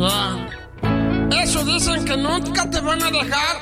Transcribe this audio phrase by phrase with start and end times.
[0.00, 0.36] Ah,
[1.30, 3.56] eso dicen que nunca te van a dejar.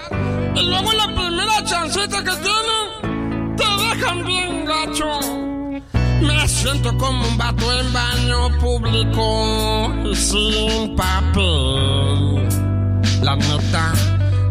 [0.55, 5.21] Y luego la primera chancita que tienen, te dejan bien gacho.
[6.23, 12.49] Me siento como un vato en baño público y sin papel.
[13.23, 13.93] La neta,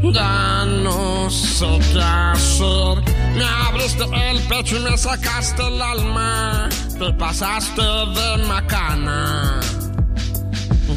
[0.04, 3.04] ya no sé qué hacer.
[3.36, 6.70] Me abriste el pecho y me sacaste el alma.
[7.00, 9.60] Te pasaste de macana.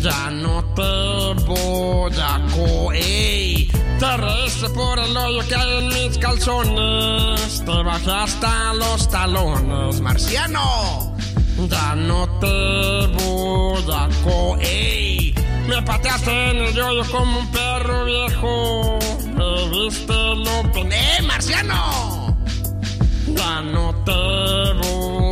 [0.05, 3.69] Ya no te voy a coer.
[3.99, 7.65] Te reíste por el hoyo que hay en mis calzones.
[7.65, 11.17] Te bajé hasta los talones, marciano.
[11.71, 15.35] Ya no te voy a coer.
[15.69, 18.99] Me pateaste en el hoyo como un perro viejo.
[19.35, 22.37] Me viste lo pene, marciano.
[23.29, 24.13] Ya no te
[24.83, 25.24] voy a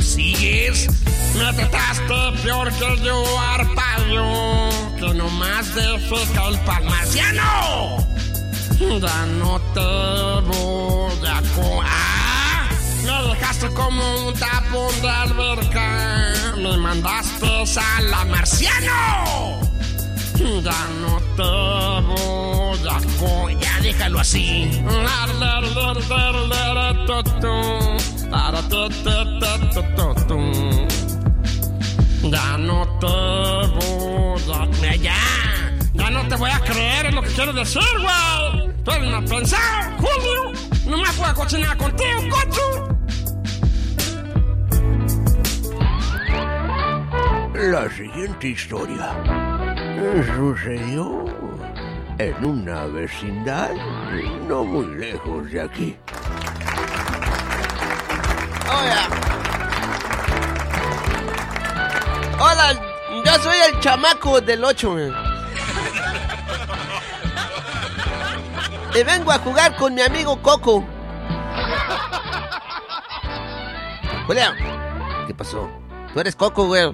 [0.00, 0.88] consigues.
[1.36, 4.24] Me trataste peor que yo, arpaio,
[4.98, 7.98] que nomás defeca el pan marciano.
[8.78, 9.90] Ya no te
[10.48, 11.82] voy a co...
[11.84, 12.66] ¡Ah!
[13.04, 16.32] Me dejaste como un tapón de alberca.
[16.56, 17.46] Me mandaste
[17.78, 19.60] a la marciano.
[20.64, 21.52] Ya no te
[22.08, 23.50] voy a co...
[23.50, 24.70] Ya déjalo así.
[32.22, 34.96] Ya no te voy a...
[34.96, 35.14] Ya,
[35.94, 38.70] ya no te voy a creer en lo que quieres decir, güey.
[38.84, 40.52] Tú eres una pensado, Julio.
[40.86, 42.90] No me puedo cocinar contigo, cocho.
[47.54, 49.14] La siguiente historia
[50.36, 51.24] sucedió
[52.18, 53.70] en una vecindad
[54.48, 55.96] no muy lejos de aquí.
[58.70, 59.08] Hola.
[62.38, 62.72] Hola,
[63.24, 64.96] yo soy el chamaco del 8.
[68.94, 70.84] Y vengo a jugar con mi amigo Coco.
[74.26, 74.54] Julián,
[75.26, 75.68] ¿qué pasó?
[76.14, 76.92] Tú eres Coco, güey.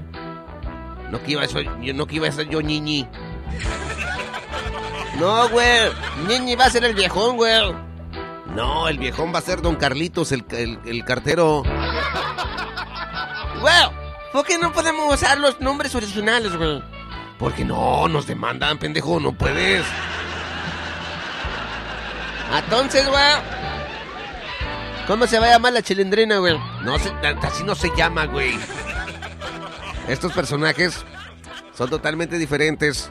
[1.11, 3.07] No que iba a ser yo, no que iba a ser yo Ñiñi.
[5.19, 5.91] No, güey.
[6.27, 7.86] Ñiñi va a ser el viejón, güey.
[8.57, 11.63] No, el viejón va a ser Don Carlitos, el, el, el cartero.
[13.61, 13.75] Güey,
[14.33, 16.83] ¿por qué no podemos usar los nombres originales, güey?
[17.39, 19.85] Porque no, nos demandan, pendejo, no puedes.
[22.57, 23.35] Entonces, güey.
[25.07, 26.59] ¿Cómo se va a llamar la chilindrina, güey?
[26.83, 27.11] No, se,
[27.43, 28.59] así no se llama, güey.
[30.09, 31.05] Estos personajes
[31.75, 33.11] son totalmente diferentes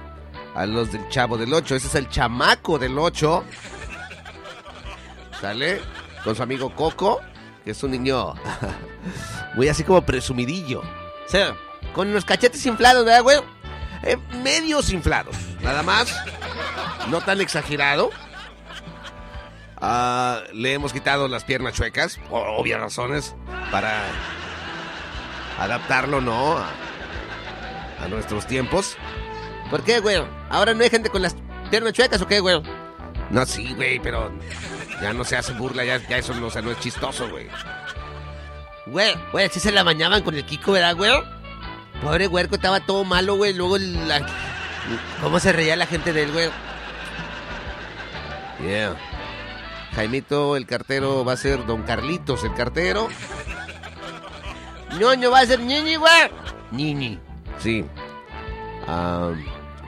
[0.55, 1.75] a los del Chavo del 8.
[1.75, 3.43] Ese es el chamaco del 8.
[5.41, 5.81] ¿Sale?
[6.23, 7.21] Con su amigo Coco,
[7.63, 8.33] que es un niño
[9.55, 10.79] muy así como presumidillo.
[10.81, 11.55] O sea,
[11.93, 13.37] con los cachetes inflados, ¿verdad, güey?
[14.03, 16.15] Eh, medios inflados, nada más.
[17.09, 18.09] No tan exagerado.
[19.77, 23.35] Ah, le hemos quitado las piernas chuecas, por obvias razones,
[23.71, 24.03] para
[25.59, 26.57] adaptarlo, ¿no?
[26.57, 26.69] A,
[28.03, 28.97] a nuestros tiempos.
[29.69, 30.17] ¿Por qué, güey?
[30.49, 31.35] ¿Ahora no hay gente con las
[31.69, 32.61] piernas chuecas o qué, güey?
[33.29, 34.31] No, sí, güey, pero
[35.01, 37.47] ya no se hace burla, ya, eso no, es chistoso, güey.
[38.87, 41.11] Güey, güey, así se la bañaban con el Kiko, ¿verdad, güey?
[42.01, 43.53] Pobre huerco, estaba todo malo, güey.
[43.53, 44.25] Luego, la...
[45.21, 46.49] ¿cómo se reía la gente de él, güey?
[48.61, 48.95] Yeah.
[49.95, 53.09] Jaimito, el cartero, va a ser Don Carlitos, el cartero.
[54.99, 56.29] ñoño va a ser Ñiñi, güey.
[56.71, 57.19] Ñiñi,
[57.59, 57.85] sí.
[58.87, 59.31] Ah,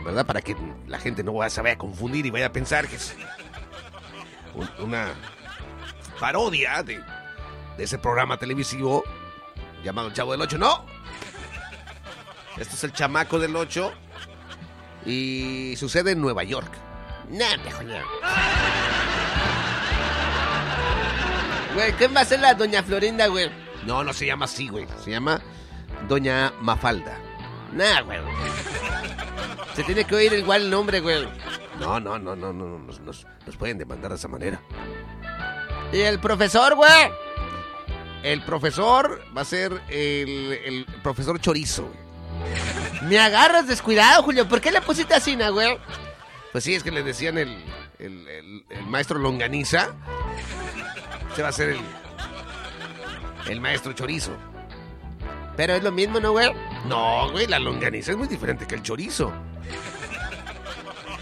[0.03, 0.25] ¿Verdad?
[0.25, 0.55] Para que
[0.87, 3.15] la gente no se vaya a confundir y vaya a pensar que es
[4.57, 5.13] un- una
[6.19, 7.01] parodia de,
[7.77, 9.03] ese programa televisivo
[9.83, 10.57] llamado El Chavo del Ocho.
[10.57, 10.85] ¡No!
[12.57, 13.93] Esto es el chamaco del 8
[15.05, 16.73] y sucede en Nueva York.
[17.29, 17.95] Nah, viejo, no.
[21.75, 23.51] Güey, ¿qué va a hacer la doña Florinda, güey?
[23.85, 24.87] No, no se llama así, güey.
[25.03, 25.39] Se llama
[26.07, 27.19] doña Mafalda.
[27.73, 28.19] Nah, güey.
[29.75, 31.27] Se tiene que oír igual el nombre, güey.
[31.79, 34.59] No, no, no, no, no, nos, nos, nos pueden demandar de esa manera.
[35.93, 36.91] ¿Y el profesor, güey?
[38.23, 41.87] El profesor va a ser el, el profesor Chorizo.
[43.03, 44.47] Me agarras descuidado, Julio.
[44.49, 45.77] ¿Por qué le pusiste así, güey?
[46.51, 47.63] Pues sí, es que le decían el,
[47.99, 49.89] el, el- el maestro Longaniza.
[51.35, 51.79] Se va a ser el,
[53.49, 54.31] el maestro Chorizo.
[55.55, 56.51] Pero es lo mismo, ¿no, güey?
[56.87, 59.31] No, güey, la longaniza es muy diferente que el chorizo.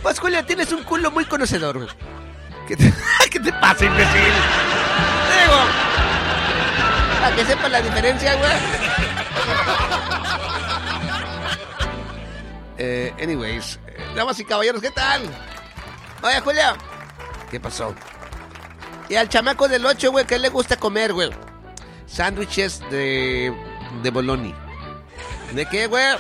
[0.06, 1.90] Pues, Julio, tienes un culo muy conocedor, güey.
[2.68, 2.94] ¿Qué te,
[3.32, 4.22] ¿Qué te pasa, imbécil?
[5.32, 5.58] Digo,
[7.20, 8.52] para que sepas la diferencia, güey.
[12.78, 15.24] Eh, anyways, eh, damas y caballeros, ¿qué tal?
[16.22, 16.78] Oye, Julio.
[17.50, 17.96] ¿Qué pasó?
[19.10, 21.32] Y al chamaco del 8, güey, ¿qué le gusta comer, güey?
[22.06, 23.52] Sándwiches de.
[24.04, 24.54] de bologna.
[25.54, 26.16] ¿De qué, güey?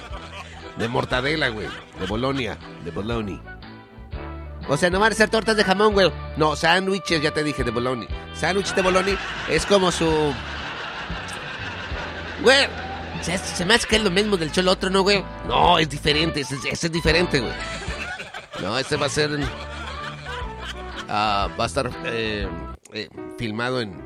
[0.78, 1.68] De mortadela, güey.
[2.00, 2.58] De Bolonia.
[2.84, 3.55] De bologna.
[4.68, 6.12] O sea, no van a ser tortas de jamón, güey.
[6.38, 8.08] No, sándwiches, ya te dije, de bologna.
[8.34, 9.18] Sándwich de bologna
[9.50, 10.34] es como su.
[12.42, 12.68] Güey,
[13.22, 15.24] se, me hace que es lo mismo del cholo otro, ¿no, güey?
[15.48, 17.54] No, es diferente, ese, es diferente, güey.
[18.62, 19.40] No, este va a ser.
[21.10, 22.48] ah, va a estar eh,
[22.94, 24.00] eh, filmado en.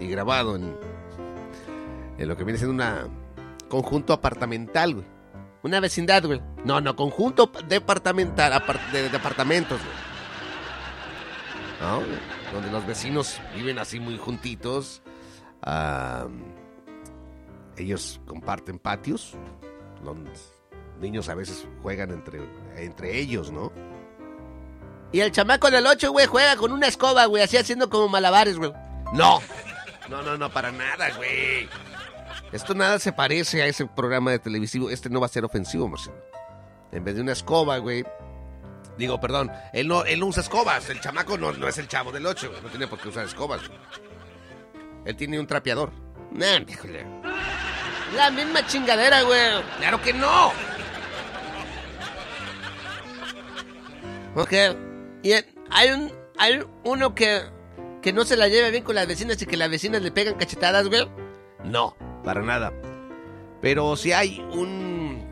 [0.00, 0.76] y grabado en.
[2.18, 3.06] en lo que viene siendo una.
[3.68, 5.11] conjunto apartamental, güey.
[5.62, 6.40] Una vecindad, güey.
[6.64, 8.62] No, no, conjunto departamental,
[8.92, 10.12] de, de apartamentos, güey.
[11.80, 12.02] ¿No?
[12.52, 15.02] Donde los vecinos viven así muy juntitos.
[17.76, 19.34] Ellos comparten patios.
[20.04, 20.16] Los
[21.00, 22.40] niños a veces juegan entre,
[22.76, 23.72] entre ellos, ¿no?
[25.12, 28.56] Y el chamaco del 8, güey, juega con una escoba, güey, así haciendo como malabares,
[28.56, 28.72] güey.
[29.12, 29.40] No.
[30.08, 31.68] No, no, no, para nada, güey.
[32.52, 34.90] Esto nada se parece a ese programa de televisivo.
[34.90, 36.22] Este no va a ser ofensivo, Marcelo.
[36.92, 38.04] En vez de una escoba, güey.
[38.98, 40.90] Digo, perdón, él no, él no usa escobas.
[40.90, 42.62] El chamaco no, no es el chavo del 8, güey.
[42.62, 43.80] No tiene por qué usar escobas, güey.
[45.06, 45.92] Él tiene un trapeador.
[46.30, 47.06] Nah, híjole.
[48.14, 49.62] La misma chingadera, güey.
[49.78, 50.52] Claro que no.
[54.36, 54.52] Ok.
[55.22, 55.32] Y
[55.70, 57.42] hay un, hay uno que,
[58.02, 60.34] que no se la lleva bien con las vecinas y que las vecinas le pegan
[60.34, 61.08] cachetadas, güey.
[61.64, 62.72] No, para nada.
[63.60, 65.24] Pero si hay un...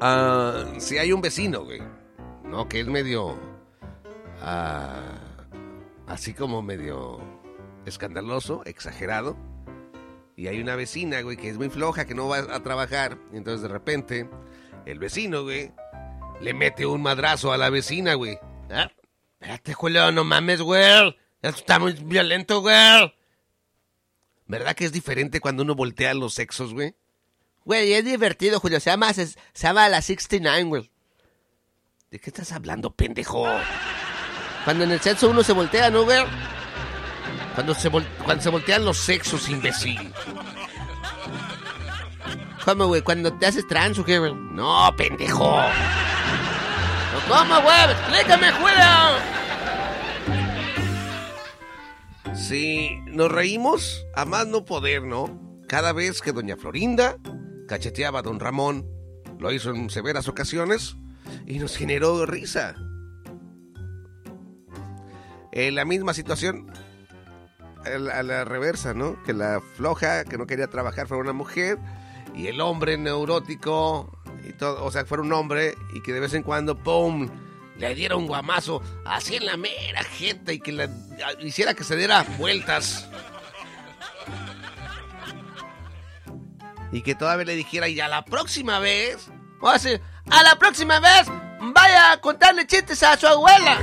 [0.00, 1.82] ah, si hay un vecino, güey.
[2.44, 3.38] No, que es medio...
[4.40, 5.18] ah,
[6.06, 7.20] así como medio
[7.86, 9.36] escandaloso, exagerado.
[10.36, 13.18] Y hay una vecina, güey, que es muy floja, que no va a trabajar.
[13.32, 14.28] Y entonces de repente,
[14.86, 15.72] el vecino, güey,
[16.40, 18.38] le mete un madrazo a la vecina, güey.
[18.70, 18.90] Ah,
[19.40, 21.16] Espérate, Julio, no mames, güey.
[21.42, 23.12] Esto está muy violento, güey.
[24.52, 26.94] ¿Verdad que es diferente cuando uno voltea los sexos, güey?
[27.64, 28.80] Güey, es divertido, Julio.
[28.80, 30.90] Se llama, se, se llama la 69, güey.
[32.10, 33.46] ¿De qué estás hablando, pendejo?
[34.64, 36.22] Cuando en el sexo uno se voltea, ¿no, güey?
[37.54, 40.12] Cuando se, vol- cuando se voltean los sexos, imbécil.
[42.66, 43.00] ¿Cómo, güey?
[43.00, 44.34] Cuando te haces trans o qué, güey?
[44.34, 45.50] No, pendejo.
[45.56, 47.90] ¿No, ¿Cómo, güey?
[47.90, 49.41] Explícame, Julio.
[52.34, 55.38] Sí, nos reímos a más no poder, ¿no?
[55.68, 57.18] Cada vez que doña Florinda
[57.68, 58.86] cacheteaba a don Ramón,
[59.38, 60.96] lo hizo en severas ocasiones
[61.46, 62.74] y nos generó risa.
[65.52, 66.72] En la misma situación,
[67.84, 69.22] a la, reversa, ¿no?
[69.24, 71.78] Que la floja que no quería trabajar fuera una mujer
[72.34, 74.10] y el hombre neurótico
[74.48, 77.28] y todo, o sea, fuera un hombre y que de vez en cuando, ¡pum!
[77.82, 80.88] Le diera un guamazo así en la mera jeta y que la
[81.40, 83.08] hiciera que se diera vueltas.
[86.92, 89.28] Y que todavía le dijera, y a la próxima vez,
[89.60, 89.98] o así,
[90.30, 91.26] a la próxima vez,
[91.60, 93.78] vaya a contarle chistes a su abuela.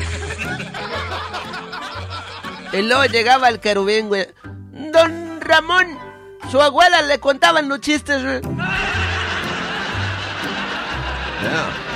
[2.72, 4.28] Y luego llegaba el querubín, güey.
[4.94, 6.00] Don Ramón,
[6.50, 8.42] su abuela le contaban los chistes, güey.
[11.42, 11.89] Siempre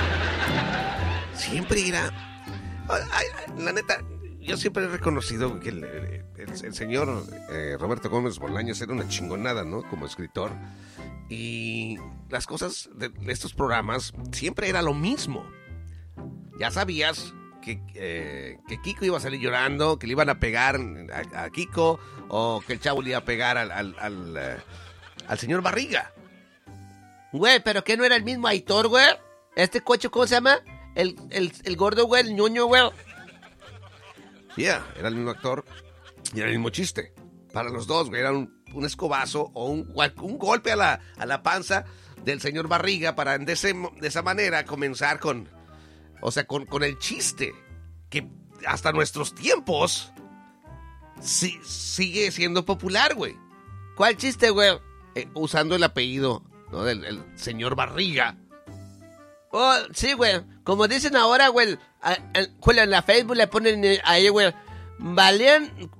[3.58, 4.04] la neta,
[4.44, 9.84] yo siempre he reconocido que el, señor eh, Roberto Gómez Bolaños era una chingonada, ¿no?
[9.84, 10.52] Como escritor.
[11.30, 11.98] Y
[12.30, 15.50] las cosas de estos programas siempre era lo mismo.
[16.60, 20.80] Ya sabías que, eh, que Kiko iba a salir llorando, que le iban a pegar
[21.34, 24.58] a, Kiko, o que el chavo le iba a pegar al, al, al, eh,
[25.28, 26.14] al señor Barriga.
[27.32, 29.08] Güey, pero que no era el mismo Aitor, güey.
[29.56, 30.60] Este coche, ¿cómo se llama?
[30.96, 32.82] El, el, el gordo, güey, el ñoño, güey.
[34.56, 35.66] Yeah, era el mismo actor
[36.34, 37.14] y era el mismo chiste.
[37.52, 41.26] Para los dos, güey, era un, un escobazo o un, un golpe a la, a
[41.26, 41.86] la panza
[42.24, 45.50] del señor Barriga para de, ese- de esa manera comenzar con,
[46.22, 47.54] o sea, con, con el chiste
[48.10, 48.28] que
[48.66, 50.12] hasta nuestros tiempos
[51.22, 53.36] sí- sigue siendo popular, güey.
[53.96, 54.72] ¿Cuál chiste, güey?
[55.16, 56.84] Eh, usando el apellido ¿no?
[56.84, 58.38] del el señor Barriga.
[59.56, 60.42] Oh, sí, güey.
[60.64, 61.78] Como dicen ahora, güey.
[62.34, 64.52] En la Facebook le ponen eh, ahí, güey.
[64.98, 65.92] Valen,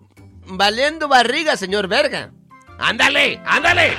[0.48, 2.32] valiendo barriga, señor verga.
[2.80, 3.40] ¡Ándale!
[3.46, 3.94] ¡Ándale!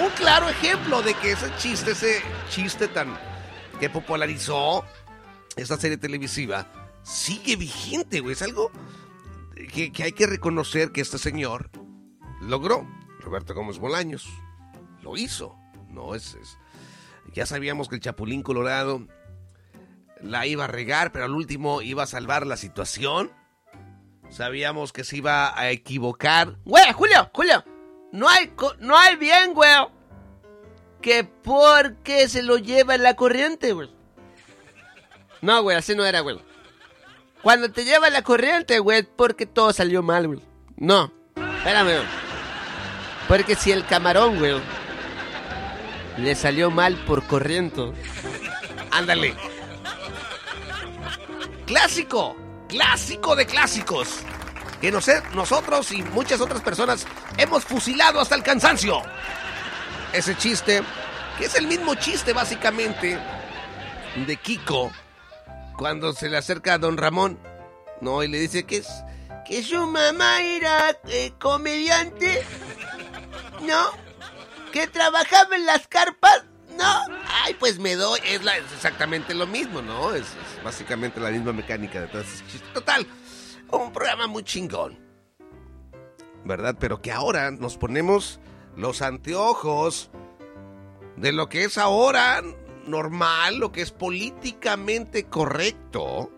[0.00, 3.18] Un claro ejemplo de que ese chiste, ese chiste tan
[3.80, 4.84] que popularizó
[5.56, 6.68] esta serie televisiva,
[7.02, 8.34] sigue vigente, güey.
[8.34, 8.70] Es algo
[9.74, 11.70] que, que hay que reconocer que este señor
[12.40, 12.86] logró.
[13.18, 14.28] Roberto Gómez Bolaños
[15.02, 15.56] lo hizo.
[15.88, 16.56] No es, es-
[17.32, 19.06] Ya sabíamos que el Chapulín Colorado
[20.22, 23.32] la iba a regar, pero al último iba a salvar la situación.
[24.28, 26.56] Sabíamos que se iba a equivocar.
[26.64, 27.64] Güey, Julio, Julio.
[28.12, 29.70] No hay, no hay bien, güey.
[31.00, 33.90] Que porque se lo lleva la corriente, güey.
[35.40, 36.38] No, güey, así no era, güey.
[37.42, 40.40] Cuando te lleva la corriente, güey, porque todo salió mal, güey.
[40.76, 41.10] No,
[41.58, 42.02] espérame.
[43.28, 44.60] Porque si el camarón, güey,
[46.18, 47.92] le salió mal por corriente.
[48.90, 49.34] Ándale.
[51.66, 52.36] Clásico,
[52.68, 54.08] clásico de clásicos.
[54.80, 59.02] Que nos- nosotros y muchas otras personas hemos fusilado hasta el cansancio.
[60.12, 60.82] Ese chiste,
[61.38, 63.18] que es el mismo chiste básicamente
[64.26, 64.90] de Kiko
[65.76, 67.38] cuando se le acerca a don Ramón,
[68.00, 68.22] ¿no?
[68.22, 68.88] Y le dice que es
[69.46, 72.42] que su mamá era eh, comediante,
[73.62, 73.90] ¿no?
[74.72, 76.44] Que trabajaba en las carpas,
[76.78, 77.14] ¿no?
[77.44, 80.14] Ay, pues me doy, es, la- es exactamente lo mismo, ¿no?
[80.14, 80.24] Es,
[80.64, 82.72] básicamente la misma mecánica de todos esos chistes.
[82.72, 83.06] Total,
[83.72, 84.98] un programa muy chingón,
[86.44, 86.76] ¿verdad?
[86.78, 88.38] Pero que ahora nos ponemos
[88.76, 90.10] los anteojos
[91.16, 92.42] de lo que es ahora
[92.86, 96.30] normal, lo que es políticamente correcto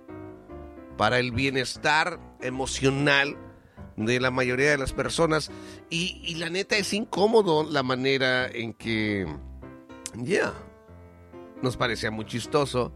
[0.97, 3.37] para el bienestar emocional
[3.97, 5.51] de la mayoría de las personas.
[5.91, 9.27] Y, y la neta es incómodo la manera en que,
[10.15, 10.53] ya,
[11.63, 12.93] nos parecía muy chistoso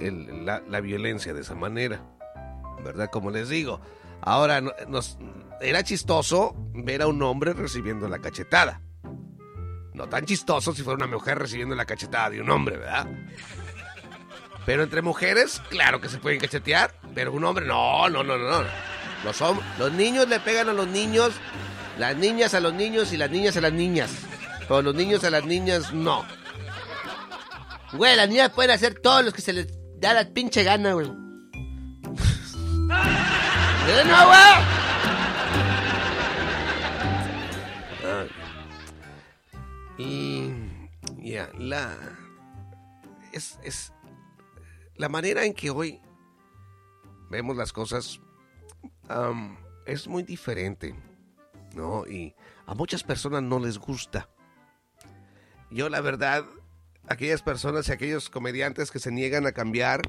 [0.00, 2.02] el- la, la violencia de esa manera,
[2.84, 3.10] ¿verdad?
[3.10, 3.80] Como les digo,
[4.20, 5.18] ahora no- nos,
[5.60, 8.80] era chistoso ver a un hombre recibiendo la cachetada.
[9.94, 13.08] No tan chistoso si fuera una mujer recibiendo la cachetada de un hombre, ¿verdad?
[14.64, 18.62] Pero entre mujeres, claro que se pueden cachetear, pero un hombre, no, no, no, no.
[18.62, 18.68] no.
[19.24, 19.42] Los,
[19.78, 21.32] los niños le pegan a los niños,
[21.98, 24.10] las niñas a los niños y las niñas a las niñas.
[24.60, 26.24] Pero los niños a las niñas, no.
[27.92, 31.08] Güey, las niñas pueden hacer todos los que se les da la pinche gana, güey.
[33.88, 34.78] ¿Eh, no, güey?
[39.98, 40.52] Y
[41.16, 41.96] ya, la
[43.32, 43.92] es, es
[44.96, 46.00] la manera en que hoy
[47.30, 48.20] vemos las cosas
[49.08, 50.94] am, es muy diferente,
[51.74, 52.06] ¿no?
[52.06, 52.34] Y
[52.66, 54.28] a muchas personas no les gusta.
[55.70, 56.44] Yo la verdad,
[57.08, 60.02] aquellas personas y aquellos comediantes que se niegan a cambiar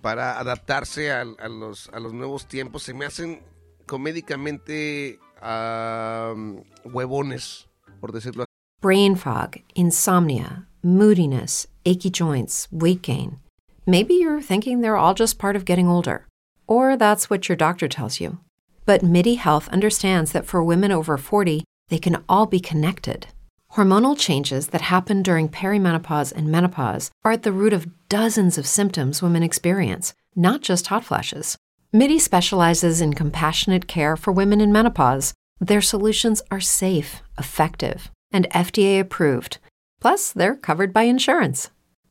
[0.00, 3.40] para adaptarse a, los, nuevos tiempos se me hacen
[3.86, 7.68] comédicamente am, huevones,
[8.00, 8.44] por decirlo
[8.82, 13.38] brain fog, insomnia, moodiness, achy joints, weight gain.
[13.86, 16.26] Maybe you're thinking they're all just part of getting older,
[16.66, 18.38] or that's what your doctor tells you.
[18.84, 23.26] But MIDI Health understands that for women over 40, they can all be connected.
[23.74, 28.66] Hormonal changes that happen during perimenopause and menopause are at the root of dozens of
[28.66, 31.56] symptoms women experience, not just hot flashes.
[31.92, 35.34] MIDI specializes in compassionate care for women in menopause.
[35.60, 39.58] Their solutions are safe, effective, and FDA approved.
[40.00, 41.70] Plus, they're covered by insurance.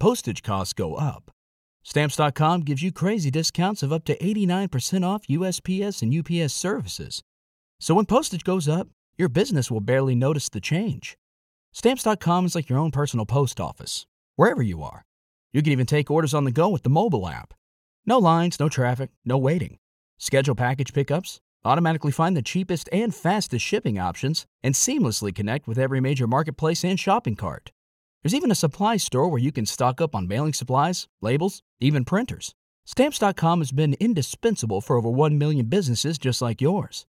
[0.00, 1.30] postage costs go up.
[1.84, 7.22] Stamps.com gives you crazy discounts of up to 89% off USPS and UPS services.
[7.78, 11.16] So when postage goes up, your business will barely notice the change.
[11.72, 15.04] Stamps.com is like your own personal post office, wherever you are.
[15.52, 17.54] You can even take orders on the go with the mobile app.
[18.06, 19.78] No lines, no traffic, no waiting.
[20.18, 25.78] Schedule package pickups, automatically find the cheapest and fastest shipping options, and seamlessly connect with
[25.78, 27.70] every major marketplace and shopping cart.
[28.22, 32.04] There's even a supply store where you can stock up on mailing supplies, labels, even
[32.04, 32.54] printers.
[32.84, 37.06] Stamps.com has been indispensable for over 1 million businesses just like yours.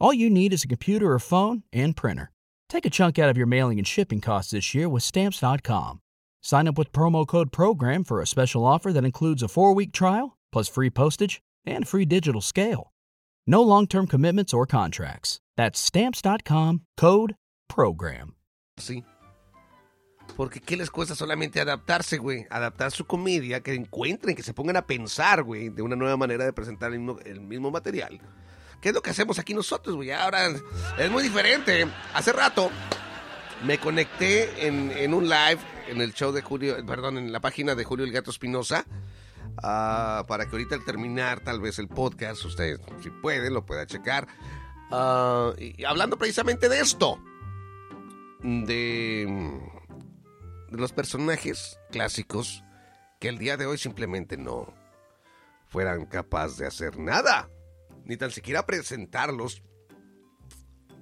[0.00, 2.30] All you need is a computer or phone and printer.
[2.68, 6.00] Take a chunk out of your mailing and shipping costs this year with Stamps.com.
[6.42, 9.92] Sign up with promo code PROGRAM for a special offer that includes a four week
[9.92, 12.92] trial, plus free postage and free digital scale.
[13.46, 15.40] No long term commitments or contracts.
[15.56, 17.36] That's Stamps.com code
[17.68, 18.34] PROGRAM.
[18.78, 19.04] Sí.
[20.36, 22.46] Porque ¿qué les cuesta solamente adaptarse, güey?
[22.50, 26.44] Adaptar su comedia, que encuentren, que se pongan a pensar, güey, de una nueva manera
[26.44, 28.20] de presentar el mismo, material.
[28.80, 30.10] ¿Qué es lo que hacemos aquí nosotros, güey?
[30.10, 30.48] Ahora
[30.98, 31.86] es muy diferente.
[32.14, 32.70] Hace rato
[33.64, 37.84] me conecté en, un live en el show de Julio, perdón, en la página de
[37.84, 38.84] Julio el Gato Espinosa.
[39.62, 43.86] ah, para que ahorita al terminar tal vez el podcast, usted si puede, lo pueda
[43.86, 44.26] checar.
[44.90, 45.52] Ah,
[45.86, 47.22] hablando precisamente de esto.
[48.42, 49.62] De,
[50.78, 52.64] los personajes clásicos
[53.20, 54.74] que el día de hoy simplemente no
[55.68, 57.48] fueran capaces de hacer nada.
[58.04, 59.62] Ni tan siquiera presentarlos.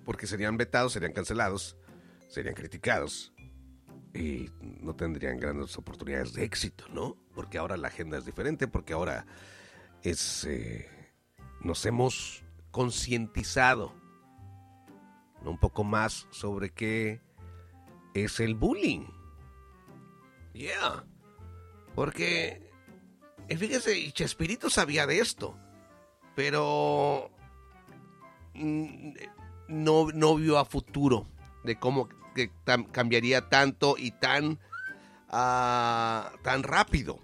[0.05, 1.76] Porque serían vetados, serían cancelados,
[2.29, 3.33] serían criticados
[4.14, 7.17] y no tendrían grandes oportunidades de éxito, ¿no?
[7.35, 9.26] Porque ahora la agenda es diferente, porque ahora
[10.02, 10.88] es eh,
[11.61, 13.95] nos hemos concientizado
[15.45, 17.21] un poco más sobre qué
[18.14, 19.07] es el bullying.
[20.54, 21.04] Yeah.
[21.94, 22.73] Porque
[23.49, 25.56] y fíjese, y Chespirito sabía de esto,
[26.35, 27.30] pero
[28.54, 29.12] mm,
[29.68, 31.26] no, no vio a futuro
[31.64, 32.50] de cómo que
[32.92, 34.59] cambiaría tanto y tan,
[35.28, 37.18] ah, tan rápido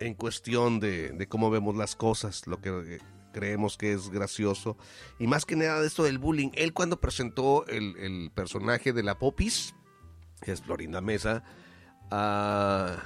[0.00, 2.98] en cuestión de, de cómo vemos las cosas, lo que eh,
[3.32, 4.76] creemos que es gracioso.
[5.20, 9.04] Y más que nada de esto del bullying, él cuando presentó el, el personaje de
[9.04, 9.74] la Popis,
[10.40, 11.44] que es Florinda Mesa,
[12.10, 12.96] eh,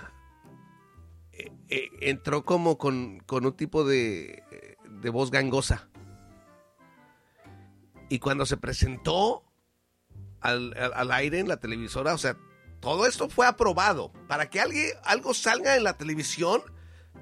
[1.69, 4.43] eh, entró como con, con un tipo de,
[4.89, 5.89] de voz gangosa.
[8.09, 9.45] Y cuando se presentó
[10.41, 12.37] al, al- aire en la televisora, o sea,
[12.81, 14.13] todo esto fue aprobado.
[14.29, 16.63] Para que alguien, algo salga en la televisión,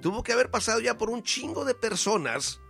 [0.01, 2.61] tuvo que haber pasado ya por un chingo de personas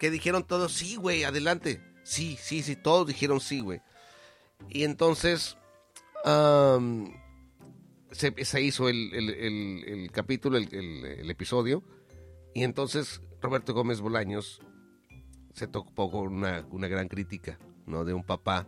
[0.00, 1.80] que dijeron todos, sí, güey, adelante.
[2.02, 3.80] Sí, sí, sí, todos dijeron sí, güey.
[4.68, 5.56] Y entonces
[8.14, 11.82] se, hizo el, el- capítulo, el, episodio,
[12.54, 14.62] y entonces Roberto Gómez Bolaños
[15.52, 18.04] se topó con una, gran crítica, ¿no?
[18.04, 18.66] De un papá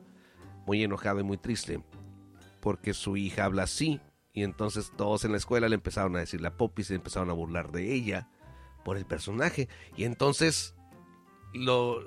[0.67, 1.83] muy enojado y muy triste
[2.61, 4.01] porque su hija habla así.
[4.33, 7.33] Y entonces todos en la escuela le empezaron a decir la popis, se empezaron a
[7.33, 8.29] burlar de ella
[8.85, 9.69] por el personaje.
[9.97, 10.75] Y entonces
[11.55, 12.07] lo eh,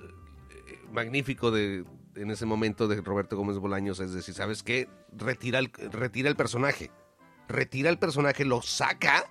[0.91, 4.89] magnífico de en ese momento de Roberto Gómez Bolaños es decir, ¿sabes qué?
[5.11, 6.91] Retira el, retira el personaje.
[7.49, 9.25] Retira el personaje, lo saca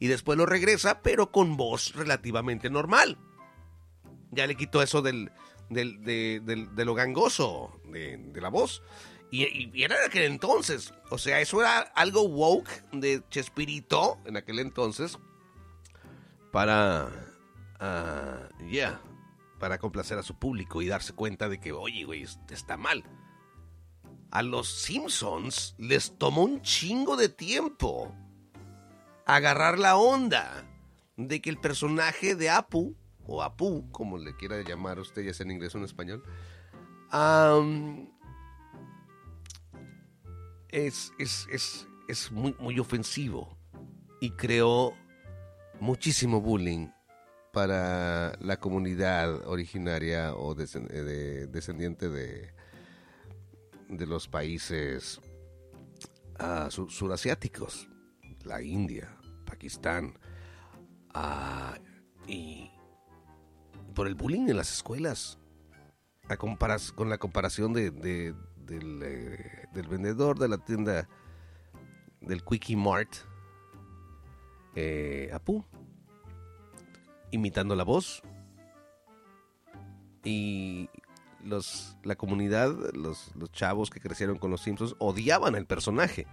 [0.00, 3.18] y después lo regresa, pero con voz relativamente normal.
[4.32, 5.30] Ya le quitó eso del,
[5.70, 8.82] del- de, del- de lo gangoso de, la voz.
[9.30, 10.92] Y, era en aquel entonces.
[11.10, 15.18] O sea, eso era algo woke de Chespirito en aquel entonces.
[16.52, 17.10] Para.
[18.70, 19.00] ya.
[19.58, 23.04] para complacer a su público y darse cuenta de que, oye, güey, está mal.
[24.30, 28.14] A los Simpsons les tomó un chingo de tiempo
[29.26, 30.64] agarrar la onda
[31.16, 32.94] de que el personaje de Apu,
[33.26, 36.22] o Apu, como le quiera llamar usted, ya sea en inglés o en español,
[40.68, 43.56] es, es, es, es muy, muy ofensivo
[44.20, 44.94] y creó
[45.80, 46.88] muchísimo bullying
[47.52, 52.52] para la comunidad originaria o eh, de- descendiente de,
[53.88, 55.20] de los países
[56.38, 57.88] ah, su- surasiáticos,
[58.44, 60.18] la India, Pakistán,
[61.14, 61.76] ah,
[62.26, 62.70] y
[63.94, 65.38] por el bullying en las escuelas,
[66.28, 71.08] a comparas- con la comparación de- del, eh, del vendedor de la tienda
[72.20, 73.10] del Quickie Mart,
[74.74, 75.64] eh, Apu,
[77.30, 78.22] imitando la voz.
[80.24, 80.90] Y
[81.48, 86.26] los, la comunidad, los, chavos que crecieron con los Simpsons, odiaban al personaje.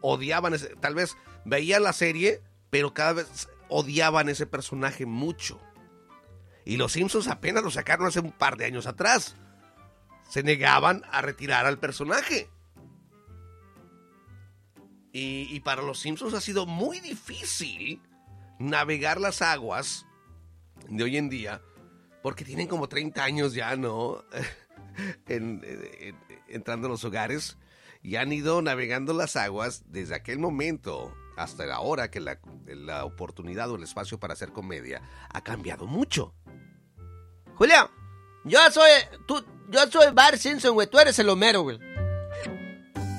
[0.00, 5.60] Odiaban ese, tal vez veían la serie, pero cada vez odiaban ese personaje mucho.
[6.64, 9.36] Y los Simpsons apenas lo sacaron hace un par de años atrás.
[10.28, 12.50] Se negaban a retirar al personaje.
[15.12, 18.00] Y, y para los Simpsons ha sido muy difícil
[18.58, 20.06] navegar las aguas
[20.88, 21.62] de hoy en día,
[22.22, 24.24] porque tienen como 30 años ya, ¿no?
[25.26, 26.16] En- en-
[26.48, 27.56] entrando a los hogares
[28.02, 33.70] y han ido navegando las aguas desde aquel momento hasta ahora que la, la oportunidad
[33.70, 35.00] o el espacio para hacer comedia
[35.32, 36.34] ha cambiado mucho.
[37.54, 37.90] Julio,
[38.44, 38.90] yo soy.
[39.26, 40.88] Tú, yo soy Bar Simpson, güey.
[40.88, 41.76] Tú eres el Homero, güey.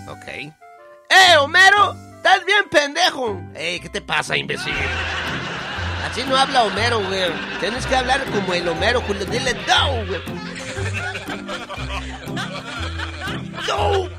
[0.08, 0.28] Ok.
[0.28, 1.94] ¡Eh, Homero!
[2.18, 3.42] ¡Estás bien pendejo!
[3.56, 4.74] Ey, ¿qué te pasa, imbécil?
[6.12, 7.32] Así no habla Homero, güey.
[7.62, 9.26] Tienes que hablar como el Homero, Julio.
[9.26, 10.22] Dile no, güey.
[13.68, 14.10] ¡No!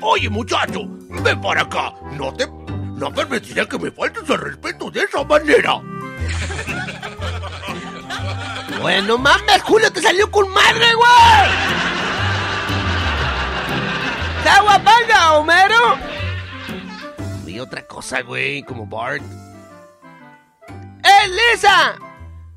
[0.00, 1.92] Oye, muchacho, ven para acá.
[2.12, 2.46] No te...
[2.46, 5.80] No permitiré que me faltes al respeto de esa manera.
[8.80, 11.50] Bueno, mames, Julio, te salió con madre, güey.
[14.42, 15.96] ¡Caguapanga, Homero!
[17.46, 19.22] Y otra cosa, güey, como Bart.
[21.04, 21.94] ¡Eh, Lisa!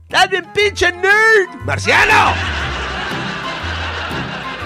[0.04, 1.50] ¡Estás bien pinche nerd!
[1.66, 2.34] ¡Marciano!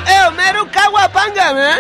[0.07, 1.79] ¡Eh, Homero, caguapanga, man!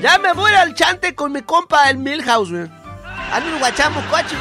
[0.00, 2.70] Ya me voy al chante con mi compa, el Milhouse, güey.
[3.32, 4.36] Ando en guachamo, coche.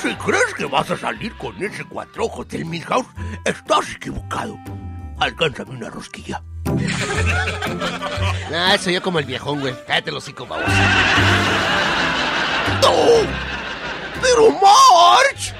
[0.00, 3.06] Si crees que vas a salir con ese cuatrojo del Milhouse,
[3.44, 4.58] estás equivocado.
[5.18, 6.42] Alcánzame una rosquilla.
[8.52, 9.74] Ah, soy yo como el viejón, güey.
[9.86, 10.68] Cállate los hocico, baboso.
[12.82, 12.90] ¡No!
[14.20, 15.54] ¡Pero March!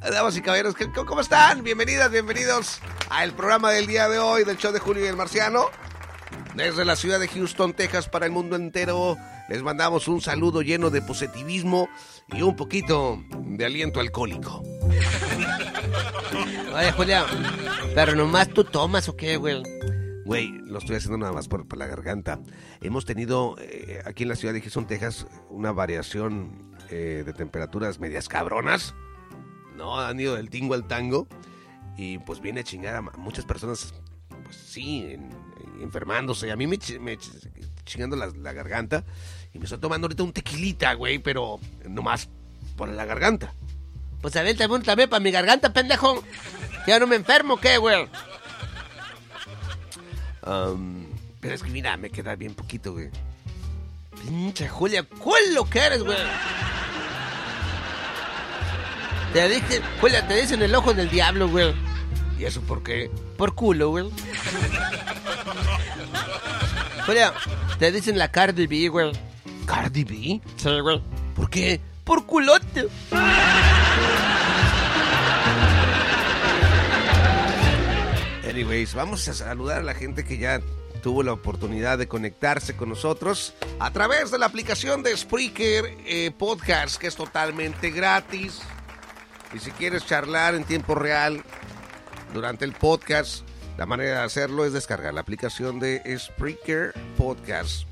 [0.10, 1.64] Damas y caballeros, ¿qué- ¿cómo cómo están?
[1.64, 5.66] Bienvenidas, bienvenidos al programa del día de hoy del show de Julio y el Marciano.
[6.54, 9.16] Desde la ciudad de Houston, Texas, para el mundo entero,
[9.48, 11.88] les mandamos un saludo lleno de positivismo
[12.32, 14.62] y un poquito de aliento alcohólico.
[16.74, 17.24] Oye, Julia,
[17.94, 19.62] pero nomás tú tomas o qué, güey.
[20.24, 22.40] Güey, lo estoy haciendo nada más por, la garganta.
[22.80, 28.00] Hemos tenido eh, aquí en la ciudad de Houston, Texas, una variación eh, de temperaturas
[28.00, 28.94] medias cabronas.
[29.76, 31.28] No, han ido del tingo al tango.
[31.96, 33.94] Y pues viene a chingar a muchas personas,
[34.44, 35.30] pues sí, en-
[35.80, 36.50] enfermándose.
[36.50, 37.48] A mí me, chi- me ch-
[37.84, 39.04] chingando la garganta.
[39.56, 42.28] Y me estoy tomando ahorita un tequilita, güey, pero nomás
[42.76, 43.54] por la garganta.
[44.20, 46.22] Pues a ver, también, también para mi garganta, pendejo.
[46.86, 48.06] Ya no me enfermo, ¿qué, güey?
[50.42, 53.08] Pero es que mira, me queda bien poquito, güey.
[54.22, 56.18] Pinche Julia, ¿cuál lo que eres, güey?
[59.32, 61.74] Te dije, Julia, te dicen el ojo del diablo, güey.
[62.38, 63.10] ¿Y eso por qué?
[63.38, 64.10] Por culo, güey.
[67.06, 67.32] Julia,
[67.78, 69.12] te dicen la Cardi B, güey.
[69.66, 70.40] ¿Cardi B?
[70.56, 71.02] Sí, güey.
[71.34, 71.80] ¿Por qué?
[72.04, 72.88] Por culote.
[78.48, 80.62] Anyways, vamos a saludar a la gente que ya
[81.02, 86.30] tuvo la oportunidad de conectarse con nosotros a través de la aplicación de Spreaker eh,
[86.36, 88.60] Podcast, que es totalmente gratis.
[89.52, 91.42] Y si quieres charlar en tiempo real
[92.32, 97.86] durante el podcast, la manera de hacerlo es descargar la aplicación de Spreaker Podcast.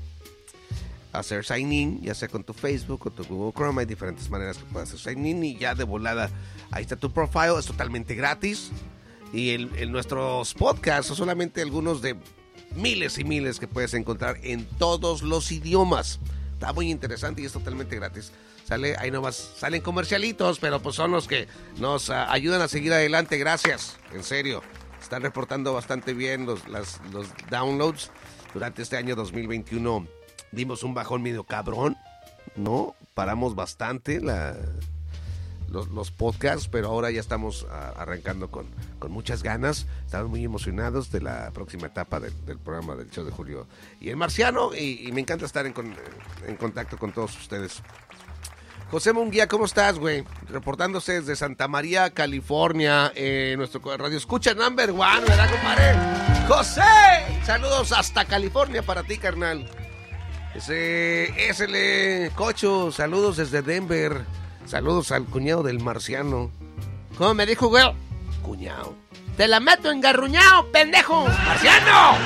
[1.19, 4.57] Hacer sign in, ya sea con tu Facebook o tu Google Chrome, hay diferentes maneras
[4.57, 6.29] que puedes hacer sign in y ya de volada
[6.71, 8.71] ahí está tu profile, es totalmente gratis.
[9.33, 12.15] Y el, el- nuestros podcasts son solamente algunos de
[12.75, 16.19] miles y miles que puedes encontrar en todos los idiomas.
[16.53, 18.31] Está muy interesante y es totalmente gratis.
[18.65, 21.47] Sale, ahí nomás salen comercialitos, pero pues son los que
[21.77, 23.37] nos ah, ayudan a seguir adelante.
[23.37, 24.61] Gracias, en serio.
[25.01, 28.11] Están reportando bastante bien los, las- los downloads.
[28.53, 30.07] Durante este año 2021
[30.55, 31.97] dimos un bajón medio cabrón,
[32.55, 32.95] ¿no?
[33.13, 34.21] Paramos bastante
[35.69, 38.65] los, podcasts, pero ahora ya estamos ah, arrancando con,
[38.99, 39.85] con muchas ganas.
[40.05, 43.67] Estamos muy emocionados de la próxima etapa del, programa del show de Julio
[43.99, 44.73] y el Marciano.
[44.73, 45.95] Y, me encanta estar en, con-
[46.47, 47.81] en contacto con todos ustedes.
[48.91, 50.23] José Munguía, ¿cómo estás, güey?
[50.47, 56.47] Reportándose desde Santa María, California, eh, nuestro radio escucha number one, ¿verdad, compadre?
[56.47, 56.81] José,
[57.43, 59.67] saludos hasta California para ti, carnal.
[60.55, 64.23] Ese SL Cocho, saludos desde Denver.
[64.65, 66.49] Saludos al cuñado del marciano.
[67.17, 67.83] ¿Cómo me dijo, güey?
[68.41, 68.95] Cuñado.
[69.35, 71.27] Te la meto engarruñado, pendejo.
[71.27, 72.17] ¡Marciano!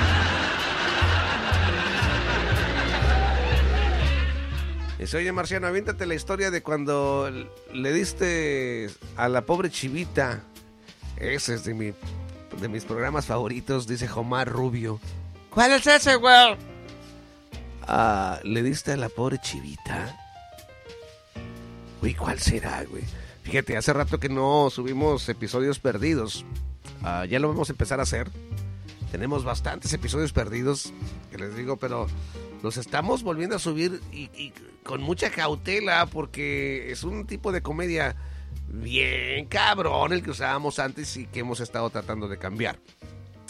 [5.00, 7.32] Dice, oye, marciano, aviéntate la historia de cuando
[7.74, 10.44] le diste a la pobre chivita.
[11.18, 11.94] Ese es de, mi,
[12.62, 15.00] de mis programas favoritos, dice Jomar Rubio.
[15.50, 16.69] ¿Cuál es ese, güey?
[17.92, 20.16] Ah, ¿Le diste a la pobre chivita?
[22.04, 23.02] Uy, ¿cuál será, güey?
[23.42, 26.46] Fíjate, hace rato que no subimos episodios perdidos.
[27.02, 28.30] Ah, ya lo vamos a empezar a hacer.
[29.12, 30.94] Tenemos bastantes episodios perdidos,
[31.32, 32.06] que les digo, pero
[32.62, 37.64] los estamos volviendo a subir y, y con mucha cautela porque es un tipo de
[37.64, 38.16] comedia
[38.68, 42.78] bien cabrón el que usábamos antes y que hemos estado tratando de cambiar.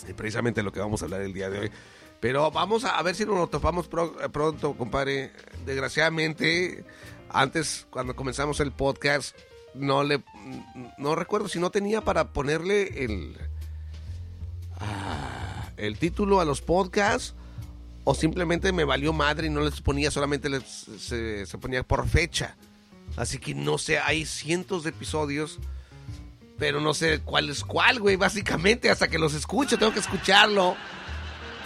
[0.08, 1.71] Y precisamente lo que vamos a hablar el día de hoy.
[2.19, 5.32] Pero vamos a, ver si nos lo topamos eh, pronto, compadre.
[5.65, 6.84] Desgraciadamente,
[7.29, 9.38] antes, cuando comenzamos el podcast,
[9.73, 10.21] no le.
[10.97, 13.38] No recuerdo si no tenía para ponerle el.
[14.79, 17.36] ah, el título a los podcasts.
[18.05, 22.08] O simplemente me valió madre y no les ponía, solamente les, se, se ponía por
[22.08, 22.55] fecha.
[23.17, 25.60] Así que no sé, hay cientos de episodios.
[26.58, 28.17] Pero no sé cuál es cuál, güey.
[28.17, 30.75] Básicamente, hasta que los escucho, tengo que escucharlo.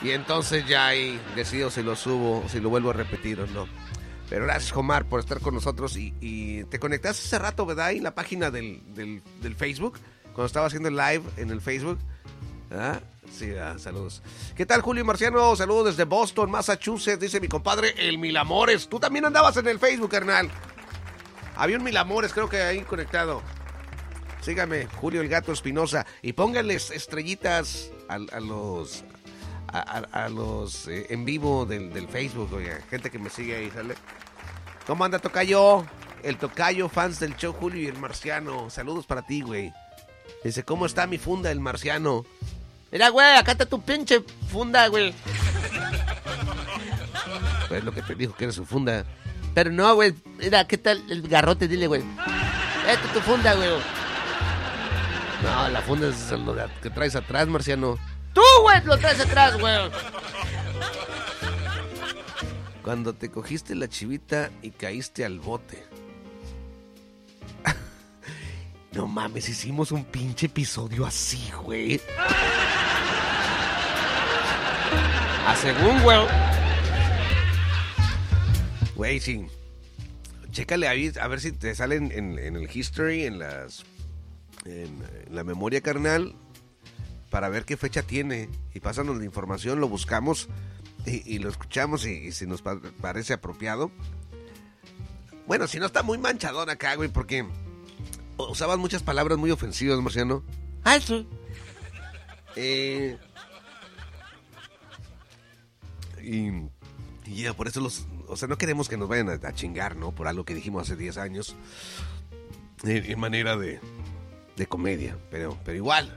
[0.03, 3.67] Y entonces ya ahí decido si lo subo, si lo vuelvo a repetir o no.
[4.29, 5.95] Pero gracias, Omar, por estar con nosotros.
[5.95, 7.87] Y, y te conectaste hace rato, ¿verdad?
[7.87, 11.99] Ahí en la página del, del, Facebook, cuando estaba haciendo el live en el Facebook.
[12.69, 12.99] ¿Ah?
[13.31, 14.21] Sí, saludos.
[14.55, 15.55] ¿Qué tal, Julio Marciano?
[15.55, 18.89] Saludos desde Boston, Massachusetts, dice mi compadre, el Milamores.
[18.89, 20.49] Tú también andabas en el Facebook, carnal.
[21.55, 23.41] Había un Milamores, creo que ahí conectado.
[24.41, 26.05] Sígame, Julio el Gato Espinosa.
[26.21, 29.05] Y pónganles estrellitas a los.
[29.73, 32.79] A, los eh, en vivo del, del Facebook, oiga.
[32.91, 33.95] Gente que me sigue ahí, ¿sale?
[34.85, 35.83] ¿Cómo anda Tocayo?
[36.21, 38.69] El Tocayo, fans del show Julio y el Marciano.
[38.69, 39.73] Saludos para ti, güey.
[40.43, 42.23] Dice, ¿cómo está mi funda, el Marciano?
[42.91, 45.13] Mira, güey, acá está tu pinche funda, güey.
[47.67, 49.05] Pues lo que te dijo que era su funda.
[49.55, 50.13] Pero no, güey.
[50.37, 51.67] Mira, ¿qué tal el garrote?
[51.67, 52.03] Dile, güey.
[52.87, 53.69] Esta es tu funda, güey.
[55.41, 57.97] No, la funda es lo que traes atrás, Marciano.
[58.33, 59.75] Tú, güey, lo traes atrás, güey.
[62.83, 65.83] Cuando te cogiste la chivita y caíste al bote.
[68.91, 71.99] No mames, hicimos un pinche episodio así, güey.
[75.47, 76.19] A según, güey.
[78.95, 79.47] Güey, sí.
[80.51, 83.83] Chécale ahí, a ver si te salen en, el history, en las.
[84.65, 86.35] En la memoria carnal,
[87.33, 88.47] para ver qué fecha tiene.
[88.75, 90.49] Y pásanos la información, lo buscamos
[91.07, 93.89] y, y lo escuchamos y, y si nos pa- parece apropiado.
[95.47, 97.43] Bueno, si no está muy manchadón acá, güey, porque
[98.37, 100.43] usaban muchas palabras muy ofensivas, Marciano.
[100.83, 101.27] Ah, sí.
[102.55, 103.17] Eh,
[106.21, 106.49] y,
[107.25, 108.05] y ya, por eso los...
[108.27, 110.11] O sea, no queremos que nos vayan a, a chingar, ¿no?
[110.13, 111.55] Por algo que dijimos hace 10 años.
[112.83, 113.79] En, en manera de,
[114.55, 115.17] de comedia.
[115.31, 116.15] Pero, pero igual,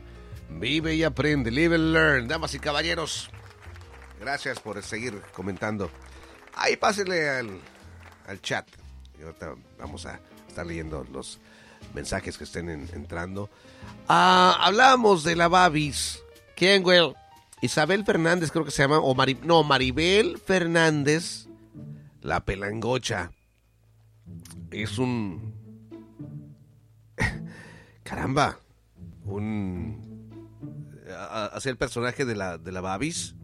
[0.50, 1.50] vive y aprende.
[1.50, 2.28] Live and learn.
[2.28, 3.30] Damas y caballeros,
[4.20, 5.90] gracias por seguir comentando.
[6.54, 7.60] Ahí pásenle al,
[8.26, 8.66] al chat.
[9.18, 11.38] Y ahorita vamos a estar leyendo los
[11.94, 13.50] mensajes que estén en- entrando.
[14.08, 16.20] Ah, hablábamos de la Babis.
[16.56, 17.14] ¿Quién, güey?
[17.62, 19.00] Isabel Fernández, creo que se llama.
[19.42, 21.46] No, Maribel Fernández,
[22.20, 23.30] la pelangocha.
[24.70, 25.54] Es un.
[28.02, 28.58] Caramba.
[29.24, 30.05] Un.
[31.16, 33.34] Hacía el personaje de la, de la Babis.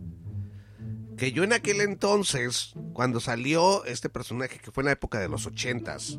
[1.17, 5.29] Que yo en aquel entonces, cuando salió este personaje, que fue en la época de
[5.29, 6.19] los ochentas,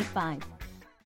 [0.00, 0.59] 885.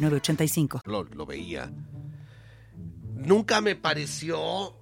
[0.00, 0.82] 906985.
[1.14, 1.72] lo, veía.
[3.14, 4.74] Nunca me pareció.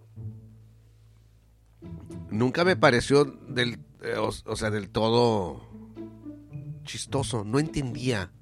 [2.30, 3.78] Nunca me pareció del.
[4.02, 5.68] eh, o sea, del todo.
[6.84, 7.44] chistoso.
[7.44, 8.32] No entendía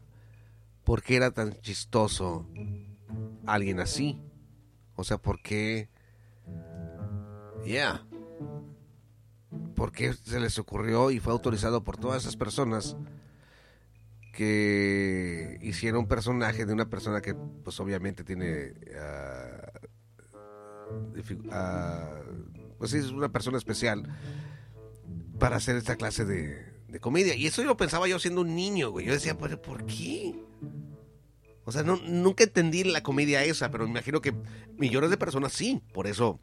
[0.84, 2.46] por qué era tan chistoso
[3.46, 4.20] alguien así.
[4.96, 5.88] O sea, por qué.
[7.64, 8.06] Yeah.
[9.74, 12.96] ¿Por qué se les ocurrió y fue autorizado por todas esas personas
[14.34, 18.74] que hiciera un personaje de una persona que pues obviamente tiene
[21.50, 22.20] ah,
[22.78, 24.06] pues sí, es una persona especial
[25.38, 27.34] para hacer esta clase de, de comedia.
[27.34, 29.06] Y eso yo lo pensaba yo siendo un niño, güey.
[29.06, 30.34] Yo decía, ¿pero por qué?
[31.64, 34.34] O sea, no, nunca entendí la comedia esa, pero me imagino que
[34.76, 35.82] millones de personas sí.
[35.92, 36.40] Por eso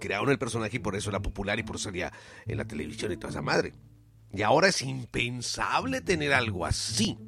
[0.00, 2.12] crearon el personaje y por eso era popular y por eso salía
[2.46, 3.74] en la televisión y toda esa madre.
[4.32, 7.18] Y ahora es impensable tener algo así.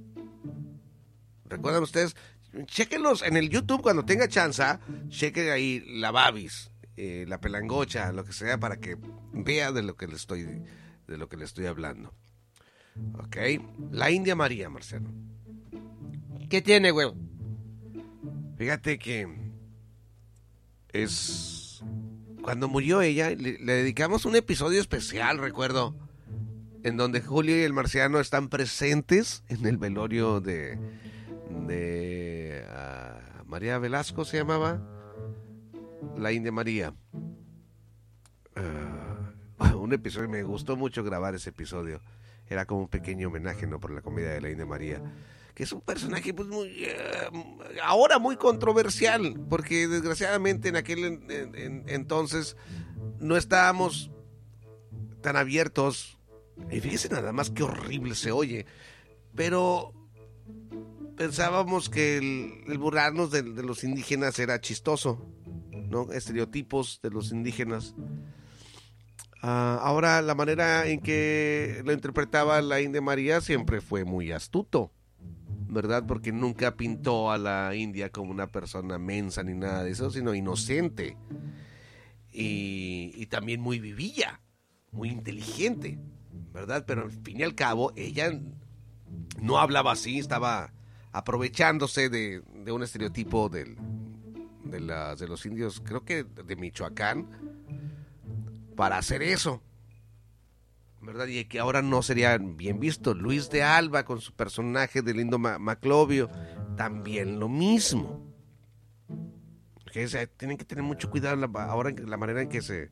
[1.47, 2.17] ¿Recuerdan ustedes?
[2.65, 4.63] Chequenlos en el YouTube cuando tenga chance.
[5.09, 8.97] Chequen ahí la Babis, eh, la pelangocha, lo que sea, para que
[9.33, 10.43] vea de lo que le estoy,
[11.07, 12.13] de lo que le estoy hablando.
[13.19, 13.37] Ok.
[13.91, 15.11] La India María, Marcelo.
[16.49, 17.13] ¿Qué tiene, güey?
[18.57, 19.29] Fíjate que
[20.93, 21.83] es...
[22.43, 25.95] Cuando murió ella, le, dedicamos un episodio especial, recuerdo,
[26.89, 30.79] en donde Julio y el marciano están presentes en el velorio de...
[32.71, 34.81] ah, María Velasco se llamaba.
[36.17, 36.95] La India María.
[38.57, 42.01] Ah, un episodio, me gustó mucho grabar ese episodio
[42.49, 43.79] era como un pequeño homenaje, ¿no?
[43.79, 45.03] Por la comedia de la India María.
[45.55, 46.69] Que es un personaje, pues, muy.
[46.85, 47.31] Eh,
[47.83, 51.21] ahora muy controversial, porque desgraciadamente en aquel
[51.89, 52.57] entonces
[53.19, 54.11] no estábamos
[55.21, 56.18] tan abiertos.
[56.71, 58.67] Y fíjese nada más qué horrible se oye.
[59.35, 59.93] Pero
[61.17, 65.27] pensábamos que el, burlarnos de, los indígenas era chistoso,
[65.73, 66.13] ¿no?
[66.13, 67.95] Estereotipos de los indígenas.
[69.43, 74.93] Ah, ahora, la manera en que lo interpretaba la India María siempre fue muy astuto,
[75.69, 76.05] ¿verdad?
[76.07, 80.35] Porque nunca pintó a la India como una persona mensa ni nada de eso, sino
[80.35, 81.17] inocente.
[82.33, 84.41] Y, también muy vivilla,
[84.93, 85.99] muy inteligente,
[86.53, 86.85] ¿verdad?
[86.87, 88.31] Pero al fin y al cabo, ella
[89.41, 90.73] no hablaba así, estaba
[91.13, 93.77] aprovechándose de, un estereotipo de,
[94.65, 97.27] de los indios, creo que de Michoacán
[98.77, 99.63] para hacer eso.
[101.01, 101.27] ¿Verdad?
[101.29, 103.15] Y que ahora no sería bien visto.
[103.15, 106.29] Luis de Alba con su personaje de Lindo Maclovio,
[106.77, 108.25] también lo mismo.
[110.37, 112.91] tienen que tener mucho cuidado ahora en la manera en que se,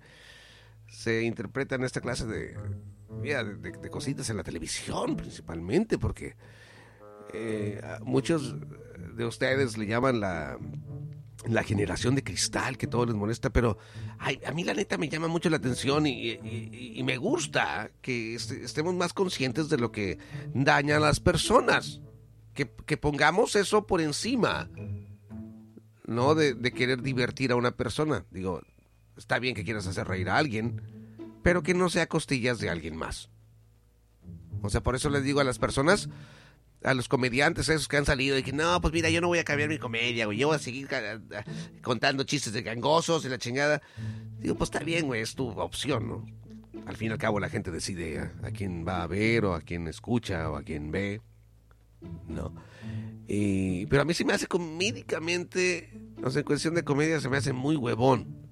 [0.89, 2.57] se interpretan esta clase de,
[3.09, 6.37] de, cositas en la televisión principalmente, porque
[7.33, 8.57] eh, muchos
[9.15, 10.59] de ustedes le llaman la
[11.49, 13.79] la generación de cristal que todo les molesta, pero
[14.19, 19.13] a mí la neta me llama mucho la atención y, me gusta que estemos más
[19.13, 20.19] conscientes de lo que
[20.55, 22.01] daña a las personas,
[22.55, 22.67] que,
[22.97, 24.69] pongamos eso por encima,
[26.05, 28.25] no de, de, querer divertir a una persona.
[28.31, 28.63] Digo,
[29.17, 30.81] está bien que quieras hacer reír a alguien,
[31.47, 33.31] pero que no sea costillas de alguien más.
[34.63, 36.09] O sea, por eso les digo a las personas,
[36.83, 39.39] a los comediantes esos que han salido y que no, pues mira, yo no voy
[39.39, 40.89] a cambiar mi comedia, güey, yo voy a seguir
[41.83, 43.81] contando chistes de gangosos y la chingada.
[44.41, 46.27] Digo, pues está bien, güey, es tu opción, ¿no?
[46.85, 49.61] Al fin y al cabo la gente decide a, quién va a ver o a
[49.61, 51.21] quién escucha o a quién ve,
[52.27, 52.53] ¿no?
[53.29, 57.29] Y, pero a mí sí me hace comédicamente, no sé, en cuestión de comedia se
[57.29, 58.46] me hace muy huevón.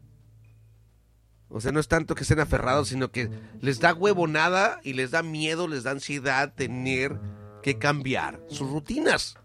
[1.55, 5.13] O sea, no es tanto que estén aferrados, sino que les da huevonada y les
[5.13, 7.21] da miedo, les da ansiedad tener
[7.63, 9.37] que cambiar sus rutinas.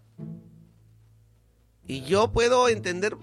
[1.86, 3.16] Y yo puedo entender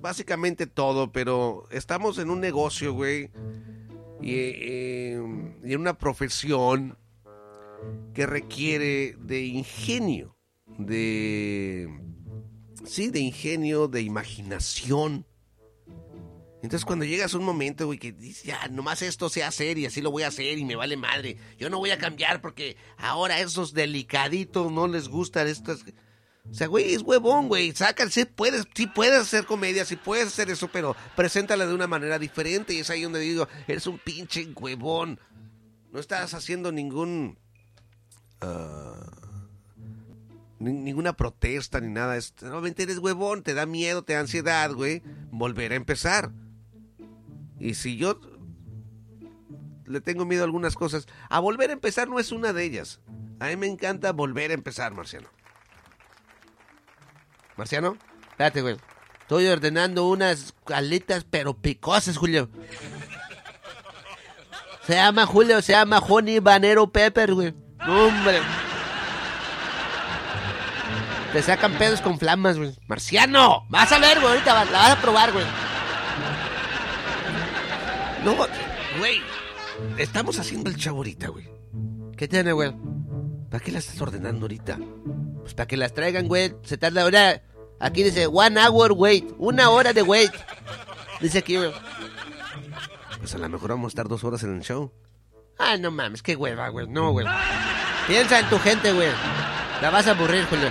[0.00, 3.30] básicamente todo, pero estamos en un negocio, güey,
[4.20, 6.98] y, eh, en una profesión
[8.14, 10.36] que requiere de ingenio,
[10.76, 11.88] de...
[12.84, 15.24] Sí, de ingenio, de imaginación.
[16.64, 19.84] Entonces cuando llegas a un momento, güey, que dices, ya, nomás esto se hacer y
[19.84, 21.36] así lo voy a hacer y me vale madre.
[21.58, 25.84] Yo no voy a cambiar porque ahora esos delicaditos no les gustan estas...
[26.50, 27.72] O sea, güey, es huevón, güey.
[27.72, 32.18] Sácase, puedes, sí puedes hacer comedia, sí puedes hacer eso, pero preséntala de una manera
[32.18, 32.72] diferente.
[32.72, 35.20] Y es ahí donde digo, eres un pinche huevón.
[35.92, 37.38] No estás haciendo ningún...
[38.40, 39.06] Ah,
[40.60, 42.16] ninguna protesta ni nada.
[42.16, 45.02] Es, normalmente eres huevón, te da miedo, te da ansiedad, güey.
[45.30, 46.32] Volver a empezar.
[47.64, 48.20] Y si yo
[49.86, 53.00] le tengo miedo a algunas cosas, a volver a empezar no es una de ellas.
[53.40, 55.28] A mí me encanta volver a empezar, Marciano.
[57.56, 57.96] Marciano,
[58.28, 58.76] espérate, güey.
[59.22, 62.50] Estoy ordenando unas aletas pero picosas, Julio.
[64.86, 67.54] Se llama Julio, se llama Honey Banero Pepper, güey.
[67.80, 68.42] hombre.
[71.32, 72.76] Te sacan pedos con flamas, güey.
[72.88, 74.34] Marciano, vas a ver, güey.
[74.34, 75.46] Ahorita la vas a probar, güey.
[78.24, 78.34] No,
[78.98, 79.20] güey.
[79.98, 81.48] Estamos haciendo el chavo ahorita, güey.
[82.16, 82.72] ¿Qué tiene, güey?
[83.50, 84.78] ¿Para qué las estás ordenando ahorita?
[85.40, 86.54] Pues para que las traigan, güey.
[86.62, 87.42] Se tarda ahora.
[87.80, 89.30] Aquí dice one hour wait.
[89.38, 90.32] Una hora de wait.
[91.20, 91.72] Dice aquí, güey.
[93.18, 94.92] Pues a lo mejor vamos a estar dos horas en el show.
[95.58, 96.88] Ay, no mames, qué hueva, güey.
[96.88, 97.26] No, güey.
[98.06, 99.08] Piensa en tu gente, güey.
[99.80, 100.68] La vas a aburrir, Julio.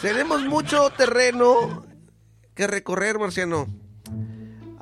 [0.00, 1.86] Tenemos mucho terreno
[2.54, 3.66] que recorrer, Marciano.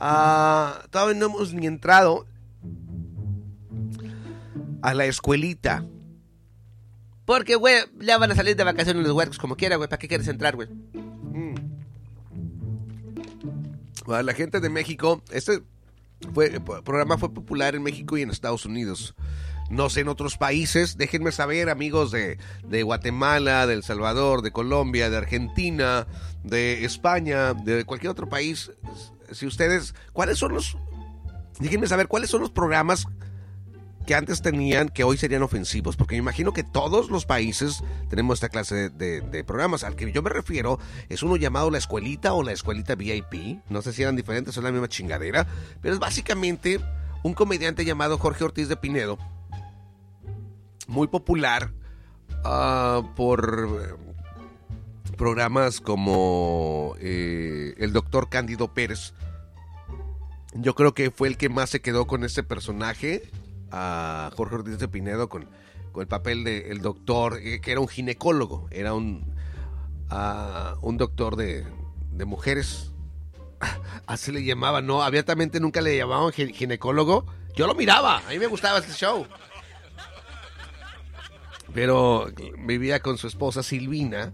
[0.05, 2.27] Ah, todavía no hemos ni entrado
[4.83, 5.85] a la escuelita.
[7.25, 9.89] Porque, güey, ya van a salir de vacaciones los huercos como quiera, güey.
[9.89, 10.69] ¿Para qué quieres entrar, güey?
[14.09, 15.63] A la gente de México, este
[16.35, 16.51] fue,
[16.85, 19.15] programa fue popular en México y en Estados Unidos.
[19.71, 20.97] No sé en otros países.
[20.97, 26.09] Déjenme saber, amigos de, de Guatemala, de El Salvador, de Colombia, de Argentina,
[26.43, 28.73] de España, de cualquier otro país.
[29.35, 30.77] Si ustedes, ¿cuáles son los...
[31.59, 33.07] Déjenme saber cuáles son los programas
[34.07, 38.39] que antes tenían que hoy serían ofensivos, porque me imagino que todos los países tenemos
[38.39, 39.85] esta clase de, programas.
[39.85, 40.79] Al que yo me refiero
[41.09, 43.61] es uno llamado La Escuelita o La Escuelita VIP.
[43.69, 45.47] No sé si eran diferentes, son la misma chingadera,
[45.81, 46.81] pero es básicamente
[47.23, 49.19] un comediante llamado Jorge Ortiz de Pinedo,
[50.89, 51.73] muy popular
[52.45, 53.99] ah, por
[55.23, 59.15] programas como eh, El Doctor Cándido Pérez.
[60.53, 63.31] Yo creo que fue el que más se quedó con ese personaje,
[63.71, 65.47] a Jorge Ortiz de Pinedo, con,
[65.93, 69.33] con el papel de el doctor, eh, que era un ginecólogo, era un,
[70.11, 71.65] ah, un doctor de,
[72.11, 72.91] de mujeres.
[74.09, 75.05] Así le llamaban, ¿no?
[75.05, 77.27] Abiertamente nunca le llamaban gi- ginecólogo.
[77.55, 79.25] Yo lo miraba, a mí me gustaba este show.
[81.73, 82.27] Pero
[82.67, 84.33] vivía con su esposa Silvina.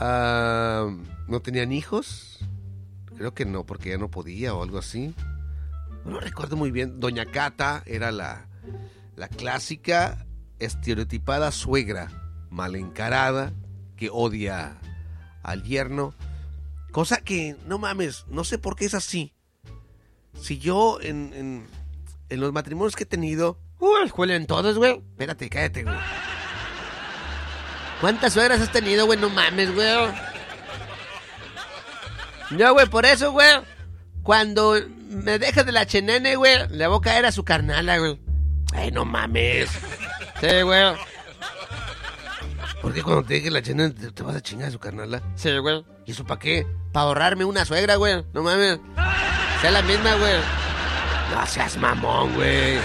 [0.00, 0.88] Ah,
[1.26, 2.38] ¿No tenían hijos?
[3.16, 5.14] Creo que no, porque ya no podía o algo así.
[6.04, 7.00] No lo recuerdo muy bien.
[7.00, 8.46] Doña Cata era la,
[9.16, 10.26] la clásica,
[10.58, 12.10] estereotipada suegra,
[12.48, 13.52] mal encarada,
[13.96, 14.78] que odia
[15.42, 16.14] al yerno.
[16.92, 19.34] Cosa que, no mames, no sé por qué es así.
[20.40, 21.66] Si yo en, en,
[22.28, 23.58] en los matrimonios que he tenido...
[23.80, 24.92] Uy, huelen todos, güey.
[24.92, 25.96] Espérate, cállate, güey.
[28.00, 29.18] ¿Cuántas suegras has tenido, güey?
[29.18, 29.88] No mames, güey.
[32.50, 33.48] Yo, güey, por eso, güey.
[34.22, 34.76] Cuando
[35.08, 38.18] me dejas de la chenene, güey, le voy a caer a su carnala, güey.
[38.72, 39.68] Ay, no mames.
[40.40, 40.94] Sí, güey.
[42.82, 45.20] ¿Por qué cuando te deje la chena te, te vas a chingar a su carnala?
[45.34, 45.84] Sí, güey.
[46.06, 46.66] ¿Y eso para qué?
[46.92, 48.24] Para ahorrarme una suegra, güey.
[48.32, 48.78] No mames.
[49.60, 50.36] Sea la misma, güey.
[51.34, 52.78] No seas mamón, güey.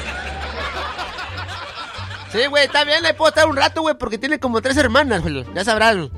[2.34, 5.22] Sí, güey, está bien, le puedo estar un rato, güey, porque tiene como tres hermanas,
[5.22, 5.46] güey.
[5.54, 6.12] Ya sabrás, güey.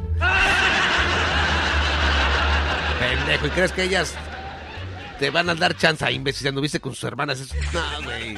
[3.00, 4.16] Pendejo, ¿y crees que ellas
[5.20, 6.44] te van a dar chance, imbécil?
[6.44, 7.42] Si anduviste con sus hermanas.
[7.42, 8.38] Es- No, güey.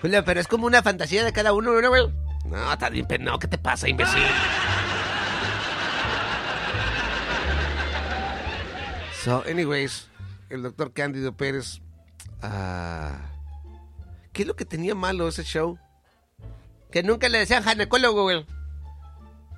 [0.00, 2.10] Julio, pero es como una fantasía de cada uno, ¿no, güey?
[2.46, 4.22] No, está bien, pero no, ¿qué te pasa, imbécil?
[9.22, 10.08] So, anyways,
[10.50, 11.80] el doctor Cándido Pérez.
[12.42, 13.16] ah,
[14.34, 15.78] ¿Qué es lo que tenía malo ese show?
[16.90, 18.44] Que nunca le decían ginecólogo, güey.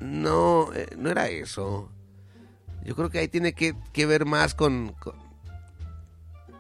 [0.01, 1.91] No, eh, no era eso.
[2.85, 3.75] Yo creo que ahí tiene que,
[4.07, 5.17] ver más con, con,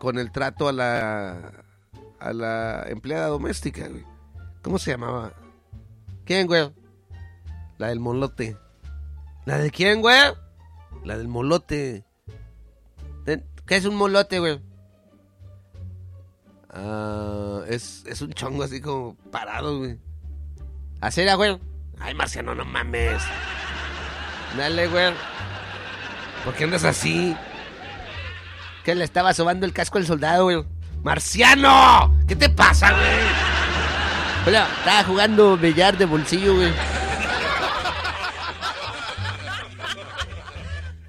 [0.00, 1.64] con el trato a la
[2.18, 4.04] a la empleada doméstica, güey.
[4.62, 5.32] ¿Cómo se llamaba?
[6.24, 6.72] ¿Quién, güey?
[7.78, 8.56] La del molote.
[9.44, 10.18] ¿La de quién, güey?
[11.04, 12.04] La del molote.
[13.24, 14.60] ¿Qué es un molote, güey?
[16.78, 19.98] Ah, es, es un chongo así como parado, güey.
[21.00, 21.58] Así era, güey.
[21.98, 23.22] Ay, Marciano, no mames.
[24.56, 25.14] Dale, güey.
[26.44, 27.34] ¿Por qué andas así?
[28.84, 30.64] Que le estaba sobando el casco al soldado, güey.
[31.02, 32.14] ¡Marciano!
[32.28, 33.26] ¿Qué te pasa, güey?
[34.46, 36.72] Hola, estaba jugando billar de bolsillo, güey.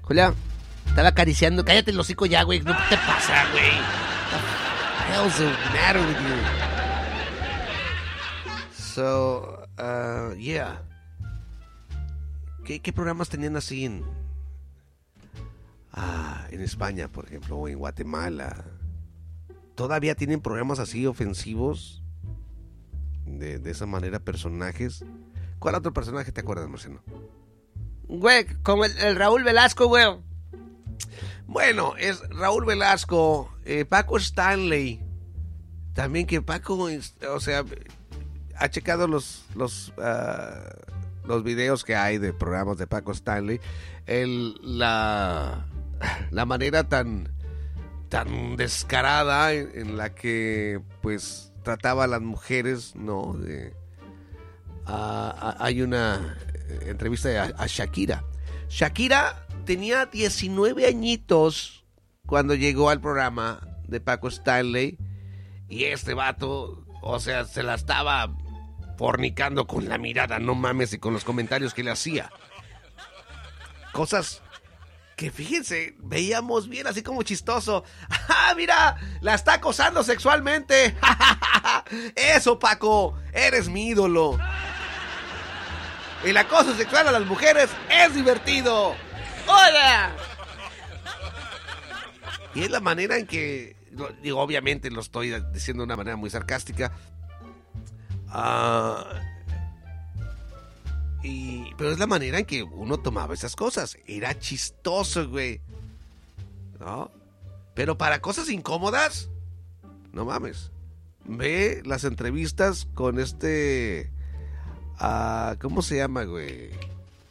[0.02, 0.32] Julia,
[0.86, 1.62] estaba acariciando.
[1.64, 2.60] Cállate el hocico ya, güey.
[2.60, 4.07] No ¿Qué te pasa, güey?
[5.18, 6.36] Hell's the matter with you?
[8.72, 10.82] So, uh, yeah.
[12.64, 14.04] ¿Qué, qué programas tenían así en.
[15.92, 18.64] Ah, en España, por ejemplo, o en Guatemala?
[19.74, 22.02] ¿Todavía tienen programas así ofensivos?
[23.24, 25.04] De, de esa manera, personajes.
[25.58, 27.02] ¿Cuál otro personaje te acuerdas, Marcelo?
[28.04, 30.04] Güey, como el, el Raúl Velasco, güey.
[31.46, 35.07] Bueno, es Raúl Velasco, eh, Paco Stanley.
[35.98, 36.88] También que Paco,
[37.28, 37.64] o sea,
[38.56, 40.70] ha checado los los ah,
[41.24, 43.60] los videos que hay de programas de Paco Stanley.
[44.06, 45.66] El, la,
[46.30, 47.32] la manera tan
[48.10, 53.32] tan descarada en, la que pues trataba a las mujeres, ¿no?
[53.32, 53.74] De,
[54.86, 56.38] hay una
[56.68, 58.22] eh, entrevista a, a Shakira.
[58.68, 61.84] Shakira tenía 19 añitos
[62.24, 64.96] cuando llegó al programa de Paco Stanley.
[65.68, 68.30] Y este vato, o sea, se la estaba
[68.96, 72.30] fornicando con la mirada, no mames, y con los comentarios que le hacía.
[73.92, 74.42] Cosas
[75.18, 77.84] que fíjense, veíamos bien así como chistoso.
[78.28, 78.96] ¡Ah, mira!
[79.20, 80.96] La está acosando sexualmente.
[82.14, 84.38] Eso, Paco, eres mi ídolo.
[86.24, 88.94] El acoso sexual a las mujeres es divertido.
[89.46, 90.12] ¡Hola!
[92.54, 93.76] Y es la manera en que,
[94.22, 96.92] digo, obviamente lo estoy diciendo de una manera muy sarcástica.
[98.28, 99.04] Ah,
[101.22, 103.98] y, pero es la manera en que uno tomaba esas cosas.
[104.06, 105.60] Era chistoso, güey.
[106.78, 107.10] ¿No?
[107.74, 109.28] Pero para cosas incómodas,
[110.12, 110.70] no mames.
[111.24, 114.10] Ve las entrevistas con este...
[114.98, 116.70] ah, ¿Cómo se llama, güey?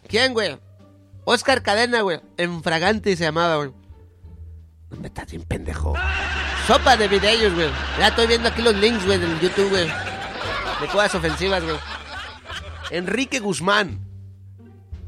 [0.07, 0.57] ¿Quién, güey?
[1.25, 2.21] Oscar Cadena, güey.
[2.37, 3.71] En Fragante se llamaba, güey.
[4.89, 5.93] No me estás bien pendejo.
[6.67, 7.69] Sopa de videos, güey.
[7.97, 9.87] Ya estoy viendo aquí los links, güey, del YouTube, güey.
[9.87, 11.77] De cosas ofensivas, güey.
[12.91, 14.01] Enrique Guzmán.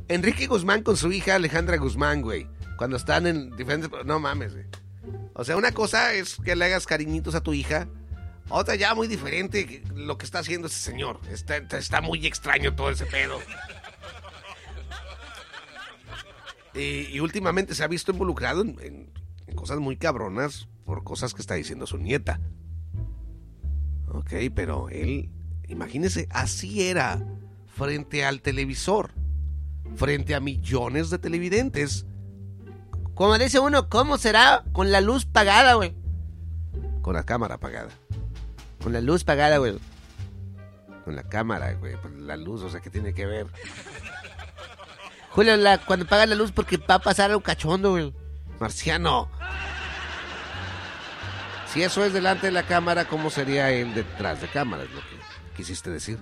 [0.08, 2.48] Enrique Guzmán con su hija Alejandra Guzmán, güey.
[2.78, 3.90] Cuando están en diferentes...
[4.06, 4.66] No mames, güey.
[5.34, 7.88] O sea, una cosa es que le hagas cariñitos a tu hija.
[8.48, 11.20] Otra ya muy diferente lo que está haciendo ese señor.
[11.30, 13.38] Está, está muy extraño todo ese pedo.
[16.74, 19.12] Y, últimamente se ha visto involucrado en-
[19.48, 22.40] en cosas muy cabronas por cosas que está diciendo su nieta.
[24.08, 25.30] Ok, pero él,
[25.68, 27.24] imagínese, así era
[27.68, 29.12] frente al televisor,
[29.96, 32.08] frente a millones de televidentes,
[33.14, 35.94] Como dice uno, ¿cómo será con la luz pagada, güey?
[37.04, 37.92] con la cámara apagada.
[38.82, 39.78] Con la luz pagada, güey.
[41.06, 43.46] Con la cámara, güey, pues, la luz, o sea, ¿qué tiene que ver?
[45.30, 48.12] Julio, la, cuando paga la luz porque va a pasar algo cachondo, güey.
[48.60, 49.30] Marciano.
[51.74, 54.84] Si eso es delante de la cámara, ¿cómo sería él detrás de cámara?
[54.84, 56.18] Es lo que quisiste decir.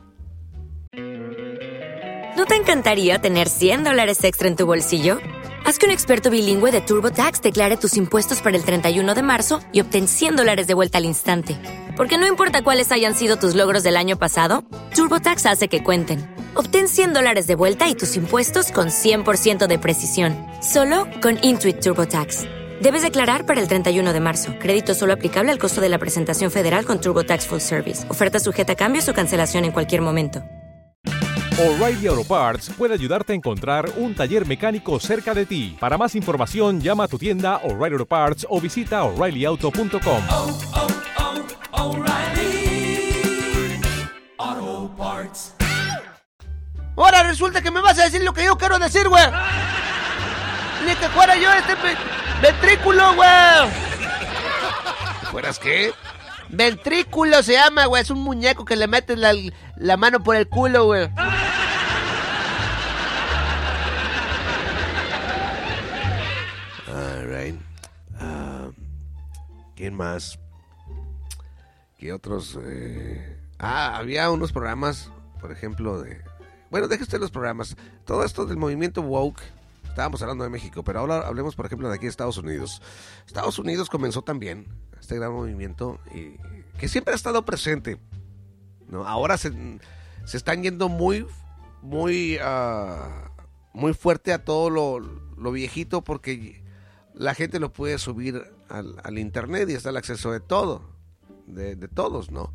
[2.35, 5.19] ¿No te encantaría tener 100 dólares extra en tu bolsillo?
[5.65, 9.59] Haz que un experto bilingüe de TurboTax declare tus impuestos para el 31 de marzo
[9.71, 11.57] y obtén 100 dólares de vuelta al instante.
[11.95, 14.63] Porque no importa cuáles hayan sido tus logros del año pasado,
[14.95, 16.25] TurboTax hace que cuenten.
[16.55, 20.35] Obtén 100 dólares de vuelta y tus impuestos con 100% de precisión.
[20.61, 22.45] Solo con Intuit TurboTax.
[22.81, 24.53] Debes declarar para el 31 de marzo.
[24.59, 28.09] Crédito solo aplicable al costo de la presentación federal con TurboTax Full Service.
[28.09, 30.43] Oferta sujeta a cambios o cancelación en cualquier momento.
[31.59, 35.75] O'Reilly Auto Parts puede ayudarte a encontrar un taller mecánico cerca de ti.
[35.79, 40.23] Para más información, llama a tu tienda O'Reilly Auto Parts o visita oreillyauto.com.
[46.95, 49.25] Ahora resulta que me vas a decir lo que yo quiero decir, güey.
[50.85, 51.75] Ni que fuera yo este
[52.41, 53.29] ventrículo, güey.
[55.31, 55.93] ¿Fueras qué?
[56.49, 58.01] Ventrículo se llama, güey.
[58.01, 59.33] Es un muñeco que le metes la,
[59.75, 61.09] la mano por el culo, güey.
[66.87, 67.55] All right.
[68.19, 68.69] Ah,
[69.75, 70.39] ¿Quién más?
[71.97, 72.57] ¿Qué otros?
[72.63, 73.37] eh?
[73.59, 75.11] Ah, había unos programas,
[75.41, 76.21] por ejemplo, de...
[76.69, 77.75] Bueno, deje usted los programas.
[78.05, 79.41] Todo esto del movimiento woke.
[79.97, 82.83] Estábamos hablando de México, pero ahora hablemos, por ejemplo, de aquí de Estados Unidos.
[83.25, 84.67] Estados Unidos comenzó también
[84.99, 86.37] este gran movimiento y
[86.77, 87.97] que siempre ha estado presente.
[88.87, 89.07] ¿no?
[89.07, 89.51] Ahora se,
[90.23, 91.25] se están yendo muy,
[91.81, 93.31] muy, ah,
[93.73, 96.63] muy fuerte a todo lo, lo viejito porque
[97.15, 100.83] la gente lo puede subir al, al internet y está el acceso de todo,
[101.47, 102.53] de, de todos, ¿no?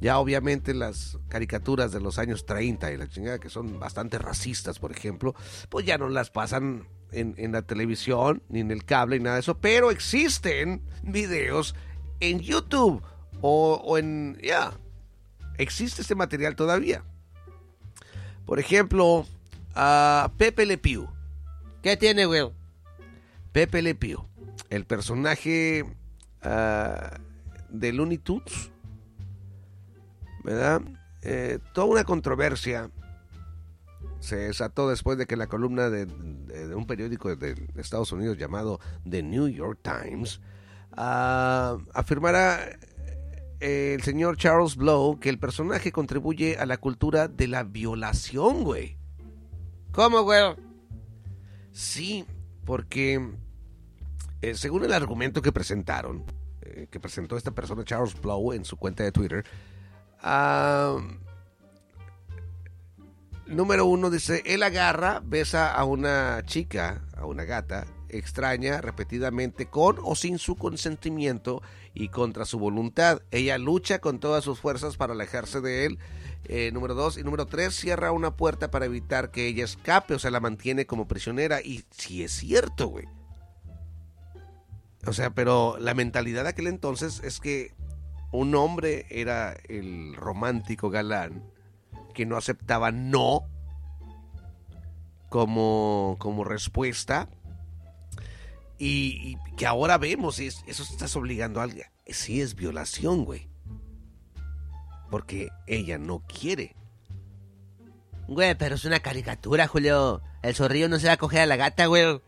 [0.00, 4.78] Ya obviamente las caricaturas de los años 30 y la chingada que son bastante racistas,
[4.78, 5.34] por ejemplo,
[5.68, 9.36] pues ya no las pasan en, en la televisión ni en el cable ni nada
[9.36, 11.74] de eso, pero existen videos
[12.20, 13.02] en YouTube
[13.40, 14.72] o, o en, ya,
[15.58, 17.04] existe este material todavía.
[18.46, 19.26] Por ejemplo,
[19.74, 21.08] a Pepe Le Pew.
[21.82, 22.50] ¿Qué tiene, güey?
[23.52, 24.24] Pepe Le Pew,
[24.68, 25.84] el personaje
[26.42, 27.18] ah,
[27.68, 28.70] de Looney Tunes,
[30.42, 30.82] ¿verdad?
[31.22, 32.90] Eh, toda una controversia
[34.20, 36.04] se desató después de que la columna de,
[36.74, 40.40] un periódico de, Estados Unidos llamado The New York Times
[40.92, 42.58] ah, afirmara
[43.60, 48.64] eh, el señor Charles Blow que el personaje contribuye a la cultura de la violación,
[48.64, 48.98] güey.
[49.92, 50.54] ¿Cómo, güey?
[51.72, 52.24] Sí,
[52.64, 53.30] porque
[54.42, 56.24] eh, según el argumento que presentaron,
[56.90, 59.44] que presentó esta persona, Charles Blow, en su cuenta de Twitter,
[60.22, 60.98] ah,
[63.46, 69.96] número uno dice, él agarra, besa a una chica, a una gata extraña repetidamente con
[70.02, 71.62] o sin su consentimiento
[71.94, 73.22] y contra su voluntad.
[73.30, 75.98] Ella lucha con todas sus fuerzas para alejarse de él.
[76.44, 77.18] Eh, número dos.
[77.18, 80.86] Y número tres, cierra una puerta para evitar que ella escape, o sea, la mantiene
[80.86, 81.60] como prisionera.
[81.60, 83.06] Y si es cierto, güey.
[85.06, 87.72] O sea, pero la mentalidad de aquel entonces es que
[88.32, 91.44] un hombre era el romántico galán
[92.14, 93.46] que no aceptaba no
[95.28, 97.28] como, como respuesta
[98.78, 101.86] y, y que ahora vemos, es, eso estás obligando a alguien.
[102.06, 103.48] Sí es violación, güey.
[105.10, 106.74] Porque ella no quiere.
[108.26, 110.22] Güey, pero es una caricatura, Julio.
[110.42, 112.20] El zorrillo no se va a coger a la gata, güey.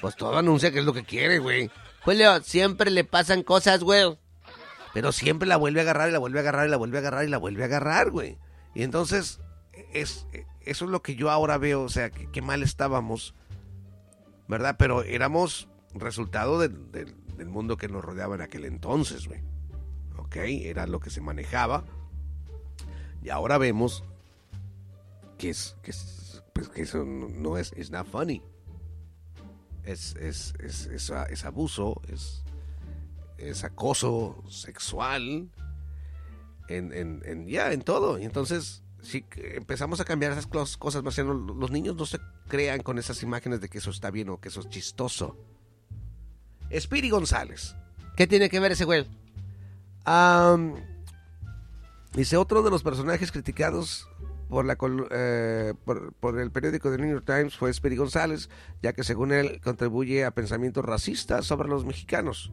[0.00, 1.70] Pues todo anuncia que es lo que quiere, güey.
[2.04, 4.18] Julio, siempre le pasan cosas, güey.
[4.98, 7.00] Pero siempre la vuelve a agarrar y la vuelve a agarrar y la vuelve a
[7.00, 8.36] agarrar y la vuelve a agarrar, güey.
[8.74, 9.38] Y entonces,
[9.92, 10.26] es,
[10.60, 13.36] eso es lo que yo ahora veo, o sea, que, mal estábamos,
[14.48, 14.74] ¿verdad?
[14.76, 17.14] Pero éramos resultado del,
[17.46, 19.40] mundo que nos rodeaba en aquel entonces, güey.
[20.16, 20.34] ¿Ok?
[20.34, 21.84] Era lo que se manejaba.
[23.22, 24.02] Y ahora vemos
[25.38, 28.42] que es, que, es, pues eso no es, es not funny.
[29.84, 32.42] Es, es, es, es, es abuso, es,
[33.38, 35.50] es acoso sexual,
[36.68, 38.18] en, en, en, ya, en todo.
[38.18, 39.24] Y entonces, si
[39.54, 42.18] empezamos a cambiar esas cosas, más los niños no se
[42.48, 45.36] crean con esas imágenes de que eso está bien o que eso es chistoso.
[46.76, 47.74] Spiri González.
[48.16, 49.06] ¿Qué tiene que ver ese güey?
[52.14, 54.08] dice, otro de los personajes criticados
[54.48, 54.78] por, la,
[55.10, 58.48] eh, por, el periódico The New York Times fue Spiri González,
[58.82, 62.50] ya que según él contribuye a pensamientos racistas sobre los mexicanos.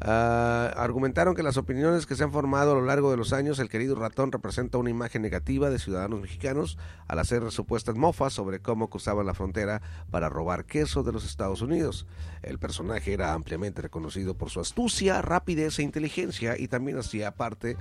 [0.00, 3.58] Ah, argumentaron que las opiniones que se han formado a lo largo de los años,
[3.58, 6.78] el querido ratón representa una imagen negativa de ciudadanos mexicanos
[7.08, 9.82] al hacer supuestas mofas sobre cómo cruzaban la frontera
[10.12, 12.06] para robar queso de los Estados Unidos.
[12.42, 17.76] El personaje era ampliamente reconocido por su astucia, rapidez e inteligencia y también hacía parte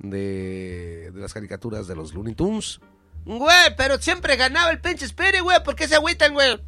[0.00, 2.80] de, las caricaturas de los Looney Tunes.
[3.24, 6.60] Güey, pero siempre ganaba el pinche Espere, güey, ¿por qué se agüitan, güey?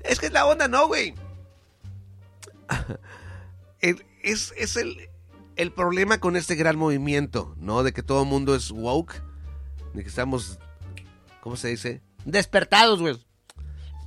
[0.00, 1.14] Es que es la onda, no, güey.
[3.80, 5.08] el, es, el,
[5.56, 7.82] el problema con este gran movimiento, ¿no?
[7.82, 9.22] De que todo el mundo es woke,
[9.94, 10.58] de que estamos,
[11.40, 12.02] ¿cómo se dice?
[12.24, 13.24] Despertados, güey.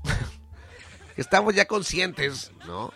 [1.17, 2.93] estamos ya conscientes, ¿no?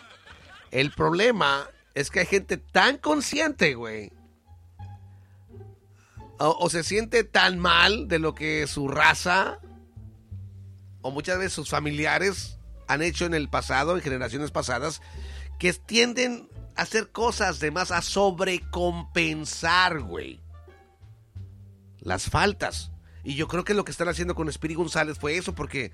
[0.72, 4.12] El problema es que hay gente tan consciente, güey.
[6.38, 9.60] O, se siente tan mal de lo que su raza
[11.02, 15.02] o muchas veces sus familiares han hecho en el pasado, en generaciones pasadas,
[15.60, 20.42] que tienden hacer cosas de más, a sobrecompensar, güey.
[22.00, 22.92] Las faltas.
[23.24, 25.92] Y yo creo que lo que están haciendo con Espiri González fue eso, porque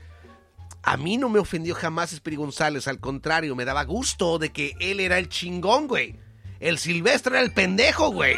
[0.84, 4.76] a mí no me ofendió jamás Espiri González, al contrario, me daba gusto de que
[4.80, 6.20] él era el chingón, güey.
[6.60, 8.38] El Silvestre era el pendejo, güey.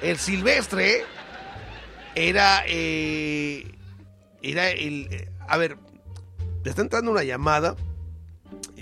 [0.00, 1.04] El Silvestre
[2.14, 3.74] era, eh,
[4.42, 5.08] era el...
[5.10, 5.78] Eh, a ver,
[6.64, 7.76] le está entrando una llamada.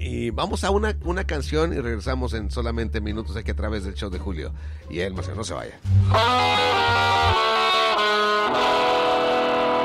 [0.02, 3.92] Y vamos a una, una canción y regresamos en solamente minutos aquí a través del
[3.92, 4.50] show de Julio.
[4.88, 5.78] Y él, no se vaya.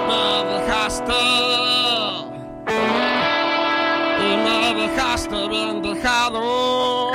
[0.07, 1.13] Me dejaste
[4.21, 7.11] y me dejaste bien dejado.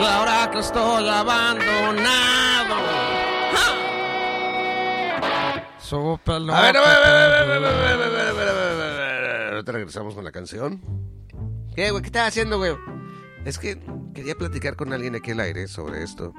[0.00, 2.74] Y ahora que estoy abandonado.
[5.78, 8.08] Supe lo a ver, a ver, a ver, a ver, a ver, a ver, a
[8.08, 8.21] ver
[9.62, 10.80] ahorita regresamos con la canción.
[11.76, 12.02] ¿Qué, güey?
[12.02, 12.74] ¿Qué estás haciendo, güey?
[13.44, 13.80] Es que
[14.12, 16.34] quería platicar con alguien aquí al aire sobre esto.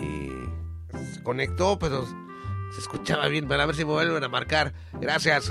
[0.00, 0.30] Y
[1.14, 3.48] se conectó, pero se escuchaba bien.
[3.48, 4.74] Para ver si me vuelven a marcar.
[5.00, 5.50] Gracias.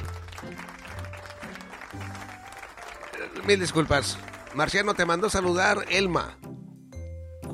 [3.47, 4.17] Mil disculpas.
[4.53, 6.37] Marciano te mandó saludar Elma.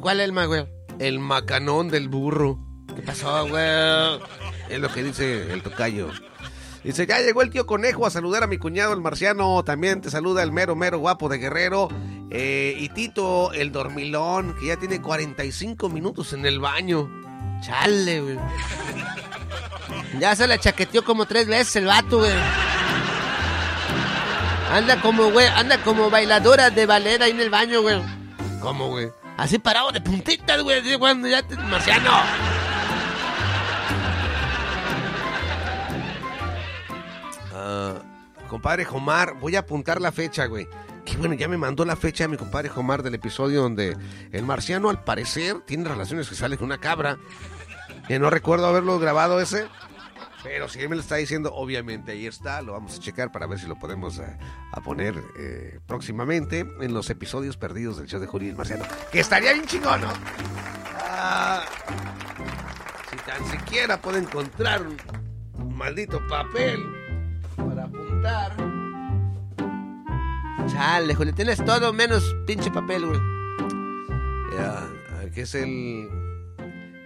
[0.02, 0.68] ¿Cuál Elma, güey?
[1.00, 2.60] El macanón del burro.
[2.94, 4.20] ¿Qué pasó, güey?
[4.70, 6.10] Es lo que dice el tocayo.
[6.84, 9.64] Dice, ya llegó el tío Conejo a saludar a mi cuñado el marciano.
[9.64, 11.88] También te saluda el mero, mero guapo de Guerrero.
[12.30, 17.10] Eh, y Tito, el dormilón, que ya tiene 45 minutos en el baño.
[17.62, 18.40] Chale, güey.
[20.20, 22.34] Ya se le chaqueteó como tres veces el vato, güey.
[24.72, 28.02] Anda como, güey, anda como bailadora de ballet ahí en el baño, güey.
[28.60, 29.10] ¿Cómo, güey?
[29.38, 31.56] Así parado de puntitas, güey, cuando ya te...
[31.56, 32.12] Marciano.
[38.50, 40.68] Compadre Jomar, voy a apuntar la fecha, güey.
[41.06, 43.98] Que bueno, ya me mandó la fecha mi compadre Jomar del episodio donde
[44.32, 47.18] el marciano al parecer tiene relaciones sexuales con una cabra.
[48.08, 49.68] Que no recuerdo haberlo grabado ese.
[50.44, 52.62] Pero si él me lo está diciendo, obviamente ahí está.
[52.62, 54.38] Lo vamos a checar para ver si lo podemos eh,
[54.84, 58.84] poner eh, próximamente en los episodios perdidos del show de Julio y el Marciano.
[59.12, 60.10] Que estaría bien chingón, ¿no?
[61.00, 61.64] Ah,
[63.10, 64.86] si tan siquiera puedo encontrar
[65.54, 67.03] un maldito papel
[67.56, 68.56] para apuntar.
[70.68, 73.20] Chale, Julio, tienes todo menos pinche papel, güey.
[74.56, 74.90] Ya,
[75.34, 76.10] que es el...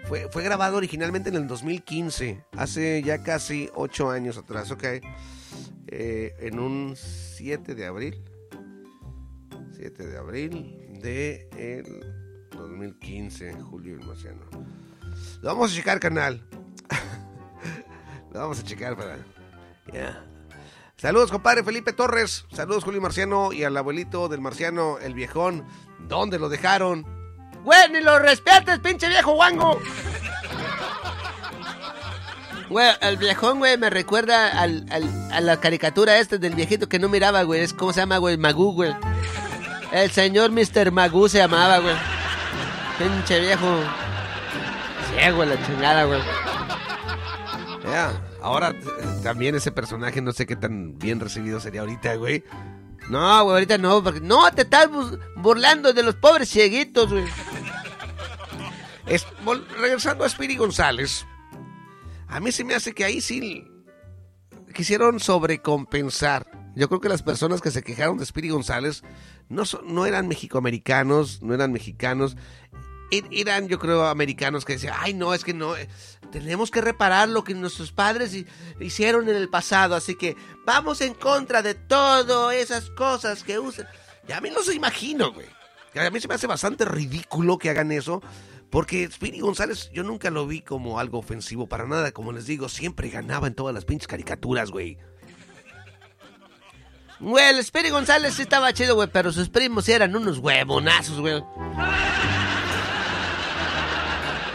[0.06, 4.84] Fue, fue grabado originalmente en el 2015, hace ya casi ocho años atrás, ok.
[5.88, 8.24] Eh, en un 7 de abril.
[9.76, 14.46] 7 de abril de el 2015, Julio el Marciano.
[15.42, 16.42] Lo vamos a checar, canal.
[18.32, 19.18] Lo vamos a checar para...
[19.94, 20.24] Ya.
[20.98, 22.46] Saludos, compadre Felipe Torres.
[22.54, 25.64] Saludos, Julio Marciano y al abuelito del Marciano, el viejón.
[26.00, 27.06] ¿Dónde lo dejaron?
[27.64, 29.80] Güey, ni lo respetes, pinche viejo guango.
[32.70, 36.98] Güey, el viejón, güey, me recuerda al, al- a la caricatura esta del viejito que
[37.00, 37.62] no miraba, güey.
[37.62, 38.96] Es como se llama, güey, Magú, güey.
[39.92, 40.92] El señor Mr.
[40.92, 41.96] Magú se llamaba, güey.
[42.98, 43.68] Pinche viejo.
[45.14, 46.22] Ciego, la chingada, güey.
[47.86, 48.12] Ya,
[48.42, 48.74] ahora
[49.24, 52.44] también ese personaje no sé qué tan bien recibido sería ahorita, güey.
[53.10, 54.90] No, güey, ahorita no, porque no te estás
[55.36, 57.26] burlando de los pobres cieguitos, güey.
[59.80, 61.26] Regresando a Spiri González,
[62.28, 63.66] a mí se me hace que ahí sí
[64.74, 66.46] quisieron sobrecompensar.
[66.76, 69.04] Yo creo que las personas que se quejaron de Spiri González
[69.50, 72.38] no, no eran mexicoamericanos, no eran mexicanos.
[73.12, 75.88] Eran, yo creo, americanos que decían, ay, no, es que no, eh,
[76.32, 78.46] tenemos que reparar lo que nuestros padres hi-
[78.82, 80.36] hicieron en el pasado, así que
[80.66, 83.88] vamos en contra de todas esas cosas que usan.
[84.28, 85.48] Y a mí no se imagino, güey.
[85.96, 88.22] A mí se me hace bastante ridículo que hagan eso,
[88.70, 92.12] porque Speedy González yo nunca lo vi como algo ofensivo para nada.
[92.12, 94.98] Como les digo, siempre ganaba en todas las pinches caricaturas, güey.
[97.20, 101.42] Güey, el Speedy González sí estaba chido, güey, pero sus primos eran unos huevonazos, güey.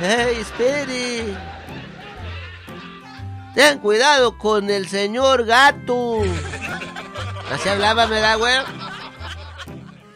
[0.05, 1.33] ¡Hey, Speedy!
[3.55, 6.23] Ten cuidado con el señor gato.
[7.53, 8.53] Así hablaba, me da, güey.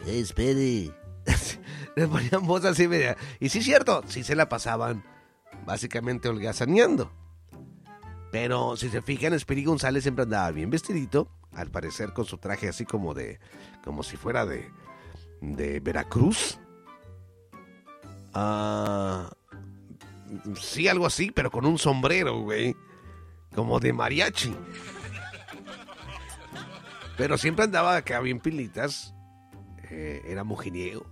[0.05, 0.91] Hey, Speedy.
[1.95, 3.15] Le ponían voz así media.
[3.39, 5.05] Y sí cierto, sí se la pasaban
[5.65, 7.09] básicamente holgazaneando.
[8.29, 12.67] Pero si se fijan, Speedy González siempre andaba bien vestidito, al parecer con su traje
[12.67, 13.39] así como de,
[13.85, 14.69] como si fuera de,
[15.39, 16.59] de Veracruz.
[18.33, 19.31] Ah,
[20.59, 22.75] sí, algo así, pero con un sombrero, güey,
[23.55, 24.55] como de mariachi.
[27.17, 29.13] Pero siempre andaba acá bien pilitas.
[29.89, 31.05] Eh, era mujeriego,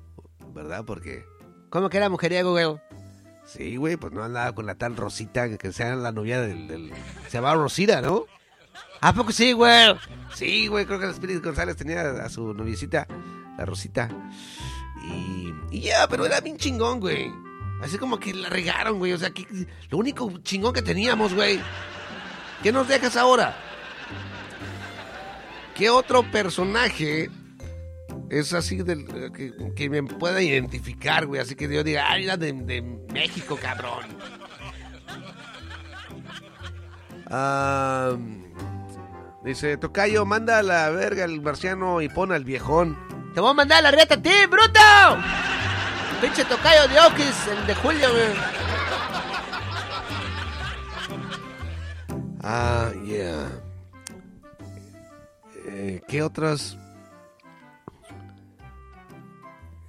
[0.53, 0.83] ¿verdad?
[0.85, 1.25] Porque
[1.69, 2.65] ¿Cómo que era mujeriego, güey?
[3.45, 6.67] Sí, güey, pues no andaba con la tal Rosita, que sea la novia del...
[6.67, 6.91] del-
[7.27, 8.25] Se llamaba Rosita, ¿no?
[9.01, 9.95] ¿A poco sí, güey?
[10.33, 13.07] Sí, güey, creo que el Espíritu González tenía a su noviecita,
[13.57, 14.09] la Rosita.
[15.07, 17.31] Y, y ya, pero era bien chingón, güey.
[17.81, 19.13] Así como que la regaron, güey.
[19.13, 19.45] O sea, que,
[19.89, 21.59] lo único chingón que teníamos, güey.
[22.63, 23.55] ¿Qué nos dejas ahora?
[25.75, 27.29] ¿Qué otro personaje
[28.29, 31.41] es así del, que, que me pueda identificar, güey?
[31.41, 34.05] Así que yo diga, ah, era de, de México, cabrón.
[37.27, 38.15] Ah,
[39.43, 42.97] dice, Tocayo, manda a la verga al marciano y pon al viejón.
[43.33, 44.79] Te voy a mandar la reta a ti, bruto.
[46.21, 48.33] Pinche tocayo de Oquis, el de Julio, güey.
[52.41, 53.49] Ah, yeah.
[55.67, 56.77] Eh, ¿Qué otras?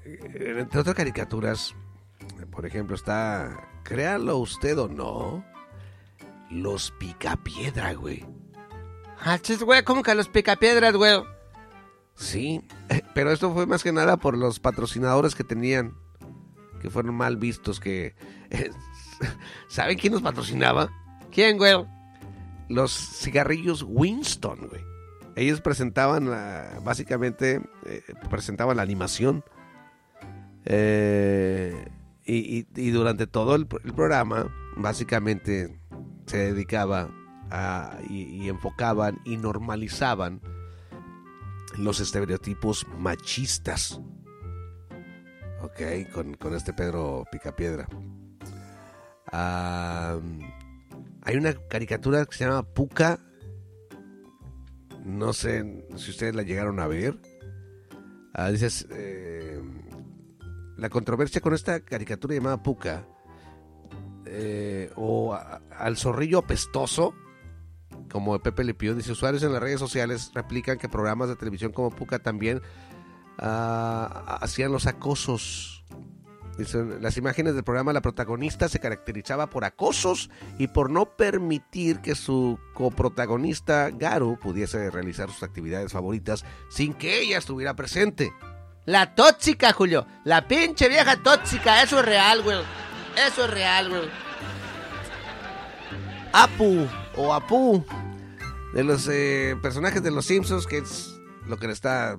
[0.05, 1.75] Eh, Entre otras caricaturas,
[2.51, 5.45] por ejemplo, está, créalo usted o no,
[6.51, 8.25] los Picapiedra, güey.
[9.21, 11.23] Ah, chis, güey, ¿cómo que los picapiedras, güey?
[12.15, 12.63] Sí,
[13.15, 15.95] pero esto fue más que nada por los patrocinadores que tenían,
[16.87, 18.15] que fueron mal vistos, que...
[19.69, 20.89] ¿Saben quién nos patrocinaba?
[21.33, 21.75] ¿Quién, güey?
[22.69, 24.83] Los cigarrillos Winston, güey.
[25.35, 26.31] Ellos presentaban,
[26.85, 29.43] básicamente, eh, presentaban la animación.
[30.65, 31.89] Eh,
[32.25, 35.81] y, durante todo el, pro- el programa, básicamente,
[36.27, 37.11] se dedicaba
[37.51, 40.41] a, y enfocaban y normalizaban
[41.79, 44.01] los estereotipos machistas.
[45.67, 47.89] Ok, con, con este Pedro Picapiedra.
[49.33, 50.17] Ah,
[51.23, 53.19] hay una caricatura que se llama Puka.
[55.05, 57.19] No sé si ustedes la llegaron a ver.
[58.33, 59.61] Ah, dices, eh,
[60.77, 63.05] la controversia con esta caricatura llamada Puka,
[64.25, 67.13] eh, o al zorrillo apestoso,
[68.09, 71.73] como Pepe Le Pew, dice, usuarios en las redes sociales replican que programas de televisión
[71.73, 72.63] como Puka también
[73.39, 75.85] hacían los acosos.
[76.59, 82.01] Dicen, las imágenes del programa la protagonista se caracterizaba por acosos y por no permitir
[82.01, 88.33] que su coprotagonista Garu pudiese realizar sus actividades favoritas sin que ella estuviera presente.
[88.87, 90.07] La tóxica, Julio.
[90.25, 91.83] La pinche vieja tóxica.
[91.83, 92.59] Eso es real, güey.
[93.29, 94.09] Eso es real, güey.
[96.33, 97.85] Apu o Apu
[98.75, 102.19] de los eh, personajes de los Simpsons, que es lo que le está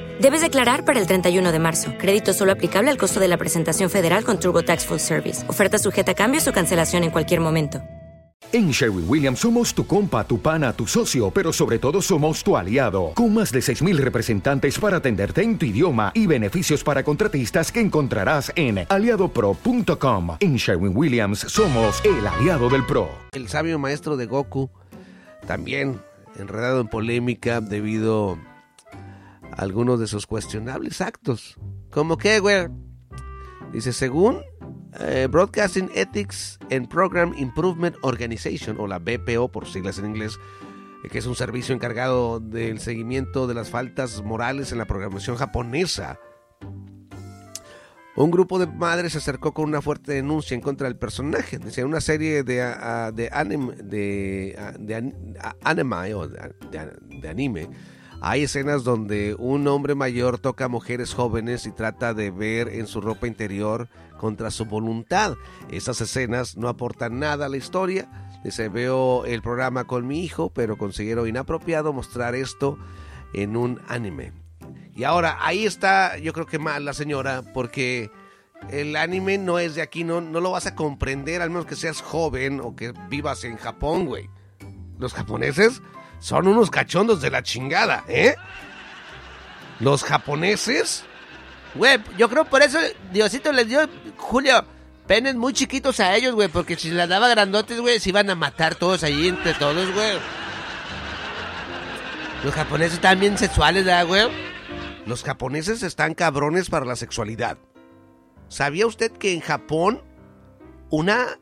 [0.21, 1.93] Debes declarar para el 31 de marzo.
[1.97, 5.49] Crédito solo aplicable al costo de la presentación federal con TurboTax Full Service.
[5.49, 7.81] Oferta sujeta a cambios o cancelación en cualquier momento.
[8.53, 12.55] En Sherwin Williams somos tu compa, tu pana, tu socio, pero sobre todo somos tu
[12.55, 17.71] aliado, con más de 6.000 representantes para atenderte en tu idioma y beneficios para contratistas
[17.71, 20.37] que encontrarás en aliadopro.com.
[20.39, 23.09] En Sherwin Williams somos el aliado del PRO.
[23.31, 24.69] El sabio maestro de Goku,
[25.47, 25.99] también
[26.37, 28.50] enredado en polémica debido a
[29.57, 31.57] algunos de sus cuestionables actos.
[31.91, 32.67] ¿Cómo qué, güey?
[33.73, 34.41] Dice, según
[34.99, 40.37] eh, Broadcasting Ethics and Program Improvement Organization, o la BPO por siglas en inglés,
[41.03, 45.37] eh, que es un servicio encargado del seguimiento de las faltas morales en la programación
[45.37, 46.19] japonesa.
[48.17, 51.57] Un grupo de madres se acercó con una fuerte denuncia en contra del personaje.
[51.57, 52.61] Dice, una serie de,
[53.31, 54.53] anime, de,
[55.63, 57.69] anime, o de anime
[58.23, 62.85] hay escenas donde un hombre mayor toca a mujeres jóvenes y trata de ver en
[62.85, 65.37] su ropa interior contra su voluntad.
[65.71, 68.07] Esas escenas no aportan nada a la historia.
[68.43, 72.77] Dice, veo el programa con mi hijo, pero considero inapropiado mostrar esto
[73.33, 74.33] en un anime.
[74.95, 78.11] Y ahora, ahí está, yo creo que mal la señora, porque
[78.69, 81.75] el anime no es de aquí, no, no lo vas a comprender, al menos que
[81.75, 84.29] seas joven o que vivas en Japón, güey.
[84.99, 85.81] Los japoneses
[86.21, 88.35] son unos cachondos de la chingada, ¿eh?
[89.79, 91.03] Los japoneses.
[91.73, 92.77] Güey, yo creo por eso
[93.11, 94.63] Diosito les dio, Julio,
[95.07, 98.35] penes muy chiquitos a ellos, güey, porque si les daba grandotes, güey, se iban a
[98.35, 100.19] matar todos allí entre todos, güey.
[102.43, 104.27] Los japoneses están bien sexuales, ¿verdad, güey?
[105.07, 107.57] Los japoneses están cabrones para la sexualidad.
[108.47, 110.03] ¿Sabía usted que en Japón
[110.91, 111.39] una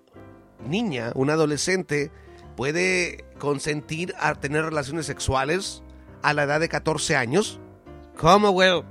[0.66, 2.12] niña, una adolescente,
[2.60, 5.82] puede consentir a tener relaciones sexuales
[6.22, 7.58] a la edad de 14 años?
[8.18, 8.84] ¿Cómo, güey?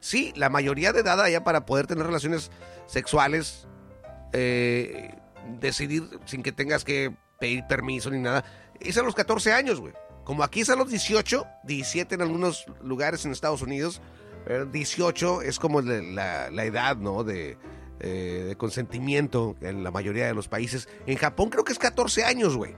[0.00, 2.50] Sí, la mayoría de edad allá para poder tener relaciones
[2.86, 3.68] sexuales,
[4.32, 5.14] eh,
[5.60, 8.44] decidir sin que tengas que pedir permiso ni nada,
[8.80, 9.92] es a los 14 años, güey.
[10.24, 14.02] Como aquí es a los 18, 17 en algunos lugares en Estados Unidos,
[14.72, 17.22] 18 es como la, edad, ¿no?
[17.22, 17.56] De,
[18.00, 20.88] eh, de consentimiento en la mayoría de los países.
[21.06, 22.74] En Japón creo que es 14 años, güey.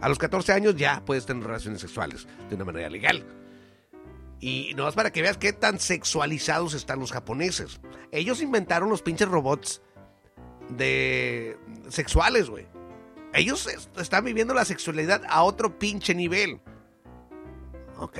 [0.00, 3.24] A los 14 años ya puedes tener relaciones sexuales de una manera legal.
[4.40, 7.80] Y no es para que veas qué tan sexualizados están los japoneses.
[8.12, 9.82] Ellos inventaron los pinches robots
[10.70, 12.66] de sexuales, güey.
[13.34, 16.60] Ellos están viviendo la sexualidad a otro pinche nivel.
[17.98, 18.18] ¿Ok?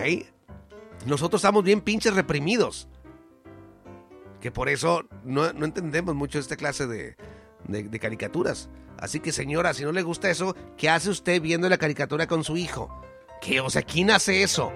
[1.06, 2.88] Nosotros estamos bien pinches reprimidos.
[4.40, 7.16] Que por eso no, entendemos mucho esta clase de,
[7.66, 8.68] de caricaturas.
[8.98, 12.42] Así que señora, si no le gusta eso, ¿qué hace usted viendo la caricatura con
[12.42, 13.02] su hijo?
[13.40, 13.60] ¿Qué?
[13.60, 14.72] O sea, ¿quién hace eso?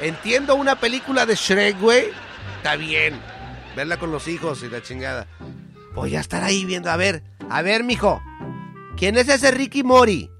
[0.00, 2.08] Entiendo una película de Shrek, güey.
[2.56, 3.20] Está bien.
[3.76, 5.28] Verla con los hijos y la chingada.
[5.94, 6.90] Voy a estar ahí viendo.
[6.90, 8.20] A ver, a ver, mijo.
[8.96, 10.30] ¿Quién es ese Ricky Mori?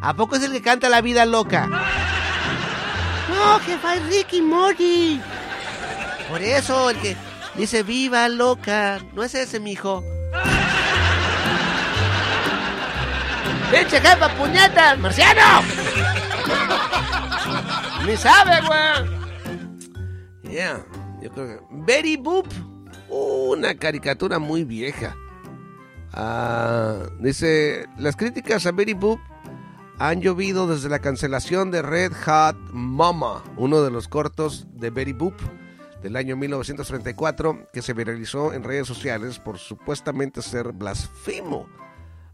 [0.00, 1.66] ¿A poco es el que canta La Vida Loca?
[3.28, 5.20] No, jefa, es Ricky Mori.
[6.28, 7.16] Por eso, el que
[7.54, 9.00] dice Viva Loca.
[9.14, 10.02] No es ese, mijo.
[13.74, 14.96] ¡Pinche jefa, puñetas!
[15.00, 15.66] ¡Marciano!
[18.06, 20.54] ¡Ni sabe, güey!
[20.54, 20.86] Yeah,
[21.20, 21.58] yo creo que...
[21.70, 22.46] Betty Boop.
[23.08, 25.16] Una caricatura muy vieja.
[26.12, 29.18] Ah, dice, las críticas a Betty Boop
[29.98, 35.14] han llovido desde la cancelación de Red Hot Mama, uno de los cortos de Betty
[35.14, 35.34] Boop
[36.00, 41.66] del año 1934 que se viralizó en redes sociales por supuestamente ser blasfemo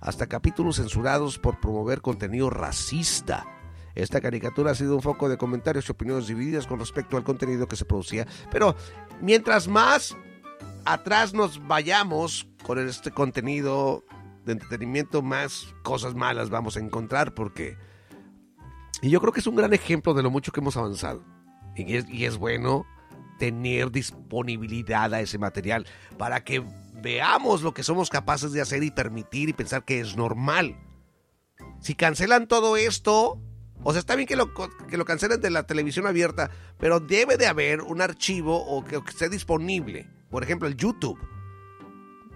[0.01, 3.47] hasta capítulos censurados por promover contenido racista.
[3.95, 7.67] Esta caricatura ha sido un foco de comentarios y opiniones divididas con respecto al contenido
[7.67, 8.27] que se producía.
[8.51, 8.77] Pero
[9.21, 10.17] mientras más
[10.85, 14.05] atrás nos vayamos con este contenido
[14.45, 17.77] de entretenimiento, más cosas malas vamos a encontrar porque...
[19.03, 21.25] Y yo creo que es un gran ejemplo de lo mucho que hemos avanzado.
[21.75, 22.87] Y es, y es bueno
[23.39, 25.87] tener disponibilidad a ese material
[26.19, 26.63] para que
[27.03, 30.77] veamos lo que somos capaces de hacer y permitir y pensar que es normal.
[31.81, 33.41] Si cancelan todo esto,
[33.83, 37.37] o sea, está bien que lo, que lo cancelen de la televisión abierta, pero debe
[37.37, 40.09] de haber un archivo o que, esté disponible.
[40.31, 41.19] Por ejemplo, el YouTube.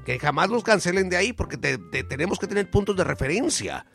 [0.04, 3.86] Que jamás los cancelen de ahí porque te- te- tenemos que tener puntos de referencia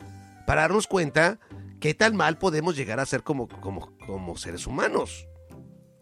[0.46, 1.38] para darnos cuenta
[1.80, 5.26] qué tan mal podemos llegar a ser como, como, como seres humanos.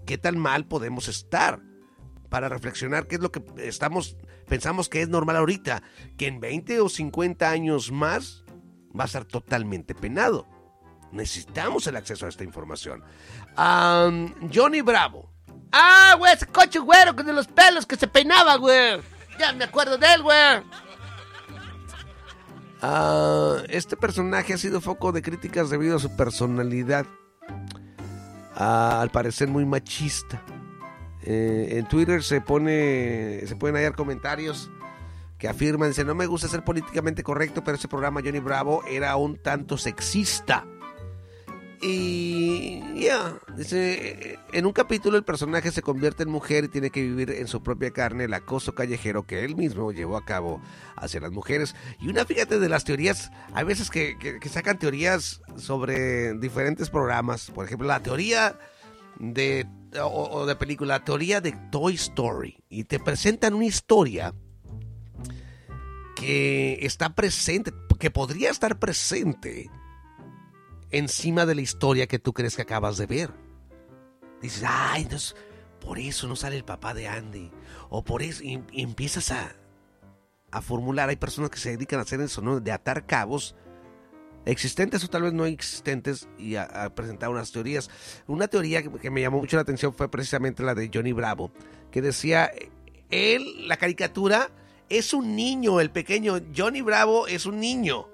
[0.06, 1.60] Qué tan mal podemos estar
[2.30, 4.16] para reflexionar qué es lo que estamos
[4.48, 5.82] pensamos que es normal ahorita,
[6.16, 8.44] que en 20 o 50 años más
[8.98, 10.46] va a estar totalmente penado.
[11.12, 13.02] Necesitamos el acceso a esta información.
[13.56, 15.30] Johnny Bravo.
[15.72, 19.00] Ah, güey, ese coche güero con los pelos que se peinaba, güey.
[19.38, 20.62] Ya me acuerdo de él, güey.
[22.80, 27.06] Ah, este personaje ha sido foco de críticas debido a su personalidad.
[28.54, 30.42] Ah, al parecer muy machista.
[31.22, 34.70] Eh, en Twitter se pone, se pueden hallar comentarios
[35.38, 39.14] que afirman, dice, no me gusta ser políticamente correcto, pero ese programa Johnny Bravo era
[39.16, 40.66] un tanto sexista.
[41.80, 47.02] Y ya, dice, en un capítulo el personaje se convierte en mujer y tiene que
[47.02, 50.60] vivir en su propia carne el acoso callejero que él mismo llevó a cabo
[50.96, 51.76] hacia las mujeres.
[52.00, 57.52] Y una, fíjate, de las teorías, hay veces que sacan teorías sobre diferentes programas.
[57.52, 58.58] Por ejemplo, la teoría
[59.18, 59.66] de,
[60.02, 62.62] o, de película, la teoría de Toy Story.
[62.68, 64.34] Y te presentan una historia
[66.14, 69.70] que está presente, que podría estar presente
[70.90, 73.30] encima de la historia que tú crees que acabas de ver.
[74.40, 75.36] Dices, ay, entonces
[75.80, 77.50] por eso no sale el papá de Andy.
[77.90, 79.56] O por eso, y, y empiezas a,
[80.50, 81.08] a formular.
[81.08, 82.60] Hay personas que se dedican a hacer eso, ¿no?
[82.60, 83.54] De atar cabos
[84.48, 87.90] existentes o tal vez no existentes y a, presentar unas teorías.
[88.26, 91.52] Una teoría que, me llamó mucho la atención fue precisamente la de Johnny Bravo,
[91.90, 92.50] que decía,
[93.10, 94.50] él, la caricatura,
[94.88, 98.08] es un niño, el pequeño Johnny Bravo es un niño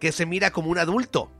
[0.00, 1.30] que se mira como un adulto.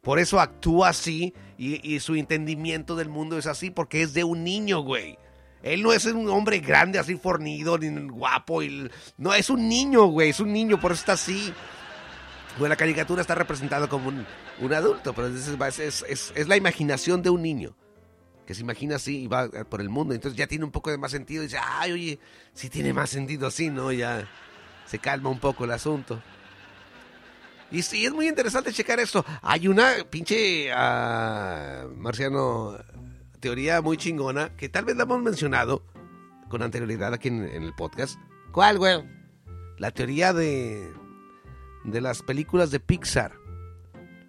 [0.00, 4.22] Por eso actúa así y, y su entendimiento del mundo es así porque es de
[4.22, 5.18] un niño, güey.
[5.66, 8.62] Él no es un hombre grande, así fornido, ni guapo.
[8.62, 8.88] Y,
[9.18, 10.30] no, es un niño, güey.
[10.30, 11.52] Es un niño, por eso está así.
[12.58, 14.08] Bueno, la caricatura está representada como
[14.60, 17.76] un, adulto, pero es- es la imaginación de un niño
[18.46, 20.14] que se imagina así y va por el mundo.
[20.14, 21.42] Entonces ya tiene un poco de más sentido.
[21.42, 22.20] Y dice, ay, oye,
[22.54, 23.90] sí tiene más sentido así, ¿no?
[23.92, 24.28] Ya
[24.86, 26.22] se calma un poco el asunto.
[27.72, 29.24] Y sí, es muy interesante checar esto.
[29.42, 32.78] Hay una pinche, ah, Marciano,
[33.40, 35.82] teoría muy chingona que tal vez la hemos mencionado
[36.48, 38.16] con anterioridad aquí en, en el podcast.
[38.52, 39.02] ¿Cuál, güey?
[39.78, 40.92] La teoría de,
[41.86, 43.32] de las películas de Pixar.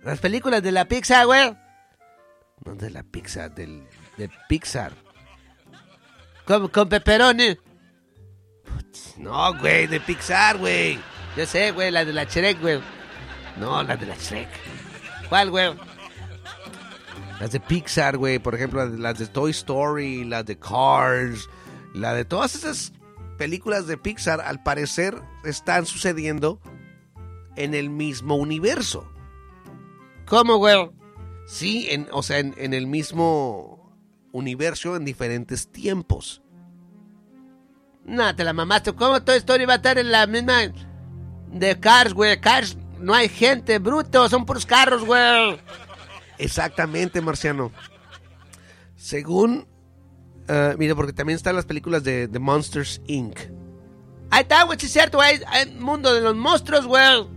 [0.03, 1.55] Las películas de la pizza, güey.
[2.63, 3.85] No de la Pixar, del,
[4.17, 4.93] de Pixar.
[6.45, 7.57] Con, con pepperoni.
[9.17, 10.99] No, güey, de Pixar, güey.
[11.35, 12.79] Yo sé, güey, la de la Shrek, güey.
[13.59, 14.49] No, la de la Shrek.
[15.29, 15.73] ¿Cuál, güey?
[17.39, 18.39] Las de Pixar, güey.
[18.39, 21.49] Por ejemplo, las de Toy Story, las de Cars.
[21.93, 22.93] La de todas esas
[23.37, 26.59] películas de Pixar, al parecer, están sucediendo
[27.57, 29.11] en el mismo universo.
[30.25, 30.89] ¿Cómo, güey?
[31.45, 33.93] Sí, en, o sea, en, en el mismo
[34.31, 36.41] universo en diferentes tiempos.
[38.05, 38.93] No, te la mamaste.
[38.93, 40.71] ¿Cómo Toy Story va a estar en la misma
[41.51, 42.39] de Cars, güey?
[42.39, 45.59] Cars, no hay gente, bruto, son puros carros, güey.
[46.37, 47.71] Exactamente, Marciano.
[48.95, 49.67] Según...
[50.47, 53.39] eh, mira, porque también están las películas de, de Monsters, Inc.
[54.29, 57.27] Ahí está, güey, sí es cierto, hay, hay mundo de los monstruos, güey.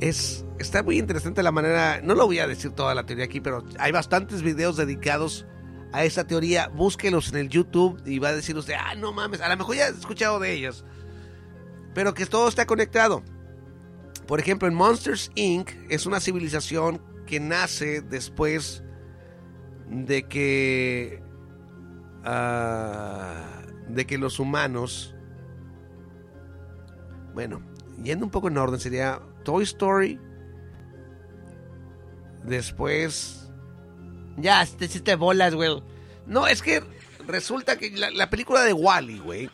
[0.00, 3.40] Es, está muy interesante la manera, no lo voy a decir toda la teoría aquí,
[3.40, 5.46] pero hay bastantes videos dedicados
[5.92, 6.68] a esa teoría.
[6.68, 9.76] Búsquelos en el YouTube y va a decir usted, ah, no mames, a lo mejor
[9.76, 10.84] ya has escuchado de ellos.
[11.94, 13.22] Pero que todo está conectado.
[14.26, 15.70] Por ejemplo, en Monsters Inc.
[15.88, 18.84] es una civilización que nace después
[19.90, 21.22] de que...
[22.24, 25.14] ah, de que los humanos...
[27.34, 27.62] Bueno,
[28.02, 30.20] yendo un poco en orden, sería Toy Story.
[32.44, 33.50] Después.
[34.36, 35.82] Ya, te hiciste bolas, güey.
[36.26, 36.82] No, es que
[37.26, 39.48] resulta que la, la película de Wally, güey,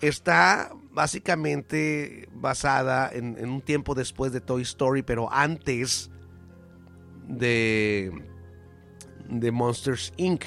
[0.00, 6.10] está básicamente basada en, en un tiempo después de Toy Story, pero antes
[7.28, 8.10] de,
[9.28, 10.42] de Monsters Inc.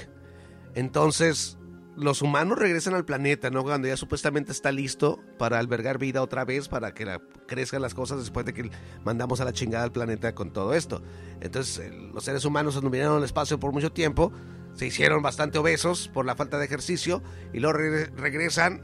[0.74, 1.60] Entonces,
[1.98, 3.64] los humanos regresan al planeta, ¿no?
[3.64, 7.94] Cuando ya supuestamente está listo para albergar vida otra vez, para que la, crezcan las
[7.94, 8.70] cosas después de que
[9.04, 11.02] mandamos a la chingada al planeta con todo esto.
[11.42, 14.32] Entonces, los seres humanos anduvieron al espacio por mucho tiempo,
[14.74, 17.24] se hicieron bastante obesos por la falta de ejercicio
[17.54, 18.82] y luego regre- regresan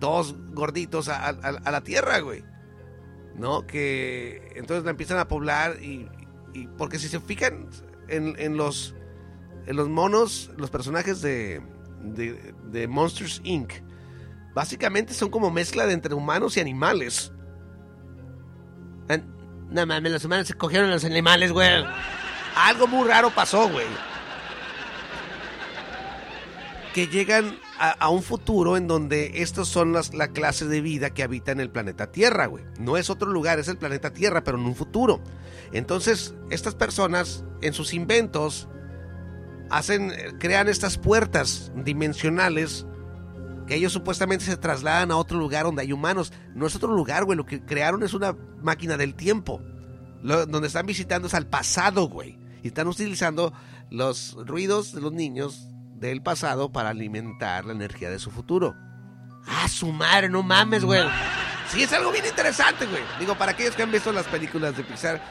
[0.00, 2.44] todos gorditos a, la Tierra, güey.
[3.36, 3.66] ¿No?
[3.66, 6.08] Que entonces la empiezan a poblar y,
[6.52, 7.68] y- porque si se fijan
[8.08, 8.96] en los
[9.66, 11.60] en los monos, los personajes de,
[12.02, 13.72] de, de Monsters Inc.
[14.54, 17.32] Básicamente son como mezcla de entre humanos y animales.
[19.70, 21.84] No mames, los humanos se cogieron a los animales, güey.
[22.56, 23.86] Algo muy raro pasó, güey.
[26.94, 31.10] Que llegan a, a un futuro en donde estas son las, la clase de vida
[31.10, 32.64] que habita en el planeta Tierra, güey.
[32.80, 35.22] No es otro lugar, es el planeta Tierra, pero en un futuro.
[35.72, 38.68] Entonces, estas personas, en sus inventos,
[39.70, 42.86] hacen, eh, crean estas puertas dimensionales
[43.66, 46.32] que ellos supuestamente se trasladan a otro lugar donde hay humanos.
[46.54, 47.36] No es otro lugar, güey.
[47.36, 49.60] Lo que crearon es una máquina del tiempo.
[50.22, 52.38] Donde están visitando es al pasado, güey.
[52.62, 53.52] Y están utilizando
[53.90, 58.74] los ruidos de los niños del pasado para alimentar la energía de su futuro.
[59.46, 61.02] Ah, su madre, no mames, güey.
[61.68, 63.02] Sí, es algo bien interesante, güey.
[63.20, 65.22] Digo, para aquellos que han visto las películas de Pixar,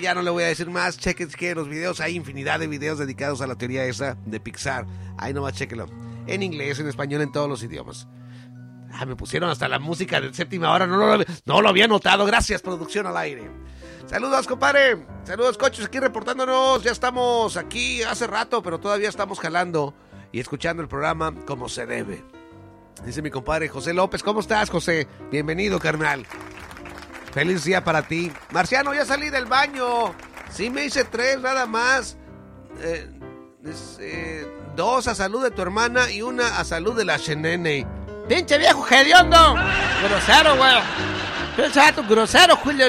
[0.00, 0.98] ya no le voy a decir más.
[0.98, 2.00] Chequen quieren los videos.
[2.00, 4.86] Hay infinidad de videos dedicados a la teoría esa de Pixar.
[5.18, 5.86] Ahí nomás chequenlo.
[6.26, 8.06] En inglés, en español, en todos los idiomas.
[8.92, 10.86] Ah, me pusieron hasta la música de séptima hora.
[10.86, 12.24] No lo, no lo había notado.
[12.26, 13.50] Gracias, producción al aire.
[14.06, 15.06] Saludos, compadre.
[15.24, 15.86] Saludos, coches.
[15.86, 16.82] Aquí reportándonos.
[16.82, 19.94] Ya estamos aquí hace rato, pero todavía estamos jalando
[20.32, 22.22] y escuchando el programa como se debe.
[23.04, 24.22] Dice mi compadre José López.
[24.22, 25.08] ¿Cómo estás, José?
[25.30, 26.26] Bienvenido, carnal.
[27.32, 28.30] Feliz día para ti.
[28.50, 30.14] Marciano, ya salí del baño.
[30.50, 32.16] Sí, me hice tres, nada más.
[32.80, 33.10] Eh,
[34.00, 37.86] eh, dos a salud de tu hermana y una a salud de la Shenene.
[38.28, 39.54] Pinche viejo hediondo.
[40.04, 40.74] Grosero, güey.
[41.56, 42.86] Pinche vato grosero, Julio.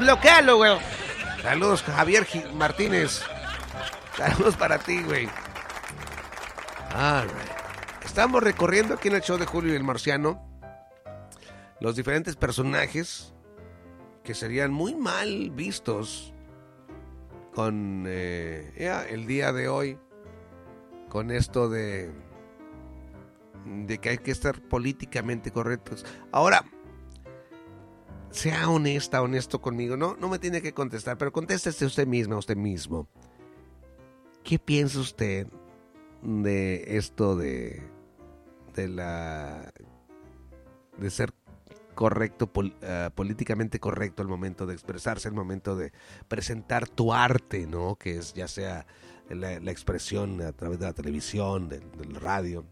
[0.00, 0.78] Bloquealo, güey.
[1.42, 3.22] Saludos, Javier Martínez.
[4.16, 5.28] Saludos para ti, güey.
[8.04, 10.48] Estamos recorriendo aquí en el show de Julio y el Marciano
[11.80, 13.32] los diferentes personajes
[14.28, 16.34] que serían muy mal vistos
[17.54, 19.98] con eh, el día de hoy,
[21.08, 22.10] con esto de,
[23.64, 26.04] de que hay que estar políticamente correctos.
[26.30, 26.62] Ahora,
[28.30, 29.96] sea honesta, honesto conmigo.
[29.96, 33.08] No, no me tiene que contestar, pero contéstese usted misma, usted mismo.
[34.44, 35.46] ¿Qué piensa usted
[36.20, 37.82] de esto de,
[38.74, 39.72] de la
[40.98, 41.32] de ser
[41.98, 42.48] correcto,
[42.84, 45.92] ah, políticamente correcto al momento de expresarse, al momento de
[46.28, 47.96] presentar tu arte, ¿no?
[47.96, 48.86] Que es ya sea
[49.28, 51.82] la, expresión a través de la televisión, del,
[52.14, 52.64] radio.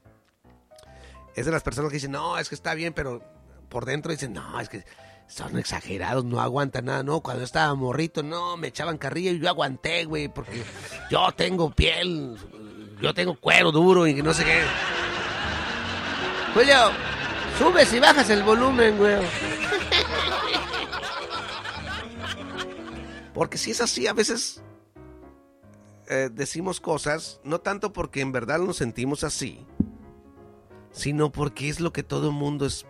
[1.35, 3.21] Es de las personas que dicen, no, es que está bien, pero
[3.69, 4.85] por dentro dicen, no, es que
[5.27, 7.21] son exagerados, no aguantan nada, no.
[7.21, 10.63] Cuando estaba morrito, no, me echaban carrilla y yo aguanté, güey, porque
[11.11, 12.37] yo tengo piel,
[13.03, 14.63] yo tengo cuero duro y no sé qué.
[16.55, 16.93] Julio,
[17.59, 19.17] subes y bajas el volumen, güey.
[23.35, 24.63] Porque si es así, a veces
[26.09, 29.67] eh, decimos cosas, no tanto porque en verdad nos sentimos así,
[30.91, 32.87] sino porque es lo que todo el mundo es,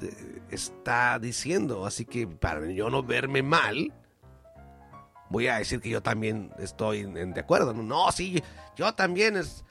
[0.00, 1.86] eh, está diciendo.
[1.86, 3.92] Así que para yo no verme mal,
[5.30, 7.72] voy a decir que yo también estoy en, de acuerdo.
[7.74, 8.42] No, sí,
[8.76, 9.64] yo también es,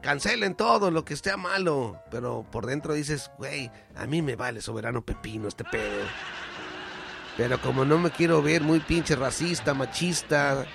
[0.00, 2.00] cancelen todo lo que esté malo.
[2.10, 6.04] Pero por dentro dices, güey, a mí me vale soberano pepino este pedo.
[7.36, 10.66] Pero como no me quiero ver muy pinche racista, machista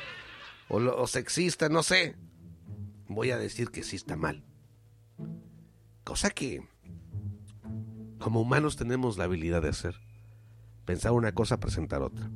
[0.69, 2.15] o, o sexista, no sé,
[3.07, 4.43] voy a decir que sí está mal.
[6.03, 6.63] Cosa que
[8.19, 9.95] como humanos tenemos la habilidad de hacer.
[10.85, 12.29] Pensar una cosa, presentar otra.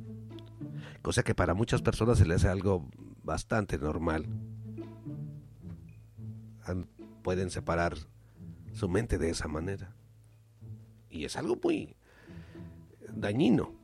[1.02, 2.88] Cosa que para muchas personas se les hace algo
[3.22, 4.26] bastante normal.
[7.22, 7.96] Pueden separar
[8.72, 9.94] su mente de esa manera.
[11.10, 11.96] Y es algo muy
[13.14, 13.82] dañino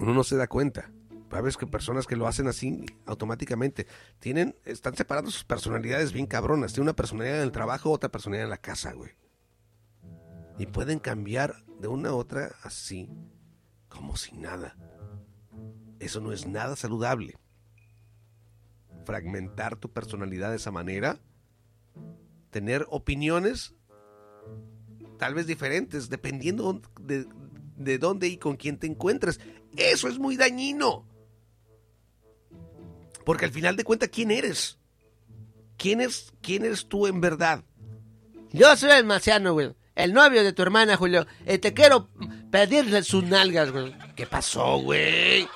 [0.00, 0.90] uno no se da cuenta.
[1.30, 3.86] Sabes que personas que lo hacen así automáticamente
[4.18, 6.72] tienen, están separando sus personalidades bien cabronas.
[6.72, 9.12] Tiene una personalidad en el trabajo, otra personalidad en la casa, güey.
[10.58, 13.08] Y pueden cambiar de una a otra así,
[13.88, 14.76] como si nada.
[16.00, 17.36] Eso no es nada saludable.
[19.10, 21.18] Fragmentar tu personalidad de esa manera,
[22.50, 23.74] tener opiniones
[25.18, 27.26] tal vez diferentes, dependiendo de,
[27.74, 29.40] de dónde y con quién te encuentres.
[29.76, 31.08] Eso es muy dañino.
[33.24, 34.78] Porque al final de cuentas, ¿quién eres?
[35.76, 37.64] ¿Quién, es, ¿Quién eres tú en verdad?
[38.52, 39.74] Yo soy el marciano, güey.
[39.96, 41.26] El novio de tu hermana, Julio.
[41.48, 42.10] Y te quiero
[42.52, 43.92] pedirle sus nalgas, güey.
[44.14, 45.48] ¿Qué pasó, güey?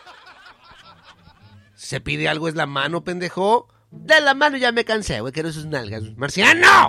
[1.85, 3.69] ¿Se pide algo es la mano, pendejo?
[3.91, 5.35] De la mano ya me cansé, güey.
[5.35, 6.03] Quiero sus nalgas.
[6.17, 6.89] ¡Marciano!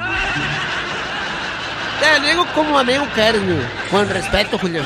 [2.00, 3.60] Te digo como amigo que eres, güey.
[3.92, 4.84] Con respeto, Julio.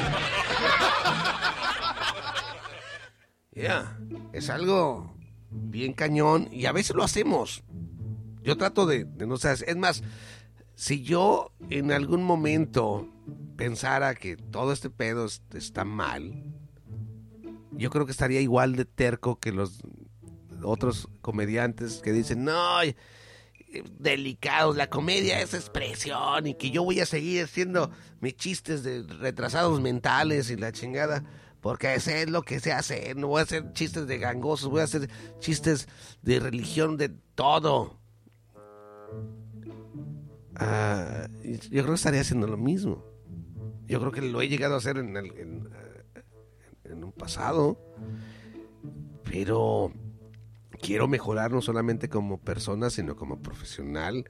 [3.51, 3.97] Ya,
[4.33, 5.15] es algo
[5.51, 7.63] bien cañón y a veces lo hacemos.
[8.41, 9.35] Yo trato de, no.
[9.35, 10.01] Es más,
[10.75, 13.07] si yo en algún momento
[13.57, 16.43] pensara que todo este pedo es- está mal,
[17.71, 19.81] yo creo que estaría igual de terco que los
[20.63, 22.79] otros comediantes que dicen, no,
[23.99, 29.03] delicados, la comedia es expresión y que yo voy a seguir haciendo mis chistes de
[29.03, 31.23] retrasados mentales y la chingada.
[31.61, 33.13] Porque ese es lo que se hace.
[33.15, 35.09] No voy a hacer chistes de gangosos, voy a hacer
[35.39, 35.89] chistes
[36.21, 37.99] de religión, de todo.
[40.55, 43.03] Ah, yo creo que estaría haciendo lo mismo.
[43.87, 45.67] Yo creo que lo he llegado a hacer en, el- en,
[46.15, 46.21] eh,
[46.85, 47.77] en un pasado.
[49.23, 49.91] Pero
[50.81, 54.25] quiero mejorar no solamente como persona, sino como profesional.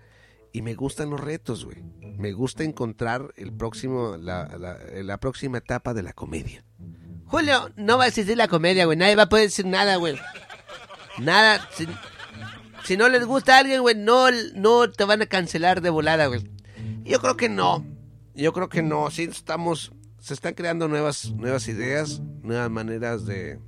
[0.52, 1.84] Y me gustan los retos, güey.
[2.18, 6.64] Me gusta encontrar el próximo, la, la- la próxima etapa de la comedia.
[7.26, 8.98] Julio, no va a existir la comedia, güey.
[8.98, 10.18] Nadie va a poder decir nada, güey.
[11.20, 11.68] Nada.
[11.76, 11.88] Si,
[12.84, 16.26] si no les gusta a alguien, güey, no, no te van a cancelar de volada,
[16.28, 16.50] güey.
[17.04, 17.86] Yo creo que no.
[18.34, 19.12] Yo creo que no.
[19.12, 23.60] Sí estamos, se están creando nuevas, nuevas ideas, nuevas maneras de,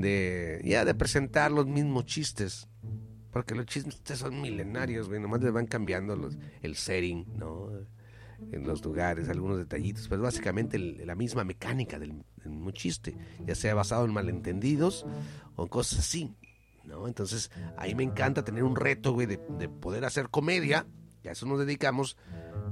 [0.00, 2.68] de, ya de presentar los mismos chistes.
[3.32, 5.20] Porque los chistes son milenarios, güey.
[5.20, 7.70] Nomás les van cambiando los, el setting, ¿no?
[8.52, 10.08] En los lugares, algunos detallitos.
[10.08, 13.16] Pero básicamente la misma mecánica del, del mismo chiste.
[13.46, 15.06] Ya sea basado en malentendidos
[15.54, 16.34] o cosas así,
[16.84, 17.06] ¿no?
[17.06, 20.86] Entonces, ahí me encanta tener un reto, güey, de, de poder hacer comedia.
[21.22, 22.16] Y a eso nos dedicamos.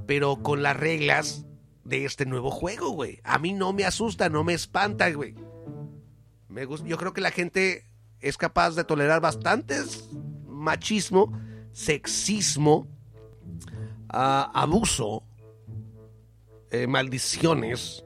[0.07, 1.45] Pero con las reglas
[1.85, 3.19] de este nuevo juego, güey.
[3.23, 5.35] A mí no me asusta, no me espanta, güey.
[6.85, 7.85] Yo creo que la gente
[8.19, 10.09] es capaz de tolerar bastantes
[10.45, 11.31] machismo,
[11.71, 12.87] sexismo,
[14.09, 15.23] ah, abuso,
[16.71, 18.03] eh, maldiciones,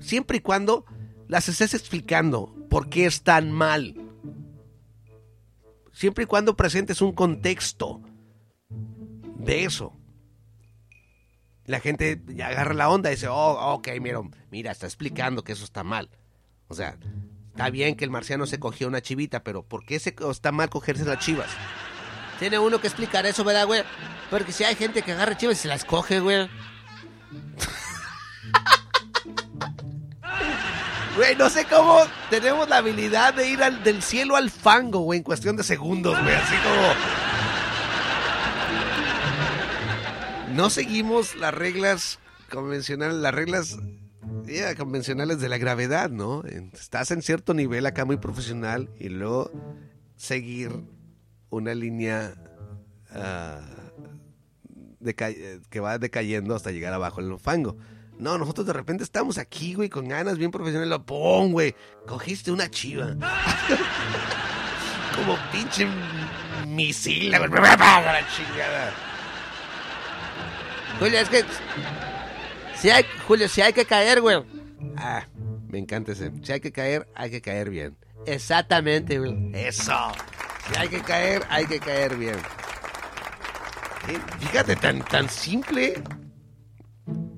[0.00, 0.84] siempre y cuando
[1.28, 3.94] las estés explicando por qué están mal.
[5.92, 8.02] Siempre y cuando presentes un contexto
[9.38, 9.92] de eso.
[11.64, 14.20] La gente ya agarra la onda y dice, oh, ok, mira,
[14.50, 16.08] mira, está explicando que eso está mal.
[16.68, 16.96] O sea,
[17.48, 20.68] está bien que el marciano se cogió una chivita, pero ¿por qué se, está mal
[20.68, 21.48] cogerse las chivas?
[22.38, 23.82] Tiene uno que explicar eso, ¿verdad, güey?
[24.30, 26.48] Porque si hay gente que agarra chivas y se las coge, güey.
[31.16, 31.98] Güey, no sé cómo
[32.30, 36.32] tenemos la habilidad de ir del cielo al fango, güey, en cuestión de segundos, güey,
[36.32, 36.92] así como...
[40.54, 43.78] No seguimos las reglas convencionales, las reglas
[44.48, 46.42] ya, convencionales de la gravedad, ¿no?
[46.72, 49.50] Estás en cierto nivel acá muy profesional y luego
[50.16, 50.70] seguir
[51.50, 52.34] una línea
[53.14, 53.60] eh,
[55.70, 57.76] que va decayendo hasta llegar abajo en el fango.
[58.18, 60.90] No, nosotros de repente estamos aquí, güey, con ganas bien profesionales.
[60.90, 61.74] Lo pon, güey.
[62.06, 63.14] Cogiste una chiva.
[65.14, 65.86] Como pinche
[66.66, 67.30] misil.
[67.30, 68.92] La chingada.
[70.98, 71.44] Julio, es que.
[72.80, 74.38] Si hay, Julio, si hay que caer, güey.
[74.96, 75.26] Ah,
[75.68, 76.30] me encanta ese.
[76.42, 77.96] Si hay que caer, hay que caer bien.
[78.26, 79.50] Exactamente, güey.
[79.54, 79.94] Eso.
[80.70, 82.36] Si hay que caer, hay que caer bien.
[84.08, 86.02] Eh, Fíjate, tan, tan simple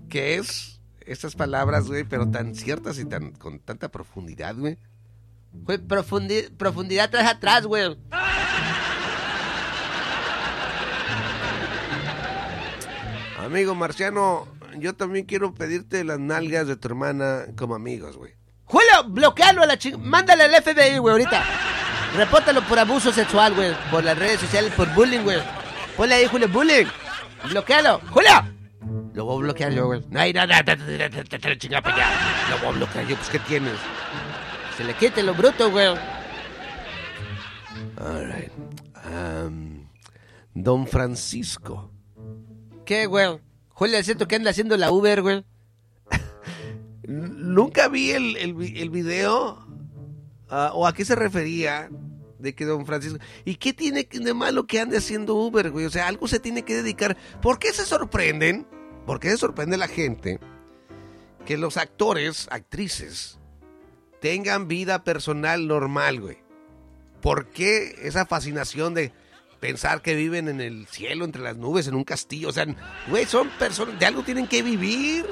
[0.09, 4.79] que es estas palabras, güey, pero tan ciertas y tan con tanta profundidad, güey.
[5.53, 7.97] Güey, profundi- profundidad atrás atrás, güey.
[13.39, 14.47] Amigo Marciano,
[14.79, 18.35] yo también quiero pedirte las nalgas de tu hermana como amigos, güey.
[18.65, 19.99] Julio, bloquealo a la ching...
[19.99, 21.43] Mándale al FBI, güey, ahorita.
[22.17, 23.73] Repórtalo por abuso sexual, güey.
[23.91, 25.41] Por las redes sociales, por bullying, güey.
[25.97, 26.87] Ponle ahí, Julio, bullying.
[27.49, 28.01] Bloquealo.
[28.11, 28.31] ¡Julio!
[29.13, 30.01] Lo voy a bloquear yo, güey.
[30.09, 32.51] No, no, chinga para allá.
[32.51, 33.75] Lo voy a bloquear yo, pues, ¿qué tienes?
[34.77, 35.89] Se le quite lo bruto, güey.
[37.99, 38.53] All right.
[39.05, 39.89] Am,
[40.55, 41.91] Don Francisco.
[42.85, 43.41] ¿Qué, güey?
[43.81, 45.45] Es cierto que anda haciendo la Uber, güey.
[47.03, 49.67] Nunca vi el, el, vi- el video
[50.49, 51.91] ah, o a qué se refería
[52.39, 53.19] de que don Francisco...
[53.45, 55.87] ¿Y qué tiene de malo que ande haciendo Uber, güey?
[55.87, 57.17] O sea, algo se tiene que dedicar.
[57.43, 58.67] ¿Por qué se sorprenden?
[59.07, 60.39] ¿Por qué se sorprende la gente
[61.45, 63.39] que los actores, actrices,
[64.21, 66.39] tengan vida personal normal, güey?
[67.21, 69.13] ¿Por qué esa fascinación de
[69.61, 72.49] pensar que viven en el cielo, entre las nubes, en un castillo?
[72.49, 72.67] O sea,
[73.09, 75.27] güey, son personas, de algo tienen que vivir.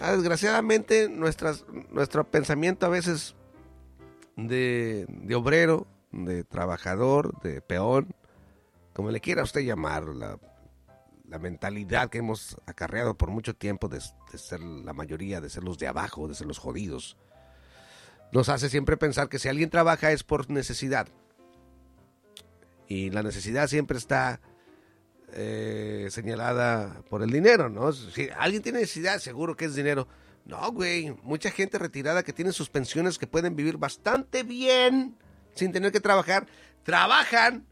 [0.00, 3.34] Ah, desgraciadamente, nuestras, nuestro pensamiento a veces
[4.36, 8.14] de, obrero, de trabajador, de peón,
[8.92, 10.38] como le quiera usted llamar, la,
[11.26, 14.00] la mentalidad que hemos acarreado por mucho tiempo de,
[14.30, 17.16] de, ser la mayoría, de ser los de abajo, de ser los jodidos,
[18.32, 21.08] nos hace siempre pensar que si alguien trabaja es por necesidad.
[22.88, 24.40] Y la necesidad siempre está
[25.32, 27.92] eh, señalada por el dinero, ¿no?
[27.92, 30.06] Si alguien tiene necesidad, seguro que es dinero.
[30.44, 35.16] No, güey, mucha gente retirada que tiene sus pensiones que pueden vivir bastante bien
[35.54, 36.46] sin tener que trabajar,
[36.82, 37.66] trabajan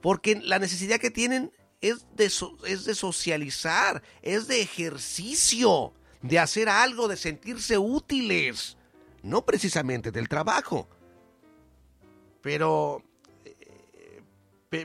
[0.00, 1.50] porque la necesidad que tienen
[1.80, 2.26] es de,
[2.66, 5.92] es de socializar, es de ejercicio,
[6.22, 8.76] de hacer algo, de sentirse útiles,
[9.24, 10.88] no precisamente del trabajo.
[12.40, 13.02] Pero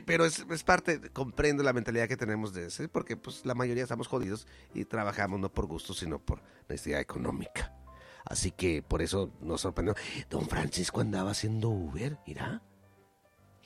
[0.04, 3.82] pero es, es, parte, comprendo la mentalidad que tenemos de ese, porque pues la mayoría
[3.82, 7.74] estamos jodidos y trabajamos no por gusto, sino por necesidad económica.
[8.24, 9.96] Así que por eso nos sorprendió.
[10.28, 12.62] Don Francisco andaba haciendo Uber, mira.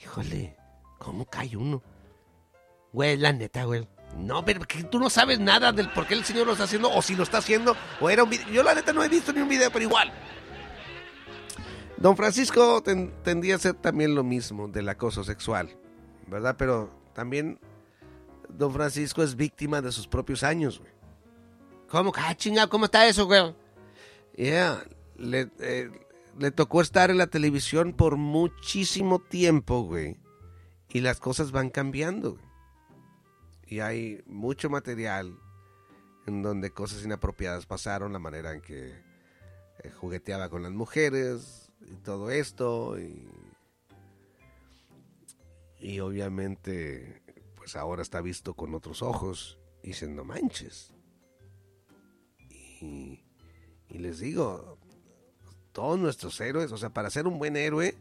[0.03, 0.57] Híjole,
[0.99, 1.83] ¿cómo cae uno?
[2.93, 3.87] Güey, la neta, güey.
[4.17, 6.91] No, pero que tú no sabes nada del por qué el señor lo está haciendo,
[6.91, 8.49] o si lo está haciendo, o era un video.
[8.49, 10.13] Yo la neta no he visto ni un video, pero igual.
[12.05, 15.75] Don Francisco ten, tendría a ser también lo mismo del acoso sexual.
[16.27, 16.55] ¿verdad?
[16.59, 17.59] Pero también
[18.51, 20.93] Don Francisco es víctima de sus propios años, güey.
[21.89, 22.13] ¿Cómo?
[22.15, 23.57] Ah, chinga, ¿cómo está eso, güey?
[24.37, 24.85] Yeah,
[25.17, 25.91] le, eh,
[26.55, 30.19] tocó estar en la televisión por muchísimo tiempo, güey.
[30.91, 32.37] Y las cosas van cambiando.
[33.67, 35.39] Y hay mucho material
[36.27, 38.91] en donde cosas inapropiadas pasaron, la manera en que
[39.83, 43.29] eh, jugueteaba con las mujeres y todo esto, y
[45.85, 47.23] y obviamente
[47.57, 50.95] pues ahora está visto con otros ojos y dicen no manches
[52.49, 53.21] y,
[53.91, 54.79] les digo
[55.73, 57.95] todos nuestros héroes o sea para ser un buen héroe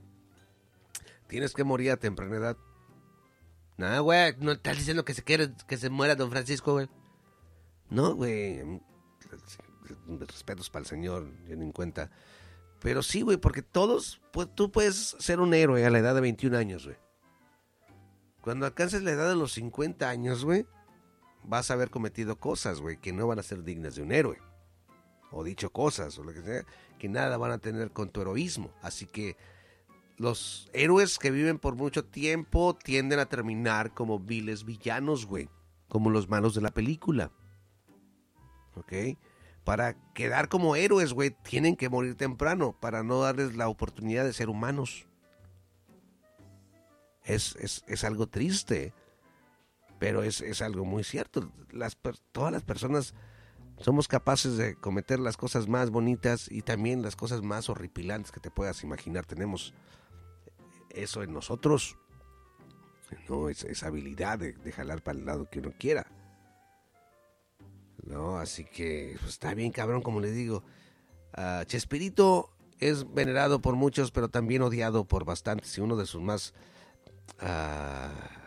[1.28, 2.58] tienes que morir a temprana edad.
[3.78, 6.90] No güey no estás diciendo que se quiere que se muera don Francisco güey.
[7.90, 8.82] No güey
[10.28, 12.12] respetos para el señor yo en cuenta
[12.84, 16.22] pero sí güey porque todos pues, tú puedes ser un héroe a la edad de
[16.22, 16.98] 21 años güey
[18.44, 20.66] cuando alcances la edad de los 50 años, güey,
[21.46, 24.38] vas a haber cometido cosas, güey, que no van a ser dignas de un héroe.
[25.32, 26.66] O dicho cosas, o lo que sea,
[27.00, 28.74] que nada van a tener con tu heroísmo.
[28.82, 29.38] Así que
[30.18, 35.50] los héroes que viven por mucho tiempo tienden a terminar como viles villanos, güey.
[35.88, 37.32] Como los malos de la película.
[38.76, 38.92] ¿Ok?
[39.64, 44.34] Para quedar como héroes, güey, tienen que morir temprano para no darles la oportunidad de
[44.34, 45.08] ser humanos
[47.26, 48.94] es, es, es algo triste,
[50.00, 51.52] pero es, es algo muy cierto.
[51.72, 51.98] Las,
[52.32, 53.14] todas las personas
[53.78, 58.40] somos capaces de cometer las cosas más bonitas y también las cosas más horripilantes que
[58.40, 59.26] te puedas imaginar.
[59.26, 59.74] Tenemos
[60.90, 61.98] eso en nosotros,
[63.30, 63.50] ¿no?
[63.50, 66.08] Es, esa habilidad de, de, jalar para el lado que uno quiera.
[68.04, 68.38] ¿No?
[68.38, 70.64] Así que pues, está bien cabrón, como le digo.
[71.38, 72.50] Uh, Chespirito
[72.80, 75.78] es venerado por muchos, pero también odiado por bastantes.
[75.78, 76.54] Y uno de sus más
[77.42, 78.44] uh,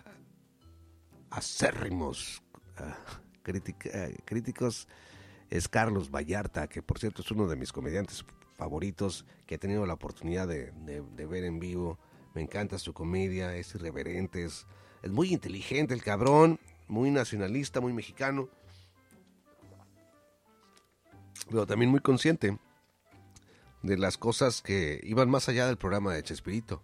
[1.31, 2.43] acérrimos
[2.79, 3.51] uh,
[4.25, 4.89] críticos
[5.51, 8.25] es Carlos Vallarta, que por cierto es uno de mis comediantes
[8.57, 11.99] favoritos que he tenido la oportunidad de, de, de ver en vivo.
[12.35, 14.67] Me encanta su comedia, es irreverente, es,
[15.03, 16.59] es, muy inteligente el cabrón,
[16.89, 18.49] muy nacionalista, muy mexicano,
[21.45, 22.59] pero también muy consciente
[23.83, 26.83] de las cosas que iban más allá del programa de Chespirito.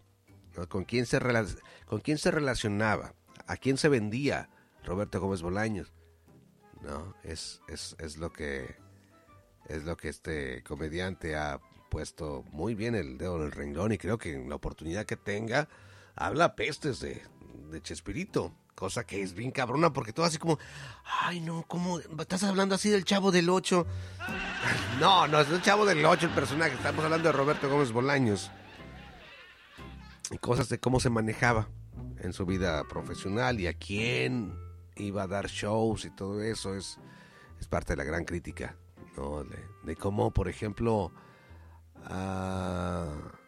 [0.69, 1.19] ¿Con, quién se
[1.87, 3.15] ¿Con quién se relacionaba?
[3.47, 4.51] ¿A quién se vendía
[4.85, 5.93] Roberto Gómez Bolaños?
[6.83, 8.77] No, es, es, es lo que
[9.69, 13.99] es lo que este comediante ha puesto muy bien el dedo en el renglón y
[13.99, 15.69] creo que en la oportunidad que tenga
[16.17, 17.23] habla pestes de,
[17.71, 20.59] de Chespirito, cosa que es bien cabrona porque todo así como,
[21.23, 23.87] ay no, ¿cómo estás hablando así del chavo del 8?
[25.01, 28.51] No, no es el chavo del 8 el personaje, estamos hablando de Roberto Gómez Bolaños
[30.31, 31.69] y cosas de cómo se manejaba
[32.21, 34.55] en su vida profesional y a quién
[34.97, 36.99] iba a dar shows y todo eso es,
[37.61, 38.77] es parte de la gran crítica,
[39.17, 39.45] ¿no?
[39.85, 41.13] De, cómo, por ejemplo,
[42.09, 43.43] uh,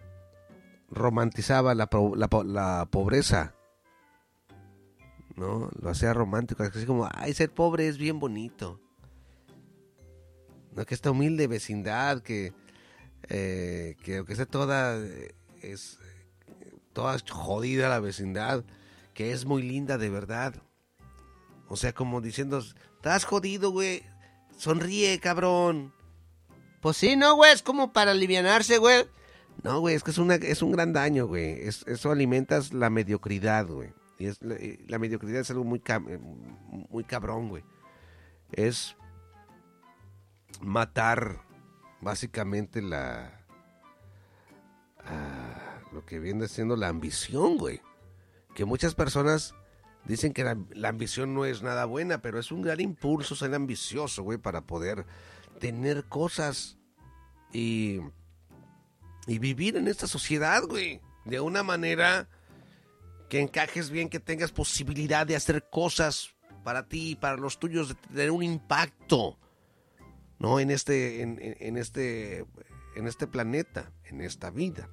[0.90, 3.53] romantizaba la, pobreza,
[5.36, 5.70] ¿no?
[5.80, 8.80] Lo hacía romántico, así como, ay, ser pobre es bien bonito.
[10.72, 10.84] ¿No?
[10.84, 12.52] Que esta humilde vecindad que
[13.28, 15.98] eh, que, que esté toda, eh, es,
[16.92, 18.64] toda jodida la vecindad,
[19.14, 20.54] que es muy linda de verdad.
[21.68, 24.02] O sea, como diciendo, estás jodido, güey,
[24.58, 25.92] sonríe, cabrón.
[26.80, 29.06] Pues sí, no, güey, es como para alivianarse, güey.
[29.62, 31.66] No, güey, es que es, una, es un gran daño, güey.
[31.66, 33.94] Es, eso alimentas la mediocridad, güey.
[34.18, 36.18] Y es, la, mediocridad es algo muy, eh,
[36.90, 37.64] muy cabrón, güey.
[38.52, 38.96] Es
[40.60, 41.42] matar
[42.00, 43.44] básicamente la...
[45.04, 47.80] ah, lo que viene siendo la ambición, güey.
[48.54, 49.54] Que muchas personas
[50.04, 53.54] dicen que la, la ambición no es nada buena, pero es un gran impulso ser
[53.54, 55.06] ambicioso, güey, para poder
[55.58, 56.78] tener cosas
[57.52, 58.00] y,
[59.26, 61.00] y vivir en esta sociedad, güey.
[61.24, 62.28] De una manera
[63.34, 66.30] que encajes bien, que tengas posibilidad de hacer cosas
[66.62, 69.40] para ti y para los tuyos, de tener un impacto,
[70.38, 70.60] ¿no?
[70.60, 72.46] En este, en, este,
[72.94, 74.88] en este planeta, en esta vida,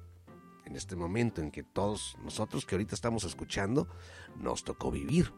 [0.64, 3.86] en este momento en que todos nosotros que ahorita estamos escuchando,
[4.34, 5.32] nos tocó vivir.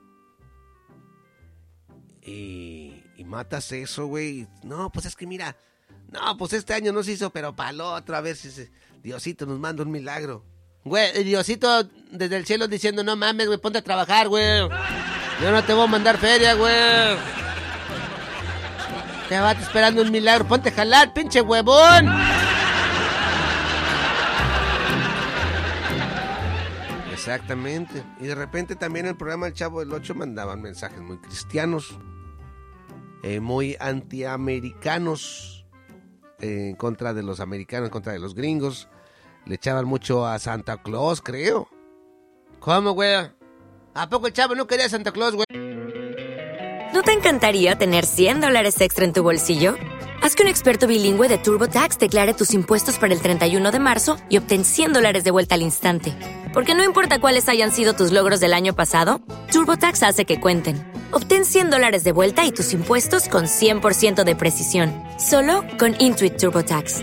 [2.23, 4.49] Y, matas eso, güey.
[4.63, 5.59] No, pues es que mira,
[6.11, 8.73] no, pues este año no se hizo, pero para la otra vez, ese
[9.03, 10.54] Diosito nos manda un milagro.
[10.85, 14.69] Güey, Diosito desde el cielo diciendo, no mames, güey, ponte a trabajar, güey.
[15.43, 17.17] Yo no te voy a mandar feria, güey.
[19.29, 22.09] Te va esperando un milagro, ponte a jalar, pinche huevón.
[27.13, 28.05] Exactamente.
[28.21, 31.99] Y de repente también el programa El Chavo del Ocho mandaban mensajes muy cristianos,
[33.23, 35.65] eh, muy antiamericanos,
[36.41, 38.89] eh, en contra de los americanos, en contra de los gringos.
[39.47, 41.69] Le echaban mucho a Santa Claus, creo.
[42.61, 43.31] ¿Cómo, güey?
[43.95, 45.47] ¿A poco el chavo no quería Santa Claus, güey?
[46.95, 49.75] ¿No te encantaría tener 100 dólares extra en tu bolsillo?
[50.23, 54.17] Haz que un experto bilingüe de TurboTax declare tus impuestos para el 31 de marzo
[54.31, 56.17] y obtén 100 dólares de vuelta al instante.
[56.55, 59.21] Porque no importa cuáles hayan sido tus logros del año pasado,
[59.53, 60.83] TurboTax hace que cuenten.
[61.11, 64.95] Obtén 100 dólares de vuelta y tus impuestos con 100% de precisión.
[65.19, 67.03] Solo con Intuit TurboTax.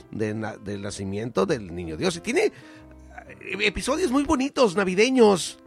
[0.11, 2.15] del nacimiento del niño Dios.
[2.17, 2.51] Y tiene eh,
[3.61, 5.59] episodios muy bonitos, navideños.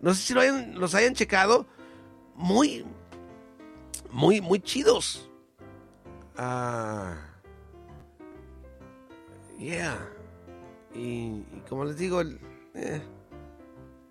[0.00, 1.66] No sé si lo hayan- los hayan checado.
[2.34, 2.84] Muy,
[4.10, 5.28] muy, muy chidos.
[6.36, 7.16] Ah.
[9.58, 9.96] Yeah.
[10.94, 13.02] Y, como les digo, eh,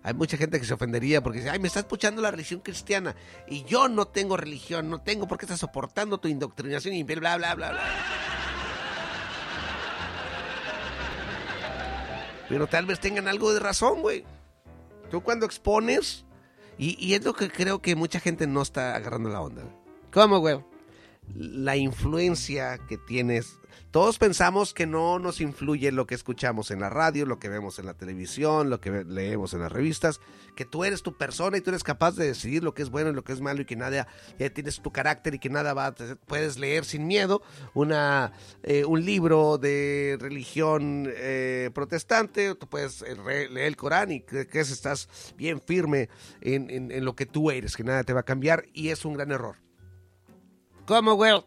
[0.02, 3.14] hay mucha gente que se ofendería porque dice, ay, me estás escuchando la religión cristiana
[3.48, 7.36] y yo no tengo religión, no tengo por qué estás soportando tu indoctrinación y bla,
[7.36, 7.80] bla, bla, bla.
[12.48, 14.24] Pero tal vez tengan algo de razón, güey.
[15.10, 16.24] Tú cuando expones,
[16.78, 19.62] y, y es lo que creo que mucha gente no está agarrando la onda.
[20.12, 20.58] ¿Cómo, güey?
[21.34, 23.58] La influencia que tienes.
[23.96, 27.78] Todos pensamos que no nos influye lo que escuchamos en la radio, lo que vemos
[27.78, 30.20] en la televisión, lo que leemos en las revistas,
[30.54, 33.08] que tú eres tu persona y tú eres capaz de decidir lo que es bueno
[33.08, 34.06] y lo que es malo y que nada,
[34.38, 35.94] ya tienes tu carácter y que nada va,
[36.26, 37.40] puedes leer sin miedo
[37.72, 38.32] una,
[38.64, 43.16] eh, un libro de religión eh, protestante, tú puedes eh,
[43.50, 45.08] leer el Corán y que, que estás
[45.38, 46.10] bien firme
[46.42, 49.14] en- en lo que tú eres, que nada te va a cambiar y es un
[49.14, 49.56] gran error.
[50.84, 51.42] ¿Cómo, güey?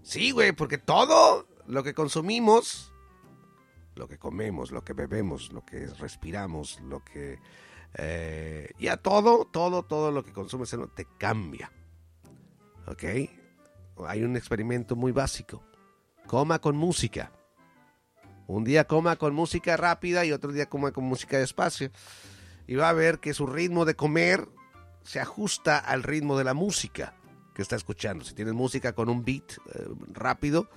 [0.00, 2.92] Sí, güey, porque todo lo que consumimos,
[3.94, 7.38] lo que comemos, lo que bebemos, lo que respiramos, lo que...
[7.94, 11.72] eh, ya todo, todo, todo lo que consumes te cambia.
[12.86, 13.04] ¿Ok?
[14.06, 15.62] Hay un experimento muy básico.
[16.26, 17.32] Coma con música.
[18.46, 21.90] Un día coma con música rápida y otro día coma con música despacio.
[22.66, 24.48] Y va a ver que su ritmo de comer
[25.02, 27.14] se ajusta al ritmo de la música
[27.54, 28.24] que está escuchando.
[28.24, 30.68] Si tienes música con un beat eh, rápido,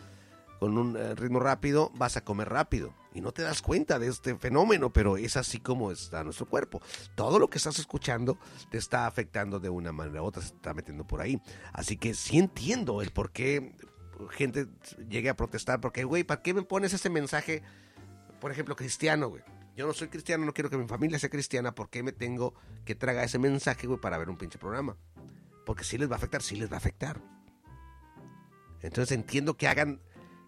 [0.66, 2.92] con un eh, ritmo rápido, vas a comer rápido.
[3.14, 6.82] Y no te das cuenta de este fenómeno, pero es así como está nuestro cuerpo.
[7.14, 8.40] Todo lo que estás escuchando
[8.72, 11.40] te está afectando de una manera u otra, se está metiendo por ahí.
[11.72, 13.76] Así que sí entiendo el por qué
[14.32, 14.66] gente
[15.08, 17.62] llegue a protestar, porque, güey, ¿para qué me pones ese mensaje,
[18.42, 19.44] por ejemplo, cristiano, güey?
[19.76, 22.56] Yo no soy cristiano, no quiero que mi familia sea cristiana, ¿por qué me tengo
[22.86, 24.98] que tragar ese mensaje, güey, para ver un pinche programa?
[25.64, 27.22] Porque sí les va a afectar, sí les va a afectar.
[28.82, 30.02] Entonces entiendo que hagan,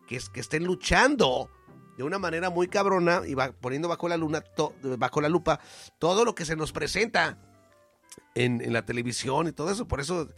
[0.08, 1.52] que, que estén luchando
[1.98, 4.44] de una manera muy cabrona y va poniendo bajo la luna,
[4.98, 5.60] bajo la lupa,
[5.98, 7.40] todo lo que se nos presenta
[8.36, 9.88] en, la televisión y todo eso.
[9.88, 10.30] Por eso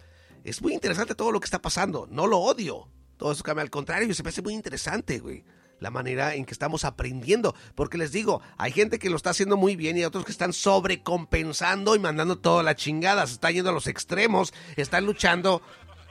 [0.44, 2.08] es muy interesante todo lo que está pasando.
[2.10, 2.90] No lo odio.
[3.18, 3.64] Todo eso cambia.
[3.64, 5.44] Al contrario, se me hace muy interesante, güey.
[5.80, 7.56] La manera en que estamos aprendiendo.
[7.76, 10.54] Porque les digo, hay gente que lo está haciendo muy bien y otros que están
[10.54, 13.28] sobrecompensando y mandando toda la chingada.
[13.28, 14.54] Se están yendo a los extremos.
[14.78, 15.62] Están luchando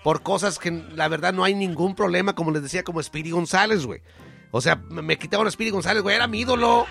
[0.02, 3.84] por cosas que la verdad no hay ningún problema, como les decía, como Speedy González,
[3.84, 4.00] güey.
[4.50, 6.86] O sea, me quitaban a Speedy González, güey, era mi ídolo.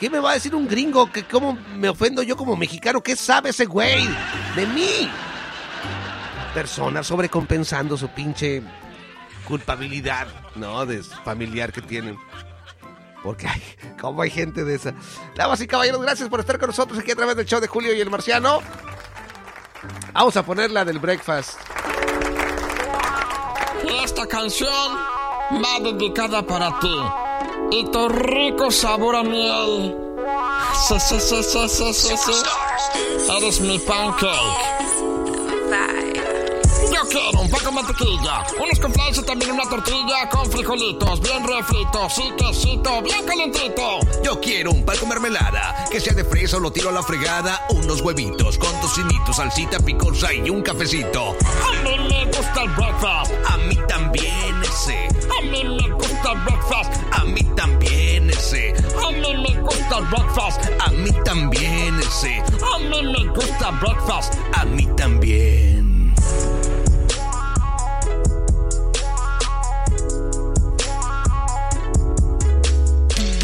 [0.00, 1.10] ¿Qué me va a decir un gringo?
[1.12, 3.02] que ¿Cómo me ofendo yo como mexicano?
[3.02, 4.04] ¿Qué sabe ese güey
[4.56, 5.08] de mí?
[6.54, 8.62] Personas sobrecompensando su pinche
[9.46, 10.26] culpabilidad,
[10.56, 10.84] ¿no?
[10.84, 12.18] De familiar que tienen.
[13.22, 13.62] Porque hay,
[14.00, 14.92] ¿cómo hay gente de esa?
[15.36, 17.94] Damas y caballeros, gracias por estar con nosotros aquí a través del show de Julio
[17.94, 18.60] y el Marciano.
[20.12, 21.58] Vamos a poner la del breakfast.
[24.02, 24.72] Esta canción
[25.52, 26.96] va dedicada para ti
[27.70, 29.96] y tu rico sabor a miel.
[30.88, 32.32] Sí, sí, sí.
[33.36, 35.01] Eres mi pancake.
[37.12, 42.18] Quiero un poco de mantequilla, unos conflays y también una tortilla con frijolitos bien refritos
[42.18, 43.98] y quesito bien calentito.
[44.24, 47.02] Yo quiero un pan con mermelada, que sea de fresa o lo tiro a la
[47.02, 51.36] fregada, unos huevitos con tocinito, salsita picosa y un cafecito.
[51.68, 53.32] A mí me gusta el breakfast.
[53.46, 55.08] A mí también ese.
[55.38, 56.92] A mí me gusta el breakfast.
[57.12, 58.74] A mí también ese.
[59.06, 60.60] A mí me gusta el breakfast.
[60.80, 62.42] A mí también ese.
[62.74, 64.34] A mí me gusta el breakfast.
[64.54, 65.81] A mí también.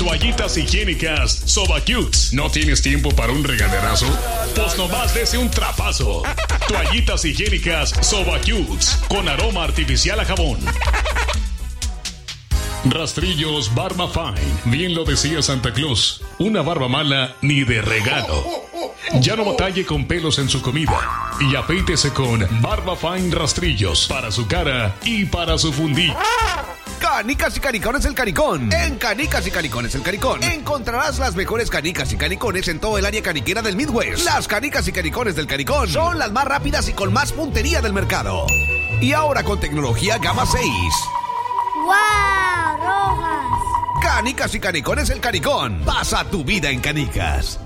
[0.08, 2.32] Toallitas higiénicas Soba Cutes.
[2.32, 4.06] ¿No tienes tiempo para un regaderazo?
[4.54, 6.22] Pues nomás dese un trapazo.
[6.66, 8.98] Toallitas higiénicas Soba Cutes.
[9.06, 10.60] Con aroma artificial a jabón.
[12.86, 14.48] Rastrillos Barba Fine.
[14.64, 16.22] Bien lo decía Santa Claus.
[16.38, 18.67] Una barba mala ni de regalo.
[19.20, 20.98] Ya no batalle con pelos en su comida.
[21.40, 24.06] Y afeítese con Barba Fine Rastrillos.
[24.06, 26.14] Para su cara y para su fundillo.
[27.00, 28.72] Canicas y canicones el caricón.
[28.72, 33.06] En Canicas y canicones el caricón encontrarás las mejores canicas y canicones en todo el
[33.06, 34.24] área caniquera del Midwest.
[34.24, 37.92] Las canicas y canicones del caricón son las más rápidas y con más puntería del
[37.92, 38.46] mercado.
[39.00, 40.64] Y ahora con tecnología Gama 6.
[41.76, 41.94] ¡Wow!
[42.84, 44.02] ¡Rojas!
[44.02, 45.82] Canicas y canicones el caricón.
[45.84, 47.58] Pasa tu vida en canicas.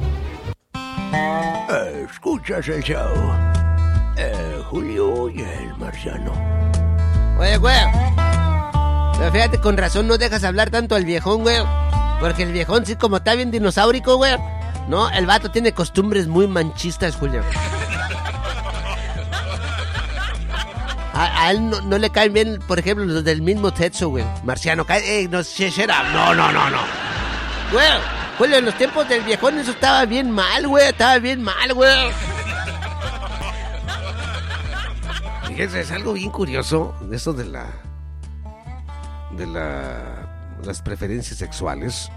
[2.05, 3.13] Escuchas el show.
[4.17, 6.33] Eh, Julio y el marciano.
[7.39, 7.77] Oye, güey.
[9.19, 11.59] Pero fíjate, con razón no dejas hablar tanto al viejón, güey.
[12.21, 14.37] Porque el viejón, sí, como está bien dinosaurico, güey.
[14.89, 17.43] No, el vato tiene costumbres muy manchistas, Julio.
[21.15, 24.25] A, él no, le caen bien, por ejemplo, los del mismo Tetsu, güey.
[24.45, 25.47] Marciano, cae, up.
[26.13, 26.79] No, no, no, no.
[27.71, 30.89] Güey, Julio, en los tiempos del viejón eso estaba bien mal, güey.
[30.89, 32.11] Estaba bien mal, güey.
[35.47, 37.67] Fíjense, es algo bien curioso eso de la
[39.37, 42.11] de la, las preferencias sexuales,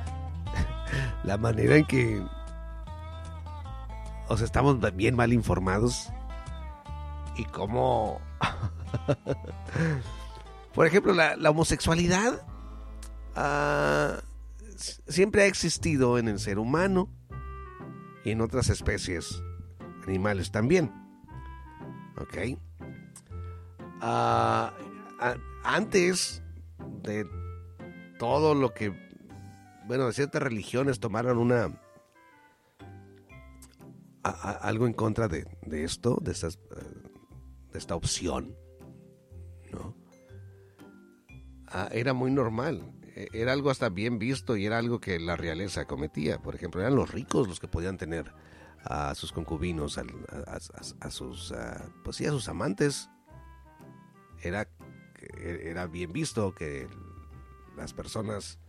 [1.23, 2.25] la manera en que
[4.27, 6.09] o sea, estamos bien mal informados
[7.35, 8.19] y cómo,
[10.73, 12.41] por ejemplo, la, la homosexualidad
[13.37, 14.24] uh,
[14.75, 17.09] siempre ha existido en el ser humano
[18.23, 19.41] y en otras especies
[20.07, 20.91] animales también.
[22.17, 22.57] ¿Ok?
[24.01, 24.69] Uh,
[25.63, 26.43] antes
[27.03, 27.25] de
[28.19, 28.93] todo lo que,
[29.87, 31.81] bueno, ciertas religiones tomaron una...
[34.23, 36.57] A, algo en contra de, de esto, de, estas,
[37.71, 38.55] de esta opción,
[39.71, 39.95] ¿no?
[41.67, 45.85] Ah, era muy normal, era algo hasta bien visto y era algo que la realeza
[45.85, 46.41] cometía.
[46.41, 48.33] Por ejemplo, eran los ricos los que podían tener
[48.83, 51.53] a sus concubinos, a, sus,
[52.03, 53.09] pues sí, a sus amantes.
[54.41, 54.67] Era
[55.37, 56.87] era bien visto que
[57.75, 58.59] las personas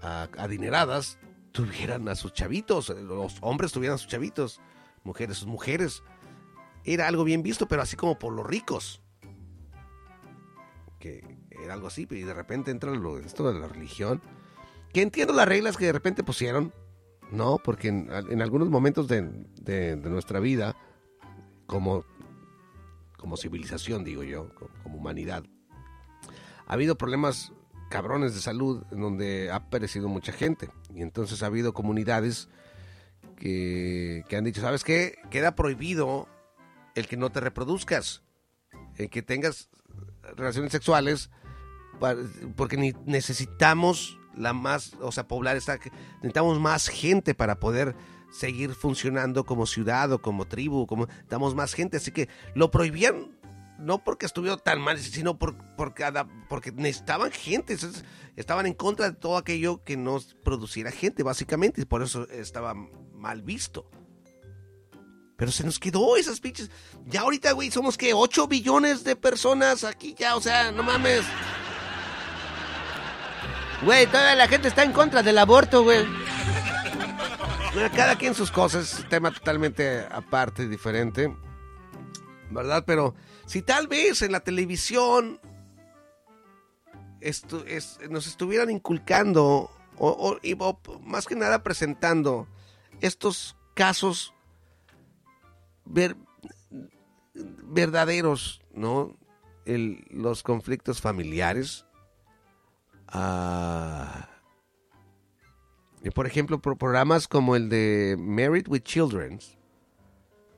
[0.00, 1.18] adineradas
[1.52, 4.60] tuvieran a sus chavitos, los hombres tuvieran a sus chavitos,
[5.04, 6.02] mujeres sus mujeres.
[6.84, 9.02] Era algo bien visto, pero así como por los ricos.
[11.62, 14.20] Era algo así, y de repente entra lo, esto de la religión.
[14.92, 16.72] Que entiendo las reglas que de repente pusieron,
[17.30, 17.58] ¿no?
[17.58, 19.22] Porque en, en algunos momentos de,
[19.60, 20.76] de, de, nuestra vida,
[21.66, 22.04] como,
[23.16, 25.44] como civilización, digo yo, como, como humanidad,
[26.66, 27.52] ha habido problemas
[27.90, 30.70] cabrones de salud en donde ha perecido mucha gente.
[30.94, 32.48] Y entonces ha habido comunidades
[33.36, 35.16] que, que han dicho, ¿sabes qué?
[35.30, 36.28] Queda prohibido
[36.94, 38.22] el que no te reproduzcas,
[38.96, 39.68] el que tengas
[40.36, 41.30] relaciones sexuales
[42.56, 45.78] porque necesitamos la más, o sea, poblar esta,
[46.16, 47.96] necesitamos más gente para poder
[48.30, 53.38] seguir funcionando como ciudad o como tribu, como necesitamos más gente, así que lo prohibían
[53.78, 57.76] no porque estuviera tan mal, sino por, porque necesitaban gente,
[58.36, 62.74] estaban en contra de todo aquello que no produciera gente, básicamente, y por eso estaba
[63.14, 63.88] mal visto.
[65.36, 66.68] Pero se nos quedó esas pinches.
[67.06, 71.24] Ya ahorita, güey, somos que 8 billones de personas aquí ya, o sea, no mames.
[73.82, 76.04] Güey, toda la gente está en contra del aborto, güey.
[77.94, 81.34] Cada quien sus cosas, tema totalmente aparte, diferente.
[82.50, 82.84] ¿Verdad?
[82.86, 83.14] Pero
[83.46, 85.40] si tal vez en la televisión
[87.20, 92.46] esto es, nos estuvieran inculcando, o, o, más que nada presentando
[93.00, 94.34] estos casos
[95.84, 96.16] ver,
[97.34, 99.16] verdaderos, ¿no?
[99.66, 101.84] Los conflictos familiares.
[103.08, 104.28] Ah,
[106.02, 109.40] y por ejemplo, programas como el de Married with Children,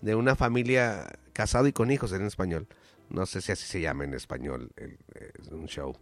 [0.02, 2.68] de una familia casado y con hijos en español.
[3.08, 5.96] No sé si así se llama en español, es un show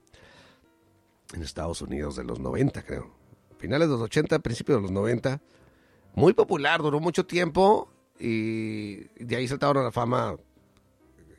[1.33, 3.11] en Estados Unidos de los 90, creo.
[3.59, 5.41] Finales de los 80, principios de los 90.
[6.15, 10.37] Muy popular, duró mucho tiempo y de ahí saltaron a la fama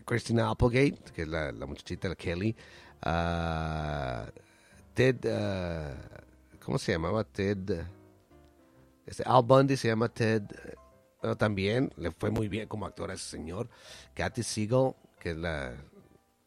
[0.05, 2.55] Christina Applegate, que es la, muchachita, la Kelly.
[3.05, 4.48] Uh,
[4.99, 5.95] Ted, uh,
[6.59, 7.23] ¿cómo se llamaba?
[7.23, 7.85] Ted.
[9.05, 10.43] Este, Al Bundy se llama Ted.
[11.37, 13.69] también le fue muy bien como actor a ese señor.
[14.13, 15.77] Kathy Siegel, que es la,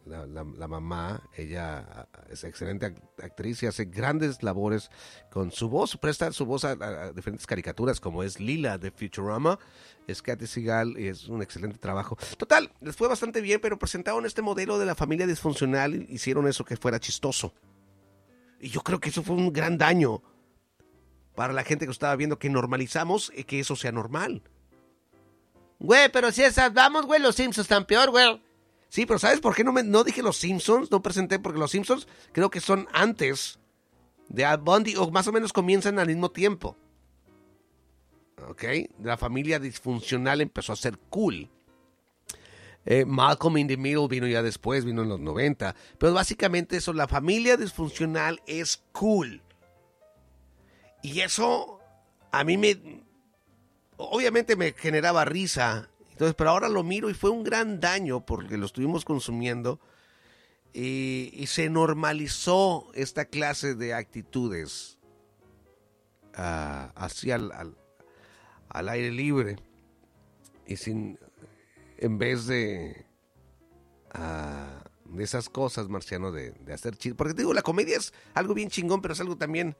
[0.04, 4.90] la, mamá, ella es excelente actriz y hace grandes labores
[5.30, 9.58] con su voz, presta su voz a, diferentes caricaturas como es Lila de Futurama,
[10.06, 12.18] es Katy Seagal y es un excelente trabajo.
[12.36, 16.46] Total, les fue bastante bien, pero presentaron este modelo de la familia disfuncional y hicieron
[16.46, 17.54] eso que fuera chistoso.
[18.62, 20.22] Y yo creo que eso fue un gran daño
[21.34, 24.44] para la gente que estaba viendo que normalizamos que eso sea normal.
[25.80, 28.40] Güey, pero si esas vamos, güey, los Simpsons están peor, güey.
[28.88, 30.92] Sí, pero ¿sabes por qué no, me, no dije los Simpsons?
[30.92, 33.58] No presenté porque los Simpsons creo que son antes
[34.28, 36.76] de Al Bundy o más o menos comienzan al mismo tiempo.
[38.48, 38.64] ¿Ok?
[39.02, 41.50] La familia disfuncional empezó a ser cool.
[42.84, 45.74] Eh, Malcolm in the Middle vino ya después, vino en los 90.
[45.98, 49.42] Pero básicamente eso, la familia disfuncional es cool.
[51.02, 51.80] Y eso
[52.30, 53.02] a mí me...
[53.96, 55.88] Obviamente me generaba risa
[56.22, 59.80] entonces, pero ahora lo miro y fue un gran daño porque lo estuvimos consumiendo
[60.72, 64.98] y, se normalizó esta clase de actitudes
[66.34, 67.64] hacia ah,
[68.68, 69.56] al, aire libre
[70.66, 71.18] y sin
[72.02, 73.06] en vez de
[74.12, 78.54] ah, de esas cosas marciano de, hacer chistes porque te digo la comedia es algo
[78.54, 79.76] bien chingón pero es algo también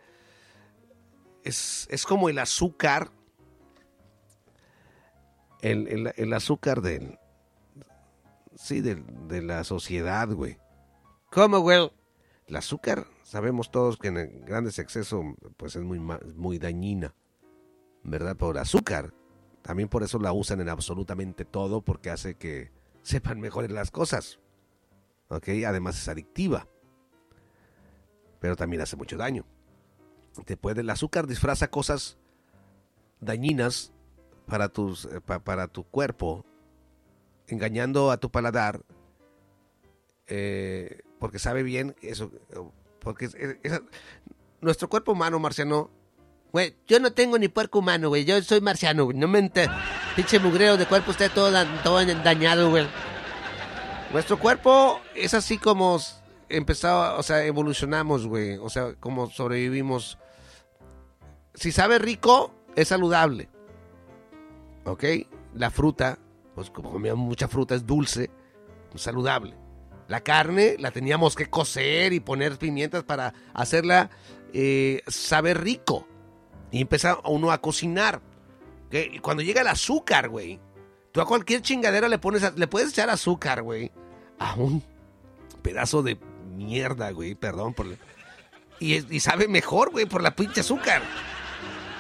[1.45, 3.11] es, es como el azúcar
[5.63, 7.19] el, el, azúcar del.
[8.57, 8.97] Sí, de,
[9.29, 10.59] de la sociedad, güey.
[11.31, 11.91] ¿Cómo, güey?
[12.47, 15.25] El azúcar, sabemos todos que en grandes excesos,
[15.57, 17.15] pues es muy, muy dañina,
[18.03, 18.37] ¿verdad?
[18.37, 19.15] Por azúcar.
[19.63, 22.71] También por eso la usan en absolutamente todo, porque hace que
[23.03, 24.39] sepan mejor las cosas.
[25.29, 25.49] ¿Ok?
[25.67, 26.67] Además es adictiva.
[28.41, 29.45] Pero también hace mucho daño.
[30.45, 32.19] Te puede, el azúcar disfraza cosas
[33.21, 33.93] dañinas
[34.47, 36.45] para, tus, eh, para tu cuerpo,
[37.47, 38.83] engañando a tu paladar,
[40.27, 42.31] eh, porque sabe bien eso,
[42.99, 43.29] porque
[44.61, 45.91] nuestro cuerpo humano marciano,
[46.53, 49.51] güey, yo no tengo ni puerco humano, güey, yo soy marciano, güey, no me
[50.15, 52.87] pinche mugreo de cuerpo, usted todo, dañado, güey.
[54.13, 55.99] Nuestro cuerpo es así como
[56.49, 60.19] empezaba, o sea, evolucionamos, güey, o sea, como sobrevivimos.
[61.55, 63.49] Si sabe rico, es saludable.
[64.85, 65.05] ¿ok?
[65.55, 66.19] La fruta,
[66.55, 68.31] pues como comíamos mucha fruta, es dulce,
[68.95, 69.55] saludable.
[70.09, 74.11] La carne la teníamos que cocer y poner pimientas para hacerla
[74.53, 76.07] eh, saber rico.
[76.73, 78.21] Y empezar uno a cocinar.
[78.91, 80.59] Y cuando llega el azúcar, güey,
[81.13, 83.93] tú a cualquier chingadera le pones, le puedes echar azúcar, güey,
[84.39, 84.83] a un
[85.63, 86.19] pedazo de
[86.57, 87.87] mierda, güey, perdón por...
[88.81, 91.03] Y, y sabe mejor, güey, por la pinche azúcar.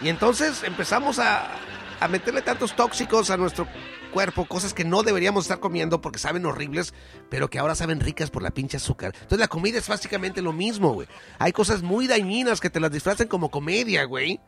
[0.02, 1.52] Y entonces empezamos a,
[2.00, 3.68] a meterle tantos tóxicos a nuestro
[4.12, 6.92] cuerpo, cosas que no deberíamos estar comiendo porque saben horribles,
[7.30, 9.12] pero que ahora saben ricas por la pinche azúcar.
[9.14, 11.08] Entonces la comida es básicamente lo mismo, güey.
[11.38, 14.40] Hay cosas muy dañinas que te las disfrazan como comedia, güey.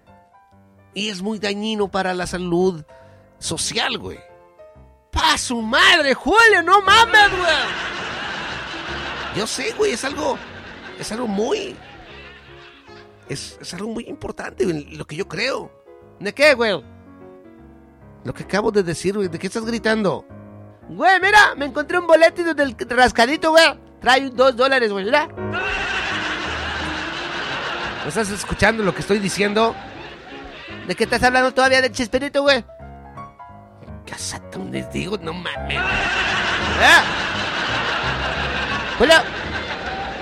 [0.95, 2.85] Y es muy dañino para la salud
[3.39, 4.19] social, güey.
[5.11, 6.62] ¡Pa su madre, Julio!
[6.65, 7.55] ¡No mames, güey!
[9.37, 10.39] Yo sé, güey, es algo
[10.99, 11.77] es algo muy...
[13.29, 15.71] Es, es algo muy importante, lo que yo creo.
[16.21, 16.83] ¿De qué, güey?
[18.23, 19.29] Lo que acabo de decir, güey.
[19.29, 20.27] ¿De qué estás gritando?
[20.89, 23.65] Güey, mira, me encontré un boleto del rascadito, güey.
[24.01, 25.27] Trae dos dólares, güey, mira.
[28.03, 29.75] ¿No estás escuchando lo que estoy diciendo?
[30.86, 32.65] ¿De qué estás hablando todavía de Chespirito, güey?
[34.06, 35.81] Cásate, les digo, no mames.
[38.98, 39.15] Julio,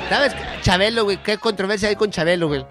[0.08, 0.34] ¿sabes?
[0.62, 2.64] Chabelo, güey, ¿qué controversia hay con Chabelo, güey?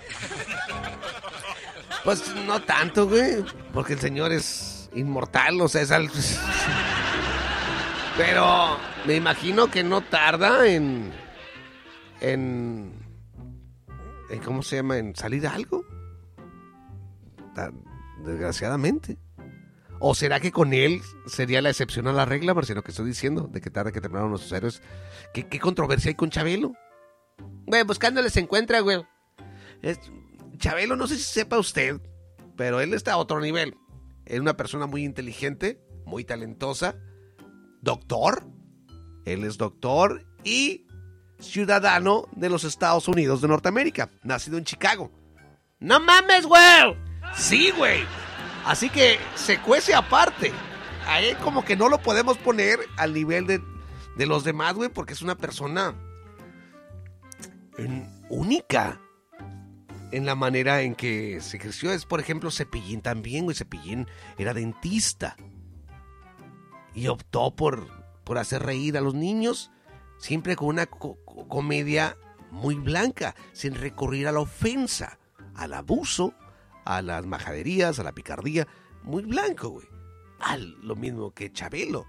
[2.04, 3.44] Pues no tanto, güey.
[3.74, 6.14] Porque el señor es inmortal, o sea, es algo...
[8.18, 11.12] Pero me imagino que no tarda en.
[12.20, 12.94] en.
[14.30, 14.98] en ¿Cómo se llama?
[14.98, 15.86] En salir algo.
[18.24, 19.18] Desgraciadamente.
[20.00, 23.48] ¿O será que con él sería la excepción a la regla, Marcelo, que estoy diciendo?
[23.52, 24.82] De que tarde que terminaron los héroes.
[25.34, 26.74] ¿Qué, ¿Qué, controversia hay con Chabelo?
[27.68, 29.06] Güey, buscándole se encuentra, güey.
[30.58, 32.02] Chabelo, no sé si sepa usted,
[32.56, 33.76] pero él está a otro nivel.
[34.26, 36.96] Es una persona muy inteligente, muy talentosa,
[37.82, 38.44] doctor.
[39.26, 40.88] Él es doctor y
[41.40, 45.12] ciudadano de los Estados Unidos de Norteamérica, nacido en Chicago.
[45.80, 47.11] ¡No mames, güey!
[47.36, 48.04] Sí, güey.
[48.66, 50.52] Así que se cuece aparte.
[51.08, 53.62] A él como que no lo podemos poner al nivel de,
[54.16, 55.96] de los demás, güey, porque es una persona
[58.30, 59.02] única
[60.12, 61.92] en la manera en que se creció.
[61.92, 63.56] Es, por ejemplo, Cepillín también, güey.
[63.56, 65.36] Cepillín era dentista.
[66.94, 67.88] Y optó por,
[68.24, 69.72] por hacer reír a los niños,
[70.18, 72.18] siempre con una comedia
[72.52, 75.18] muy blanca, sin recurrir a la ofensa,
[75.56, 76.34] al abuso,
[76.86, 78.68] a las majaderías, a la picardía.
[79.04, 79.88] Muy blanco, güey.
[80.40, 82.06] Al, lo mismo que Chabelo.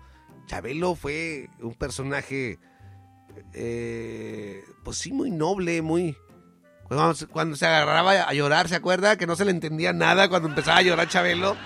[0.46, 2.58] Chabelo fue un personaje,
[3.54, 6.16] eh, pues sí, muy noble, muy...
[6.88, 9.16] Cuando, cuando, se agarraba a llorar, ¿se acuerda?
[9.16, 11.56] Que no se le entendía nada cuando empezaba a llorar Chabelo.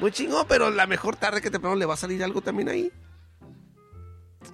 [0.00, 2.92] Muy chingón, pero la mejor tarde que temprano le va a salir algo también ahí.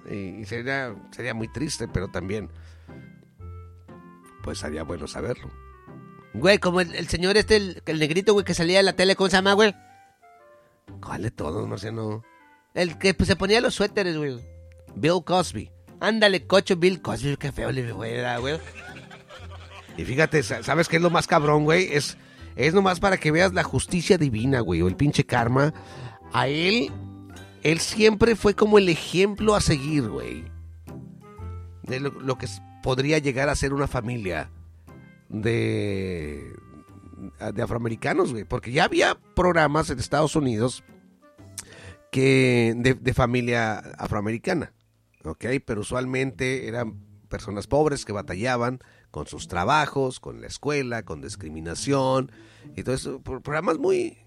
[0.09, 2.49] Y, sería, sería muy triste, pero también,
[4.43, 5.51] pues sería bueno saberlo.
[6.33, 9.35] Güey, como el, señor este, el, negrito, güey, que salía de la tele, ¿cómo se
[9.35, 9.75] llama, güey?
[11.01, 12.23] ¿Cuál de todos, Marciano?
[12.73, 14.39] El que pues, se ponía los suéteres, güey.
[14.95, 15.71] Bill Cosby.
[15.99, 18.59] Ándale, cocho Bill Cosby, qué feo le güey, güey.
[19.97, 21.89] Y fíjate, ¿sabes qué es lo más cabrón, güey?
[21.91, 22.17] Es,
[22.55, 25.73] es nomás para que veas la justicia divina, güey, o el pinche karma.
[26.31, 26.91] A él,
[27.61, 30.45] él siempre fue como el ejemplo a seguir, güey.
[31.83, 32.47] De lo, lo que
[32.81, 34.49] podría llegar a ser una familia
[35.31, 36.53] de,
[37.61, 38.43] afroamericanos, güey.
[38.43, 40.83] Porque ya había programas en Estados Unidos
[42.11, 44.73] que de, familia afroamericana,
[45.23, 45.45] ¿ok?
[45.65, 46.99] Pero usualmente eran
[47.29, 48.79] personas pobres que batallaban
[49.09, 52.31] con sus trabajos, con la escuela, con discriminación
[52.75, 53.21] y todo.
[53.21, 54.17] Programas muy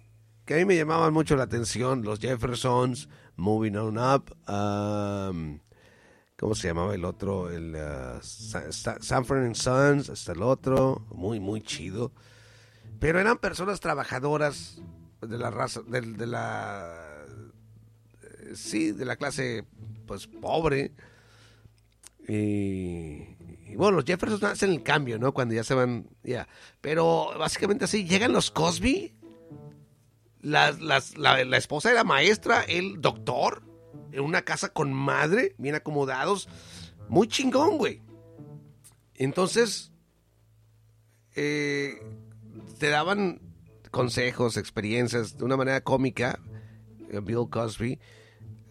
[0.45, 5.59] que a mí me llamaban mucho la atención, los Jeffersons, Moving On Up, um,
[6.45, 7.51] ¿Cómo se llamaba el otro?
[7.51, 11.01] El uh, Sanford Sons, hasta el otro.
[11.09, 12.13] Muy, muy chido.
[13.01, 14.79] Pero eran personas trabajadoras
[15.23, 17.25] de la raza, de, la...
[18.53, 19.65] Sí, de la clase,
[20.07, 20.93] pues, pobre.
[22.29, 25.33] Y, bueno, los Jeffersons hacen el cambio, ¿no?
[25.33, 26.47] Cuando ya se van, ya.
[26.83, 29.15] Pero básicamente así, llegan los Cosby.
[30.43, 33.63] la, la esposa era maestra, el doctor
[34.15, 36.49] en una casa con madre, bien acomodados.
[37.09, 38.01] Muy chingón, güey.
[39.15, 39.93] Entonces,
[41.35, 42.01] eh,
[42.79, 43.41] te daban
[43.91, 46.39] consejos, experiencias de una manera cómica.
[47.11, 48.01] Eh, Bill Cosby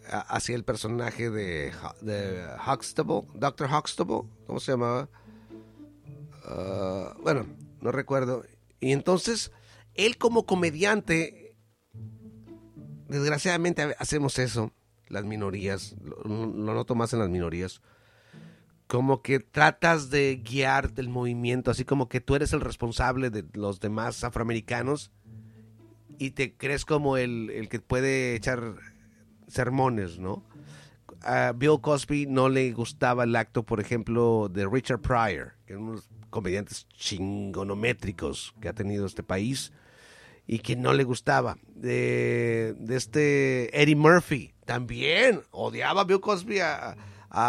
[0.06, 1.72] hacía el personaje de,
[2.02, 3.70] de Huxtable, Dr.
[3.70, 5.08] Huxtable, ¿cómo se llamaba?
[6.44, 7.46] Ah, bueno,
[7.80, 8.44] no recuerdo.
[8.80, 9.50] Y entonces,
[9.94, 11.56] él como comediante,
[13.08, 14.72] desgraciadamente hacemos eso
[15.08, 16.24] las minorías, lo,
[16.74, 17.82] noto más en las minorías,
[18.86, 23.44] como que tratas de guiar del movimiento, así como que tú eres el responsable de
[23.54, 25.10] los demás afroamericanos
[26.18, 28.74] y te crees como el, el que puede echar
[29.48, 30.44] sermones, ¿no?
[31.22, 35.78] A Bill Cosby no le gustaba el acto, por ejemplo, de Richard Pryor, que es
[35.78, 39.72] uno de los comediantes chingonométricos que ha tenido este país
[40.46, 41.56] y que no le gustaba.
[41.74, 46.96] De, de este Eddie Murphy, también odiaba a Bill Cosby a,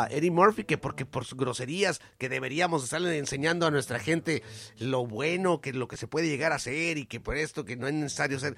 [0.10, 4.42] Eddie Murphy, que porque por sus groserías, que deberíamos estarle enseñando a nuestra gente
[4.80, 7.76] lo bueno, que lo que se puede llegar a hacer y que por esto que
[7.76, 8.56] no es necesario ser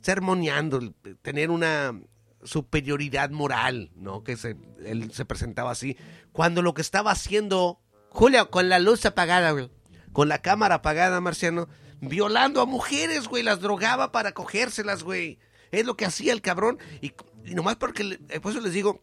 [0.00, 2.00] sermoneando, tener una
[2.42, 4.24] superioridad moral, ¿no?
[4.24, 5.98] Que se, él se presentaba así,
[6.32, 7.82] cuando lo que estaba haciendo
[8.16, 9.68] Julio, con la luz apagada.
[10.12, 11.68] Con la cámara apagada, Marciano.
[12.00, 13.42] Violando a mujeres, güey.
[13.42, 15.38] Las drogaba para cogérselas, güey.
[15.70, 16.78] Es lo que hacía el cabrón.
[17.00, 17.12] Y,
[17.44, 19.02] y nomás porque, eh, por eso les digo,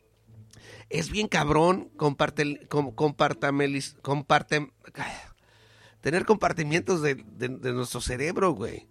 [0.90, 4.72] es bien cabrón comparte, com- compartamelis- comparte,
[6.02, 7.16] tener compartimientos de
[7.74, 8.88] nuestro cerebro, güey.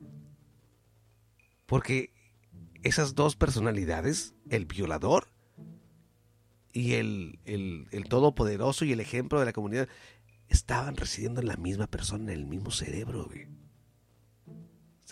[1.66, 2.12] Porque
[2.82, 5.28] esas dos personalidades, el violador
[6.72, 9.88] y el, el, el todopoderoso y el ejemplo de la comunidad,
[10.48, 13.46] estaban residiendo en la misma persona, en el mismo cerebro, güey.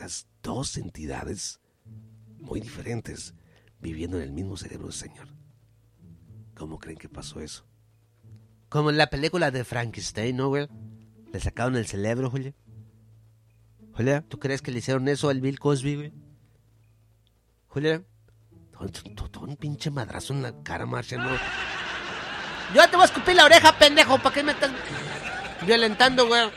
[0.01, 1.61] Esas dos entidades
[2.39, 3.35] muy diferentes
[3.81, 5.29] viviendo en el mismo cerebro del Señor.
[6.57, 7.67] ¿Cómo creen que pasó eso?
[8.71, 10.69] Como en la película de Frankenstein, ¿no, güey?
[11.31, 12.55] Le sacaron el cerebro, Julio.
[13.93, 16.13] Julio, ¿tú crees que le hicieron eso al Bill Cosby, güey?
[17.67, 18.07] Julio.
[19.31, 21.29] Todo un pinche madrazo en la cara, Marciano.
[22.75, 24.17] Yo te voy a escupir la oreja, pendejo.
[24.17, 24.71] ¿Para qué me estás
[25.67, 26.51] violentando, güey?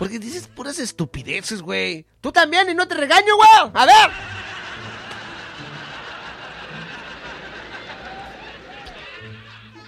[0.00, 2.06] Porque dices puras estupideces, güey.
[2.22, 3.50] Tú también y no te regaño, güey.
[3.74, 4.10] A ver.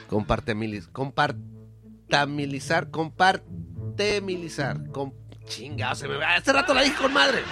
[0.09, 4.87] Compartimilis, compartamilizar, compartemilizar.
[4.91, 5.15] Com,
[5.47, 6.35] chingado, se me va.
[6.35, 7.43] Hace rato la dije con madre.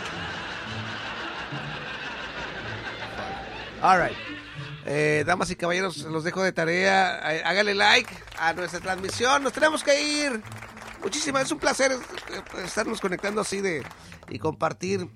[3.81, 4.19] All right.
[4.85, 7.21] Eh, damas y caballeros, los dejo de tarea.
[7.33, 9.43] Eh, hágale like a nuestra transmisión.
[9.43, 10.43] Nos tenemos que ir.
[11.03, 13.83] Muchísimas, es un placer eh, estarnos conectando así de
[14.29, 15.09] y compartir.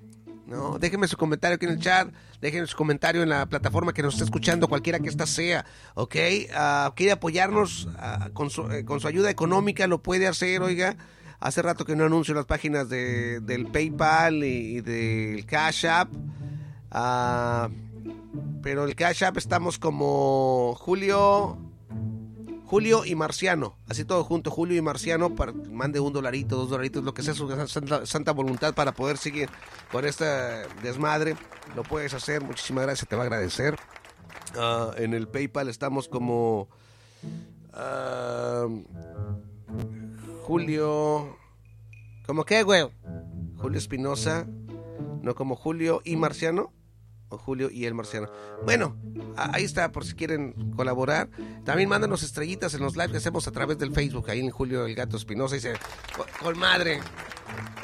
[0.47, 2.09] No, déjenme su comentario aquí en el chat.
[2.39, 5.65] Déjenme su comentario en la plataforma que nos esté escuchando, cualquiera que ésta sea.
[5.95, 6.15] ¿Ok?
[6.53, 10.97] Ah, quiere apoyarnos ah, con, su, eh, con su ayuda económica, lo puede hacer, oiga.
[11.39, 16.09] Hace rato que no anuncio las páginas de, del PayPal y, y del Cash App.
[16.91, 17.69] Ah,
[18.61, 21.64] pero el Cash App estamos como Julio.
[22.65, 27.03] Julio y Marciano, así todo junto, Julio y Marciano, para, mande un dolarito, dos dolaritos,
[27.03, 27.47] lo que sea su
[28.05, 29.49] santa, voluntad para poder seguir
[29.91, 31.35] con esta desmadre.
[31.75, 33.77] Lo puedes hacer, muchísimas gracias, te va a agradecer.
[34.57, 36.67] Ah, en el PayPal estamos como
[37.73, 38.67] ah,
[40.43, 41.37] Julio.
[42.25, 42.89] ¿Cómo qué, güey?
[43.57, 44.47] Julio Espinosa,
[45.21, 46.73] no como Julio y Marciano.
[47.29, 48.29] O Julio y el Marciano.
[48.65, 48.95] Bueno,
[49.35, 51.29] a- ahí está, por si quieren colaborar.
[51.63, 54.29] También mándanos estrellitas en los lives que hacemos a través del Facebook.
[54.29, 55.55] Ahí en Julio el Gato Espinosa.
[55.55, 55.73] Y se,
[56.41, 56.99] con, madre,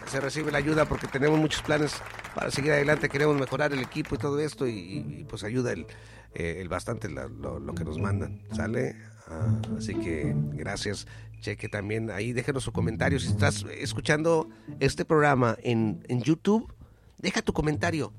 [0.08, 1.94] se recibe la ayuda porque tenemos muchos planes
[2.36, 3.10] para seguir adelante.
[3.10, 4.68] Queremos mejorar el equipo y todo esto.
[4.68, 5.88] Y, y- y, pues ayuda el,
[6.36, 8.44] eh, el bastante la- lo, lo que nos mandan.
[8.56, 8.96] ¿Sale?
[9.28, 11.08] Ah, así que gracias.
[11.40, 13.20] Cheque también ahí, déjenos su comentario.
[13.20, 14.48] Si estás escuchando
[14.80, 16.72] este programa en, en YouTube,
[17.18, 18.14] deja tu comentario.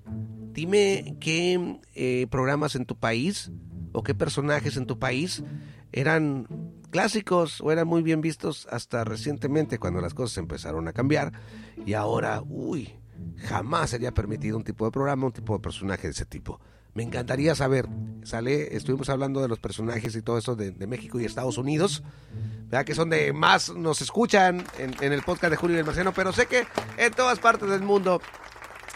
[0.53, 3.51] Dime qué eh, programas en tu país
[3.93, 5.43] o qué personajes en tu país
[5.93, 6.47] eran
[6.91, 11.33] clásicos o eran muy bien vistos hasta recientemente cuando las cosas empezaron a cambiar
[11.87, 12.93] y ahora, uy,
[13.39, 16.61] jamás sería permitido un tipo de programa, un tipo de personaje de ese tipo.
[16.95, 17.89] Me encantaría saber,
[18.23, 22.03] sale, estuvimos hablando de los personajes y todo eso de, México y Estados Unidos,
[22.65, 22.85] ¿verdad?
[22.85, 26.13] que son de más nos escuchan en, en el podcast de Julio y el Marciano,
[26.13, 26.67] pero sé que
[26.99, 28.21] en todas partes del mundo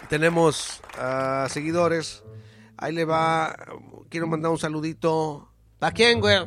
[0.08, 2.22] tenemos ah, seguidores.
[2.76, 3.56] Ahí le va.
[4.08, 5.48] Quiero mandar un saludito.
[5.78, 6.38] ¿Para quién, güey?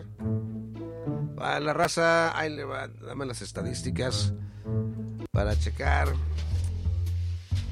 [1.36, 2.38] Para la raza.
[2.38, 2.88] Ahí le va.
[2.88, 4.34] Dame las estadísticas.
[5.32, 6.14] Para checar.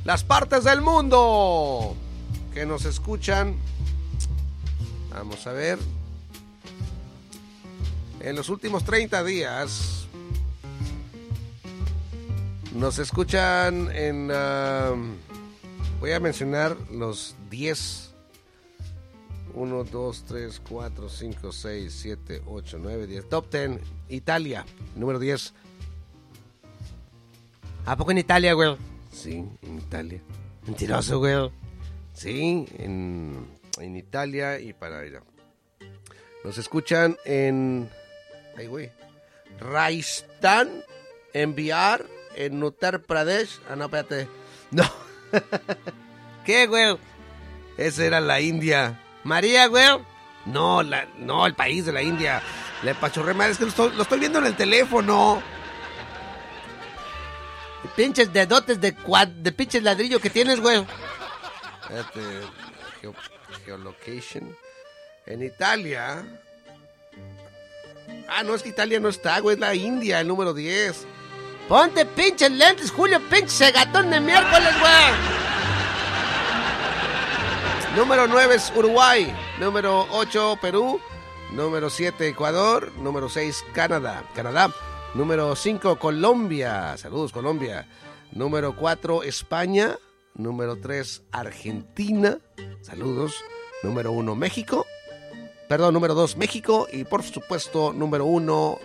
[0.03, 1.95] Las partes del mundo
[2.53, 3.55] que nos escuchan.
[5.11, 5.80] Vamos a ver.
[8.22, 10.07] En los últimos 30 días.
[12.73, 14.30] Nos escuchan en.
[14.34, 14.93] ah,
[15.99, 18.14] voy a mencionar los 10.
[19.53, 23.30] 1, 2, 3, 4, 5, 6, 7, 8, 9, 10.
[23.30, 23.80] Top 10.
[24.10, 24.65] Italia,
[24.95, 25.53] número 10.
[27.86, 28.76] ¿A poco en Italia, güey?
[29.11, 30.22] Sí, en Italia.
[30.65, 31.52] Mentiroso, güey.
[32.14, 33.48] Sí, en,
[33.80, 35.24] en Italia y para allá.
[36.44, 37.90] Nos escuchan en.
[38.57, 38.91] Ay, güey.
[39.60, 40.84] Rajasthan,
[41.34, 42.06] en Bihar,
[42.36, 43.60] en Uttar Pradesh.
[43.69, 44.28] Ah, no, espérate.
[44.69, 44.84] No.
[46.45, 46.98] ¿Qué, güey?
[47.78, 48.99] Esa era la India.
[49.24, 49.86] María, güey.
[50.45, 52.41] No, la, no, el país de la India.
[52.84, 55.41] Le pachorré mal, es que lo estoy, viendo en el teléfono.
[57.95, 60.86] Pinches dedotes de, cuad, de pinches ladrillo que tienes, güey.
[63.02, 63.16] Geo-
[63.66, 64.56] geolocation.
[65.26, 66.24] En Italia.
[68.30, 71.06] Ah, no, es que Italia no está, güey, es la India, el número 10.
[71.68, 75.38] Ponte pinches lentes, Julio, pinche gatón de miércoles, güey.
[77.98, 79.35] Número 9 es Uruguay.
[79.60, 81.02] Número 8, Perú.
[81.52, 82.94] Número 7, Ecuador.
[82.98, 84.23] Número 6, Canadá.
[84.34, 84.72] Canadá.
[85.14, 86.95] Número 5, Colombia.
[86.95, 87.85] Saludos, Colombia.
[88.31, 89.98] Número 4, España.
[90.35, 92.38] Número 3, Argentina.
[92.81, 93.44] Saludos.
[93.84, 94.85] Número 1, México.
[95.68, 96.88] Perdón, número 2, México.
[96.94, 98.80] Y por supuesto, número 1,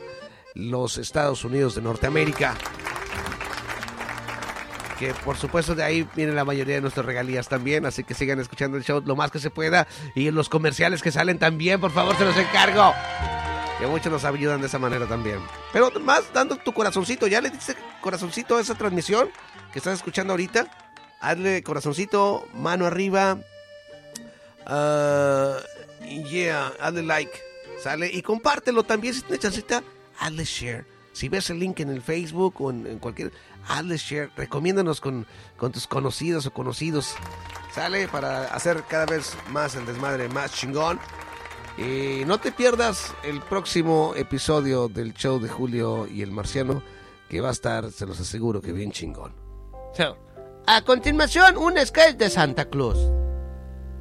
[0.54, 2.56] los Estados Unidos de Norteamérica.
[4.98, 7.86] Que por supuesto de ahí viene la mayoría de nuestras regalías también.
[7.86, 9.86] Así que sigan escuchando el show lo más que se pueda.
[10.14, 12.92] Y los comerciales que salen también, por favor, se los encargo.
[13.80, 15.40] Que muchos nos ayudan de esa manera también.
[15.72, 17.26] Pero más dando tu corazoncito.
[17.26, 19.28] ¿Ya le diste corazoncito a esa transmisión
[19.72, 20.68] que estás escuchando ahorita?
[21.20, 23.38] Hazle corazoncito, mano arriba.
[24.66, 25.56] Uh,
[26.28, 27.32] yeah, hazle like.
[27.82, 29.82] Sale y compártelo también si tienes chancita.
[30.22, 30.86] Hazle share.
[31.12, 33.32] Si ves el link en el Facebook o en, en cualquier.
[33.68, 34.30] Hazle share.
[34.36, 35.26] Recomiéndanos con,
[35.56, 37.14] con tus conocidos o conocidos.
[37.74, 41.00] Sale para hacer cada vez más el desmadre más chingón.
[41.76, 46.82] Y no te pierdas el próximo episodio del show de Julio y el Marciano,
[47.30, 49.34] que va a estar, se los aseguro, que bien chingón.
[50.66, 52.98] A continuación, un sketch de Santa Claus.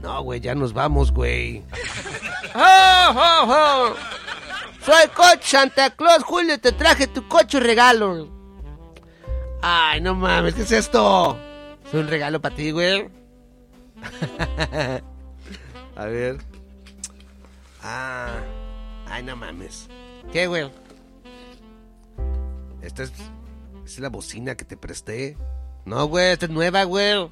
[0.02, 1.64] No, güey, ya nos vamos, güey.
[2.56, 3.96] ¡Oh, oh, oh!
[4.84, 8.28] Soy coach Santa Claus, Julio, te traje tu coche regalo.
[9.62, 11.38] Ay, no mames, ¿qué es esto?
[11.86, 13.08] Es un regalo para ti, güey.
[15.96, 16.38] A ver.
[17.84, 18.40] Ah,
[19.08, 19.88] ay, no mames.
[20.32, 20.72] ¿Qué, güey?
[22.82, 23.12] Esta es,
[23.86, 25.38] es la bocina que te presté.
[25.86, 27.30] No, güey, esta es nueva, güey.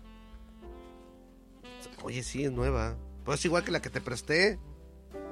[2.04, 2.96] Oye, sí, es nueva.
[3.26, 4.60] Pues es igual que la que te presté.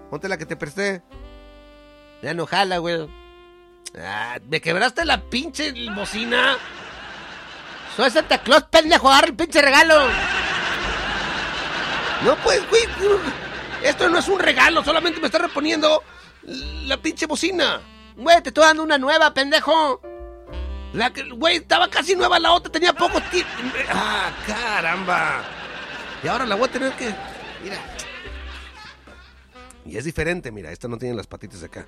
[0.09, 1.03] Ponte la que te presté.
[2.21, 3.07] Ya no jala, güey.
[3.99, 6.57] Ah, ¿Me quebraste la pinche bocina?
[7.95, 10.07] Soy Santa Claus, pendejo, agarra el pinche regalo.
[12.23, 12.83] No, pues, güey.
[13.83, 16.03] Esto no es un regalo, solamente me está reponiendo
[16.43, 17.79] la pinche bocina.
[18.15, 20.01] Güey, te estoy dando una nueva, pendejo.
[20.93, 23.51] La que, güey, estaba casi nueva la otra, tenía poco tiempo.
[23.93, 25.43] Ah, caramba.
[26.23, 27.13] Y ahora la voy a tener que.
[27.63, 27.77] Mira.
[29.87, 31.87] Y es diferente, mira, esta no tiene las patitas de acá.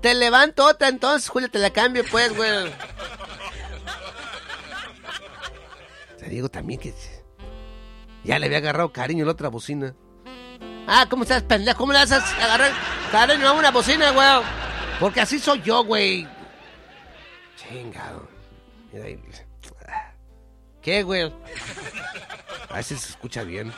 [0.00, 2.72] Te levanto otra entonces, Julio, te la cambio, pues, güey.
[6.18, 6.94] Te digo también que.
[8.22, 9.92] Ya le había agarrado cariño la otra bocina.
[10.86, 11.78] Ah, ¿cómo estás, pendejo?
[11.78, 12.70] ¿Cómo le vas a agarrar
[13.10, 14.28] cariño a una bocina, güey?
[15.00, 16.28] Porque así soy yo, güey.
[17.56, 18.28] Chingado.
[18.92, 19.20] Mira ahí.
[20.80, 21.32] ¿Qué, güey?
[22.68, 23.72] A ver si se escucha bien.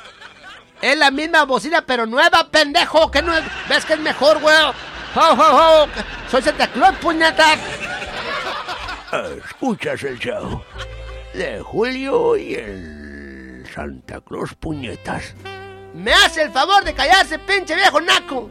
[0.85, 3.11] Es la misma bocina, pero nueva, pendejo.
[3.11, 3.43] Que no es...
[3.71, 4.55] ¿Ves que es mejor, güey?
[4.55, 4.75] ¡Ho,
[5.15, 5.89] ho, ho!
[6.31, 7.59] Soy Santa Claus, puñetas.
[9.47, 10.63] Escuchas el show
[11.33, 15.33] de Julio y el Santa Claus Puñetas.
[15.95, 18.51] Me hace el favor de callarse, pinche viejo naco.